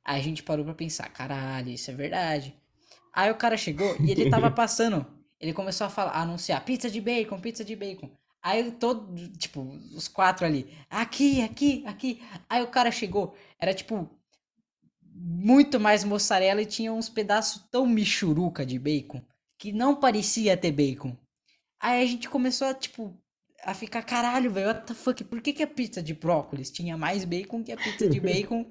[0.04, 2.54] Aí a gente parou pra pensar: Caralho, isso é verdade.
[3.12, 5.06] Aí o cara chegou e ele tava passando.
[5.38, 8.10] Ele começou a falar, a anunciar pizza de bacon, pizza de bacon.
[8.42, 9.60] Aí todo, tipo,
[9.94, 12.22] os quatro ali, aqui, aqui, aqui.
[12.48, 14.08] Aí o cara chegou, era tipo
[15.18, 19.22] muito mais mussarela e tinha uns pedaços tão michuruca de bacon
[19.58, 21.16] que não parecia ter bacon.
[21.80, 23.16] Aí a gente começou a, tipo,
[23.62, 26.96] a ficar, caralho, velho, what the fuck, por que que a pizza de brócolis tinha
[26.96, 28.66] mais bacon que a pizza de bacon?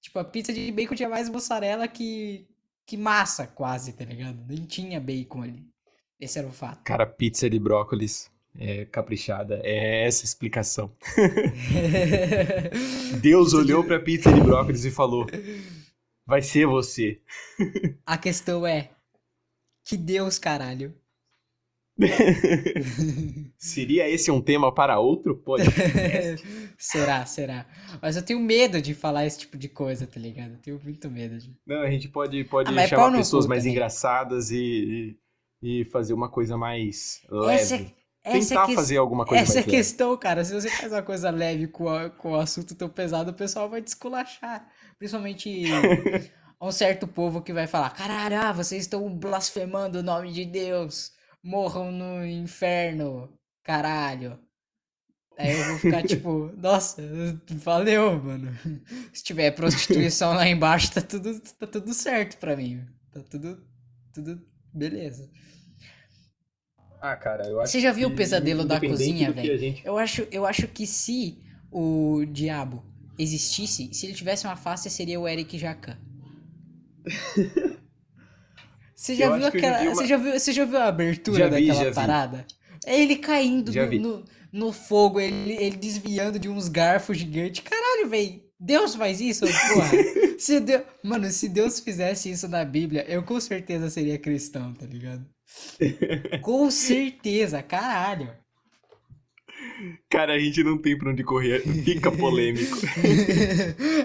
[0.00, 2.46] tipo, a pizza de bacon tinha mais mussarela que,
[2.86, 4.38] que massa, quase, tá ligado?
[4.48, 5.66] Nem tinha bacon ali.
[6.18, 6.82] Esse era o fato.
[6.84, 9.60] Cara, pizza de brócolis é caprichada.
[9.62, 10.90] É essa a explicação.
[13.20, 15.26] Deus olhou pra pizza de brócolis e falou:
[16.26, 17.20] Vai ser você.
[18.04, 18.90] A questão é,
[19.90, 20.94] que Deus, caralho.
[23.58, 25.36] Seria esse um tema para outro?
[25.36, 25.64] Pode.
[26.78, 27.66] será, será.
[28.00, 30.52] Mas eu tenho medo de falar esse tipo de coisa, tá ligado?
[30.52, 31.54] Eu tenho muito medo de.
[31.66, 33.72] Não, a gente pode, pode Ah, mas chamar pessoas mais também.
[33.74, 35.16] engraçadas e,
[35.62, 37.54] e, e fazer uma coisa mais leve.
[37.54, 37.92] Essa, é-
[38.22, 39.76] essa Tentar é que- fazer alguma coisa Essa é mais leve.
[39.76, 40.44] questão, cara.
[40.44, 43.68] Se você faz uma coisa leve com, a- com o assunto tão pesado, o pessoal
[43.68, 44.66] vai desculachar.
[44.98, 45.48] Principalmente
[46.60, 51.12] um certo povo que vai falar: caralho, ah, vocês estão blasfemando o nome de Deus.
[51.42, 53.32] Morram no inferno,
[53.64, 54.38] caralho.
[55.38, 57.02] Aí eu vou ficar tipo, nossa,
[57.48, 58.50] valeu, mano.
[59.12, 62.84] Se tiver prostituição lá embaixo, tá tudo, tá tudo certo pra mim.
[63.10, 63.66] Tá tudo,
[64.12, 64.42] tudo
[64.72, 65.30] beleza.
[67.00, 69.54] Ah, cara, eu acho Você já viu o pesadelo da cozinha, velho?
[69.54, 71.38] a gente- Eu acho, eu acho que se
[71.72, 72.84] o diabo
[73.18, 75.96] existisse, se ele tivesse uma face, seria o Eric Jacan.
[78.94, 81.66] Você já, viu aquela, uma- você, já viu, você já viu a abertura Já vi,
[81.66, 82.46] daquela parada?
[82.84, 87.62] É ele caindo no, no, no fogo, ele, ele desviando de uns garfos gigantes.
[87.64, 88.42] Caralho, velho.
[88.58, 89.90] Deus faz isso, porra.
[90.38, 94.84] se Deus, mano, se Deus fizesse isso na Bíblia, eu com certeza seria cristão, tá
[94.84, 95.24] ligado?
[96.42, 98.32] Com certeza, caralho.
[100.10, 101.60] Cara, a gente não tem pra onde correr.
[101.84, 102.76] Fica polêmico.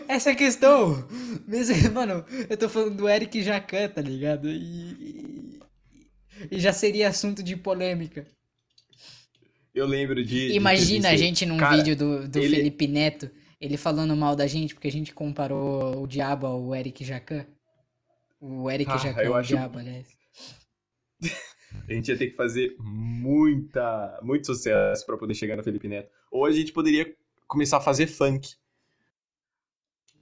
[0.08, 1.06] Essa questão,
[1.48, 4.50] mesmo, mano, eu tô falando do Eric Jacan, tá ligado?
[4.50, 5.60] E,
[6.52, 8.26] e, já seria assunto de polêmica.
[9.74, 10.50] Eu lembro de.
[10.50, 13.30] de Imagina a ter visto- gente num Cara, vídeo do, do ele- Felipe Neto,
[13.60, 17.46] ele falando mal da gente, porque a gente comparou o diabo ao Eric Jacan.
[18.40, 20.08] O Eric Ah, Jacan, o acho- diabo, aliás.
[21.88, 26.10] A gente ia ter que fazer muita, muito sucesso pra poder chegar no Felipe Neto.
[26.32, 27.14] Ou a gente poderia
[27.48, 28.56] começar a fazer funk.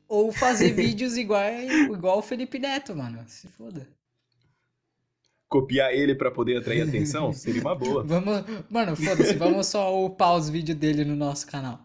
[0.07, 1.43] Ou fazer vídeos igual,
[1.91, 3.23] igual o Felipe Neto, mano.
[3.27, 3.87] Se foda.
[5.47, 8.03] Copiar ele pra poder atrair atenção seria uma boa.
[8.03, 11.79] Vamos, mano, foda-se, vamos só upar os vídeos dele no nosso canal.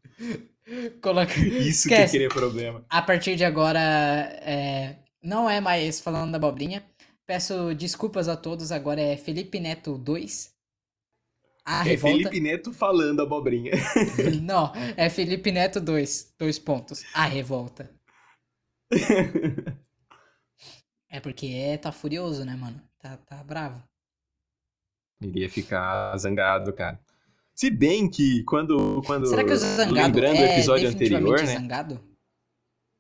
[1.02, 1.38] Coloca.
[1.38, 2.12] Isso que Esquece.
[2.12, 2.84] queria problema.
[2.88, 6.84] A partir de agora, é, não é mais falando da abobrinha.
[7.26, 10.52] Peço desculpas a todos, agora é Felipe Neto 2.
[11.64, 12.16] A É revolta.
[12.18, 13.72] Felipe Neto falando abobrinha.
[14.42, 16.34] Não, é Felipe Neto 2.
[16.38, 17.02] Dois pontos.
[17.14, 17.90] A revolta.
[21.08, 22.82] É porque é, tá furioso, né, mano?
[22.98, 23.82] Tá, tá bravo.
[25.22, 27.00] Iria ficar zangado, cara.
[27.54, 29.00] Se bem que quando.
[29.06, 31.54] quando Será que o zangado lembrando o é episódio definitivamente anterior, né?
[31.54, 32.04] zangado?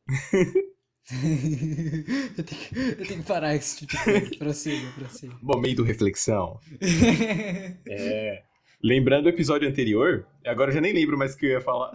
[2.38, 4.36] eu, tenho, que- eu tenho que parar esse tipo de coisa.
[4.38, 5.34] Prossiga, prossiga.
[5.42, 6.58] Momento reflexão.
[7.88, 8.42] É.
[8.82, 11.92] Lembrando o episódio anterior, agora eu já nem lembro mais o que eu ia falar.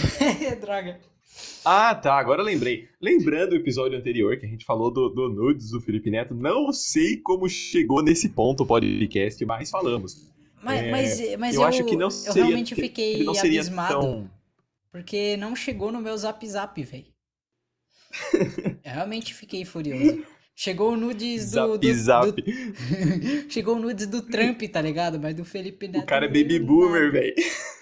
[0.60, 0.98] Droga.
[1.64, 2.88] Ah, tá, agora eu lembrei.
[3.00, 6.72] Lembrando o episódio anterior que a gente falou do, do nudes do Felipe Neto, não
[6.72, 10.30] sei como chegou nesse ponto o podcast, mas falamos.
[10.62, 14.00] Mas, É, mas, mas eu, acho que não eu seria, realmente fiquei não seria abismado.
[14.00, 14.30] tão
[14.90, 17.04] Porque não chegou no meu zap zap, velho.
[18.84, 20.24] Eu realmente fiquei furioso.
[20.56, 21.54] Chegou o nudes do.
[21.54, 22.32] zap do- zap.
[22.32, 22.44] do-
[23.50, 25.18] Chegou o nudes do Trump, tá ligado?
[25.18, 26.02] Mas do Felipe Neto.
[26.02, 27.34] O cara é baby veio boomer, velho.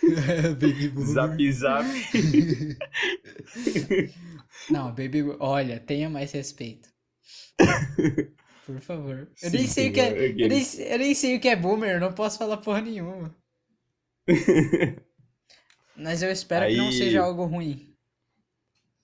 [0.60, 1.08] baby boomer.
[1.14, 1.88] Zap zap.
[4.70, 6.88] Não, baby Olha, tenha mais respeito.
[8.66, 9.28] Por favor.
[9.42, 10.28] Eu nem Sim, sei o que é.
[10.38, 13.34] Eu nem, eu nem sei o que é boomer, não posso falar porra nenhuma.
[15.96, 17.87] Mas eu espero que não Aí- seja algo ruim.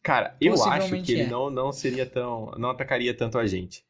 [0.05, 1.27] Cara, eu acho que ele é.
[1.27, 2.53] não, não seria tão.
[2.59, 3.83] não atacaria tanto a gente.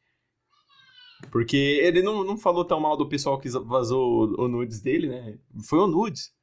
[1.29, 5.09] Porque ele não, não falou tão mal do pessoal que vazou o, o nudes dele,
[5.09, 5.37] né?
[5.67, 6.33] Foi o nudes.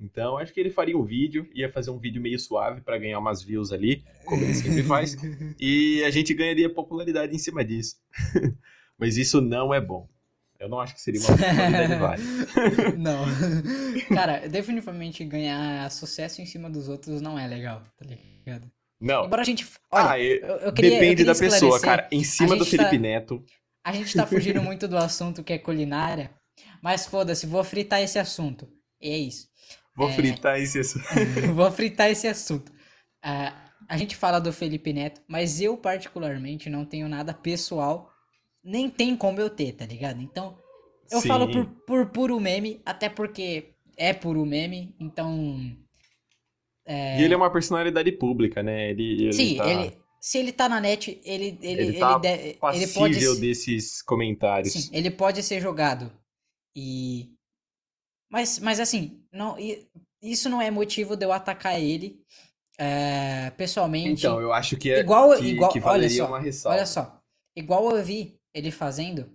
[0.00, 3.20] Então acho que ele faria um vídeo, ia fazer um vídeo meio suave pra ganhar
[3.20, 5.16] umas views ali, como ele sempre faz.
[5.60, 7.96] E a gente ganharia popularidade em cima disso.
[8.98, 10.08] Mas isso não é bom.
[10.58, 12.96] Eu não acho que seria uma popularidade válida.
[12.98, 13.24] Não.
[14.12, 18.70] Cara, definitivamente ganhar sucesso em cima dos outros não é legal, tá ligado?
[19.00, 19.24] Não.
[19.26, 19.66] Embora a gente.
[19.90, 22.08] Olha, Ah, eu, eu queria, eu depende queria da pessoa, cara.
[22.12, 23.44] Em cima do gente tá- Felipe Neto.
[23.82, 26.30] A gente tá fugindo muito do assunto que é culinária,
[26.82, 28.68] mas foda-se, vou fritar esse assunto.
[29.00, 29.48] E é isso.
[29.96, 30.12] Vou É.
[30.12, 31.04] fritar esse assunto.
[31.54, 32.70] Vou fritar esse assunto.
[33.22, 33.54] Ah,
[33.88, 38.10] a gente fala do Felipe Neto, mas eu, particularmente, não tenho nada pessoal.
[38.62, 40.20] Nem tem como eu ter, tá ligado?
[40.20, 40.58] Então,
[41.10, 41.28] eu Sim.
[41.28, 45.74] falo por, por puro meme, até porque é puro meme, então.
[46.92, 48.90] E ele é uma personalidade pública, né?
[48.90, 49.96] Ele, ele Sim, tá ele.
[50.20, 51.58] Se ele tá na net, ele.
[51.62, 53.20] Ele, Ele ele, tá ele passível pode.
[53.20, 54.72] se- desses comentários.
[54.72, 56.12] Sim, ele pode ser jogado.
[56.76, 57.30] E.
[58.30, 59.56] Mas, mas assim, não,
[60.22, 62.22] isso não é motivo de eu atacar ele
[62.78, 64.20] é, pessoalmente.
[64.20, 66.76] Então, eu acho que é Igual- que, igual- que olha só, uma ressalva.
[66.76, 67.20] Olha só,
[67.56, 69.32] igual eu vi ele fazendo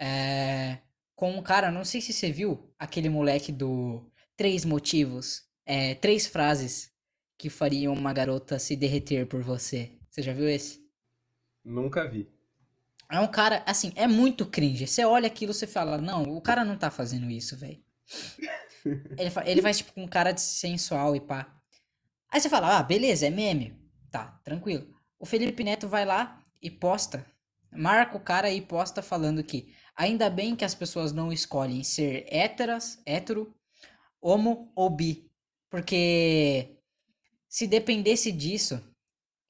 [0.00, 0.78] é,
[1.16, 4.04] com um cara, não sei se você viu, aquele moleque do
[4.36, 6.92] Três Motivos, é, três frases
[7.38, 9.92] que fariam uma garota se derreter por você.
[10.10, 10.80] Você já viu esse?
[11.64, 12.28] Nunca vi.
[13.10, 14.86] É um cara, assim, é muito cringe.
[14.86, 17.80] Você olha aquilo e você fala, não, o cara não tá fazendo isso, velho.
[19.18, 21.54] ele, fa- ele faz, tipo, com cara de sensual e pá.
[22.30, 23.78] Aí você fala, ah, beleza, é meme.
[24.10, 24.88] Tá, tranquilo.
[25.18, 27.24] O Felipe Neto vai lá e posta.
[27.72, 32.26] Marca o cara e posta falando que ainda bem que as pessoas não escolhem ser
[32.28, 33.54] héteras, hétero,
[34.20, 35.30] homo ou bi.
[35.70, 36.75] Porque
[37.48, 38.82] se dependesse disso,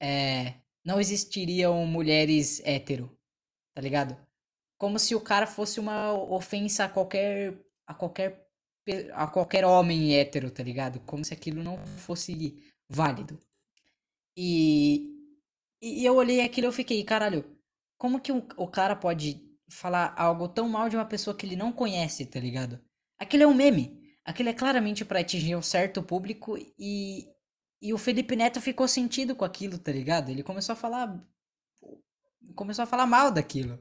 [0.01, 0.55] é,
[0.85, 3.17] não existiriam mulheres hétero,
[3.73, 4.17] tá ligado?
[4.77, 8.47] Como se o cara fosse uma ofensa a qualquer a qualquer
[9.13, 10.99] a qualquer homem hétero, tá ligado?
[11.01, 13.37] Como se aquilo não fosse válido.
[14.37, 15.11] E,
[15.81, 17.43] e eu olhei aquilo e fiquei, caralho,
[17.97, 21.55] como que o, o cara pode falar algo tão mal de uma pessoa que ele
[21.55, 22.79] não conhece, tá ligado?
[23.19, 23.97] Aquilo é um meme.
[24.23, 27.27] Aquilo é claramente para atingir um certo público e,
[27.81, 30.29] e o Felipe Neto ficou sentido com aquilo, tá ligado?
[30.29, 31.19] Ele começou a falar.
[32.55, 33.79] Começou a falar mal daquilo.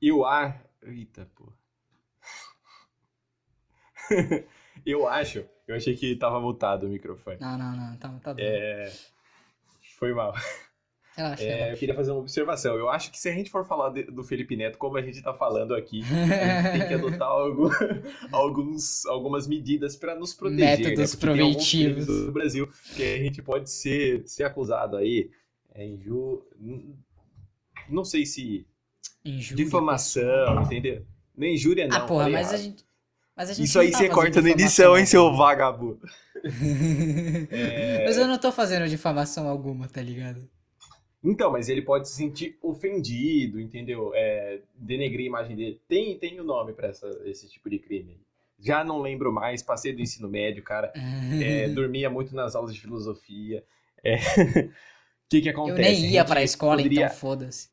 [0.00, 0.64] E o ar.
[0.82, 1.52] Eita, pô.
[4.86, 5.44] eu acho.
[5.66, 7.38] Eu achei que tava mutado o microfone.
[7.40, 7.96] Não, não, não.
[7.96, 8.40] Tá, tá bom.
[8.40, 8.92] É...
[9.98, 10.32] Foi mal.
[11.18, 11.72] Relaxa, É, relaxa.
[11.72, 12.76] eu queria fazer uma observação.
[12.76, 15.20] Eu acho que se a gente for falar de- do Felipe Neto, como a gente
[15.20, 17.68] tá falando aqui, a gente tem que adotar algo-
[18.32, 20.64] alguns, algumas medidas para nos proteger.
[20.64, 20.94] Métodos né?
[20.94, 22.06] Tem alguns preventivos.
[22.06, 25.28] do Brasil que a gente pode ser, ser acusado aí.
[25.74, 26.42] É, inju...
[27.90, 28.66] Não sei se.
[29.24, 31.04] Injúria, Difamação, entendeu?
[31.36, 31.96] Nem injúria, não.
[31.96, 32.62] Ah, porra, mas a errado.
[32.64, 32.84] gente.
[33.36, 35.44] Mas a gente Isso aí tá você corta na edição, hein, seu alguma.
[35.46, 36.00] vagabundo.
[37.50, 40.48] É, Mas eu não tô fazendo difamação alguma, tá ligado?
[41.22, 44.12] Então, mas ele pode se sentir ofendido, entendeu?
[44.14, 45.80] É, denegrir a imagem dele.
[45.88, 48.20] Tem, tem o nome essa, esse tipo de crime.
[48.60, 50.92] Já não lembro mais, passei do ensino médio, cara.
[51.42, 53.64] É, dormia muito nas aulas de filosofia.
[54.02, 54.16] É,
[55.28, 55.80] O que que Eu acontece?
[55.82, 57.68] nem A ia gente pra escola, poderia- então foda-se.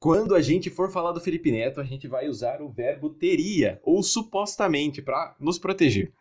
[0.00, 3.80] Quando a gente for falar do Felipe Neto, a gente vai usar o verbo teria,
[3.82, 6.12] ou supostamente, pra nos proteger.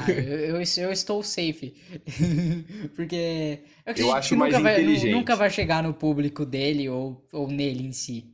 [0.00, 1.74] Ah, eu, eu, eu estou safe.
[2.94, 4.82] Porque eu acredito acho que nunca vai,
[5.12, 8.30] nunca vai chegar no público dele ou, ou nele em si.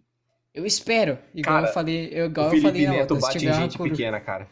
[0.53, 1.19] Eu espero.
[1.35, 3.91] Igual Cara, eu falei, eu, igual o eu falei Neto outra, bate em gente coru-
[3.91, 4.49] pequena, cara.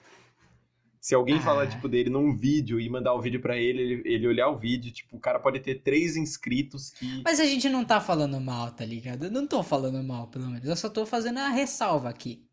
[1.00, 1.66] Se alguém falar, Ah.
[1.66, 4.92] tipo, dele num vídeo e mandar o vídeo pra ele, ele, ele olhar o vídeo,
[4.92, 7.22] tipo, o cara pode ter três inscritos que...
[7.24, 9.24] Mas a gente não tá falando mal, tá ligado?
[9.24, 10.68] Eu não tô falando mal, pelo menos.
[10.68, 12.44] Eu só tô fazendo a ressalva aqui.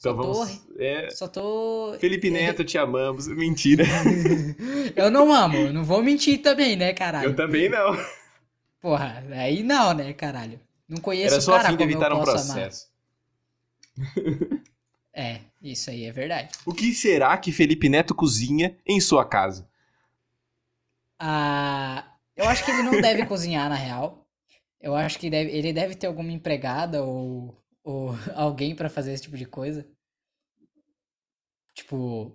[0.00, 0.32] Só Então tô.
[0.32, 0.66] vamos...
[0.78, 1.94] É, Só tô.
[2.00, 3.28] Felipe Neto, te amamos.
[3.36, 3.84] Mentira.
[4.96, 7.28] Eu não amo, eu não vou mentir também, né, caralho?
[7.30, 7.96] Eu também não.
[8.80, 10.58] Porra, aí não, né, caralho?
[10.88, 12.24] Não conheço Era o só a cara fim de evitar um amar.
[12.24, 12.88] processo.
[15.12, 16.50] É, isso aí é verdade.
[16.64, 19.68] O que será que Felipe Neto cozinha em sua casa?
[21.18, 24.26] Ah, eu acho que ele não deve cozinhar, na real.
[24.80, 27.59] Eu acho que deve, ele deve ter alguma empregada ou,
[27.90, 29.86] ou alguém pra fazer esse tipo de coisa.
[31.74, 32.32] Tipo,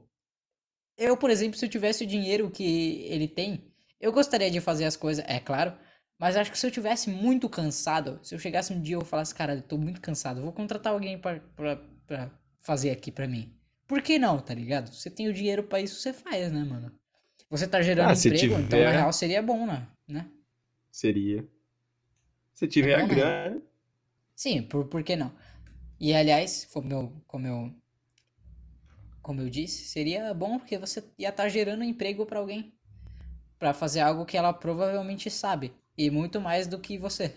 [0.98, 4.86] eu, por exemplo, se eu tivesse o dinheiro que ele tem, eu gostaria de fazer
[4.86, 5.78] as coisas, é claro.
[6.18, 9.04] Mas acho que se eu tivesse muito cansado, se eu chegasse um dia e eu
[9.06, 11.76] falasse, cara, eu tô muito cansado, vou contratar alguém pra, pra,
[12.08, 13.54] pra fazer aqui pra mim.
[13.86, 14.92] Por que não, tá ligado?
[14.94, 16.92] Você tem o dinheiro pra isso, você faz, né, mano?
[17.50, 19.88] Você tá gerando Ah, emprego, então tiver- na real seria bom, né?
[20.08, 20.32] né?
[20.90, 21.46] Seria.
[22.54, 23.16] Se tiver É a bom, né?
[23.16, 23.62] grana...
[24.36, 25.32] Sim, por, por que não?
[26.00, 27.74] E aliás, como eu, como eu,
[29.22, 32.74] como eu disse, seria bom porque você ia estar gerando emprego pra alguém.
[33.58, 35.74] Pra fazer algo que ela provavelmente sabe.
[35.98, 37.34] E muito mais do que você.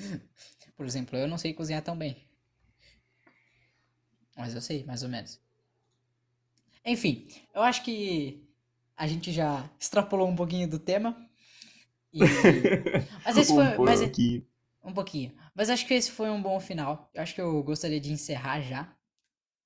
[0.76, 2.26] Por exemplo, eu não sei cozinhar tão bem.
[4.36, 5.40] Mas eu sei, mais ou menos.
[6.84, 8.44] Enfim, eu acho que
[8.96, 11.16] a gente já extrapolou um pouquinho do tema.
[12.12, 12.18] E...
[13.24, 13.64] Mas esse foi.
[13.78, 14.44] um mas- pouquinho.
[14.84, 15.36] Um pouquinho.
[15.54, 17.10] Mas acho que esse foi um bom final.
[17.14, 18.96] Eu acho que eu gostaria de encerrar já.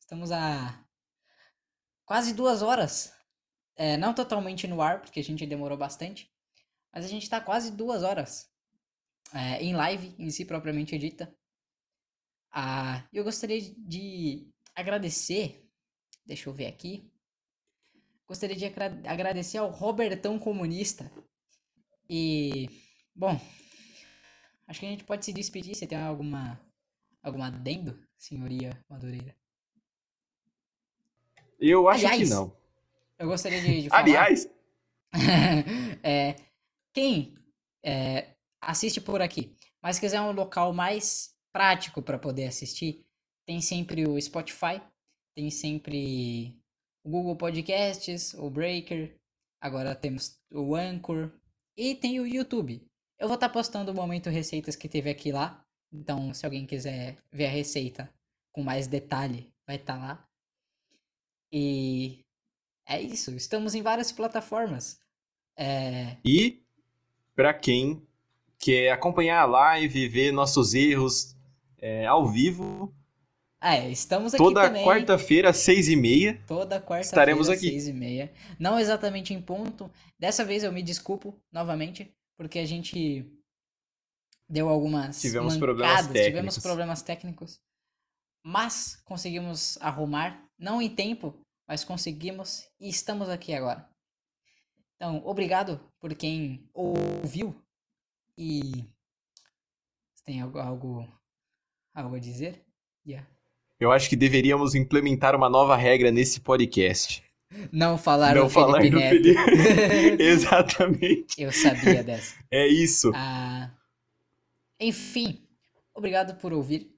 [0.01, 0.85] Estamos a
[2.05, 3.12] quase duas horas.
[3.77, 6.32] É, não totalmente no ar, porque a gente demorou bastante.
[6.93, 8.51] Mas a gente tá quase duas horas.
[9.35, 11.35] é, em live, em si propriamente dita.
[12.53, 15.66] Ah, eu gostaria de agradecer.
[16.27, 17.11] Deixa eu ver aqui.
[18.27, 21.11] Gostaria de agra- agradecer ao Robertão Comunista.
[22.09, 22.69] E.
[23.15, 23.40] Bom,
[24.69, 25.74] Acho que a gente pode se despedir.
[25.74, 26.61] Você tem alguma
[27.23, 29.35] algum adendo, senhoria Madureira?
[31.59, 32.57] Eu acho Aliás, que não.
[33.19, 34.03] Eu gostaria de, de falar.
[34.03, 34.49] Aliás,
[36.03, 36.36] é,
[36.93, 37.35] quem
[37.82, 43.05] é, assiste por aqui, mas quiser um local mais prático para poder assistir,
[43.47, 44.81] tem sempre o Spotify,
[45.35, 46.61] tem sempre
[47.03, 49.19] o Google Podcasts, o Breaker,
[49.61, 51.32] agora temos o Anchor
[51.77, 52.86] e tem o YouTube.
[53.19, 57.16] Eu vou estar postando o momento receitas que teve aqui lá, então se alguém quiser
[57.32, 58.09] ver a receita
[58.53, 60.24] com mais detalhe, vai estar lá.
[61.51, 62.24] E
[62.86, 65.01] é isso, estamos em várias plataformas.
[65.57, 66.62] É, e
[67.35, 68.07] pra quem
[68.59, 71.36] quer acompanhar a live, ver nossos erros
[71.78, 72.95] é, ao vivo,
[73.61, 76.40] é, estamos aqui toda quarta-feira, às seis e meia.
[76.47, 77.70] Toda quarta-feira, estaremos aqui.
[77.70, 78.32] seis e meia.
[78.59, 79.90] Não exatamente em ponto.
[80.16, 83.28] Dessa vez eu me desculpo novamente, porque a gente
[84.48, 86.62] deu algumas Tivemos mancadas, problemas tivemos técnicos.
[86.62, 87.60] problemas técnicos,
[88.43, 93.89] mas conseguimos arrumar Não em tempo, mas conseguimos e estamos aqui agora.
[94.97, 97.55] Então, obrigado por quem ouviu
[98.36, 98.60] e
[100.15, 101.20] você tem algo, algo,
[101.94, 102.65] algo a dizer?
[103.06, 103.28] Yeah.
[103.78, 107.27] Eu acho que deveríamos implementar uma nova regra nesse podcast.
[107.73, 109.23] Não falar Não do falar Felipe do Neto.
[109.23, 110.23] Felipe.
[110.23, 111.43] Exatamente.
[111.43, 112.35] Eu sabia dessa.
[112.51, 113.11] É isso.
[113.15, 113.70] Ah,
[114.79, 115.43] enfim,
[115.95, 116.95] obrigado por ouvir.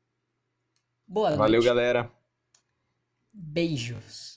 [1.06, 1.64] Boa Valeu, noite.
[1.66, 2.10] galera.
[3.32, 4.29] Beijos.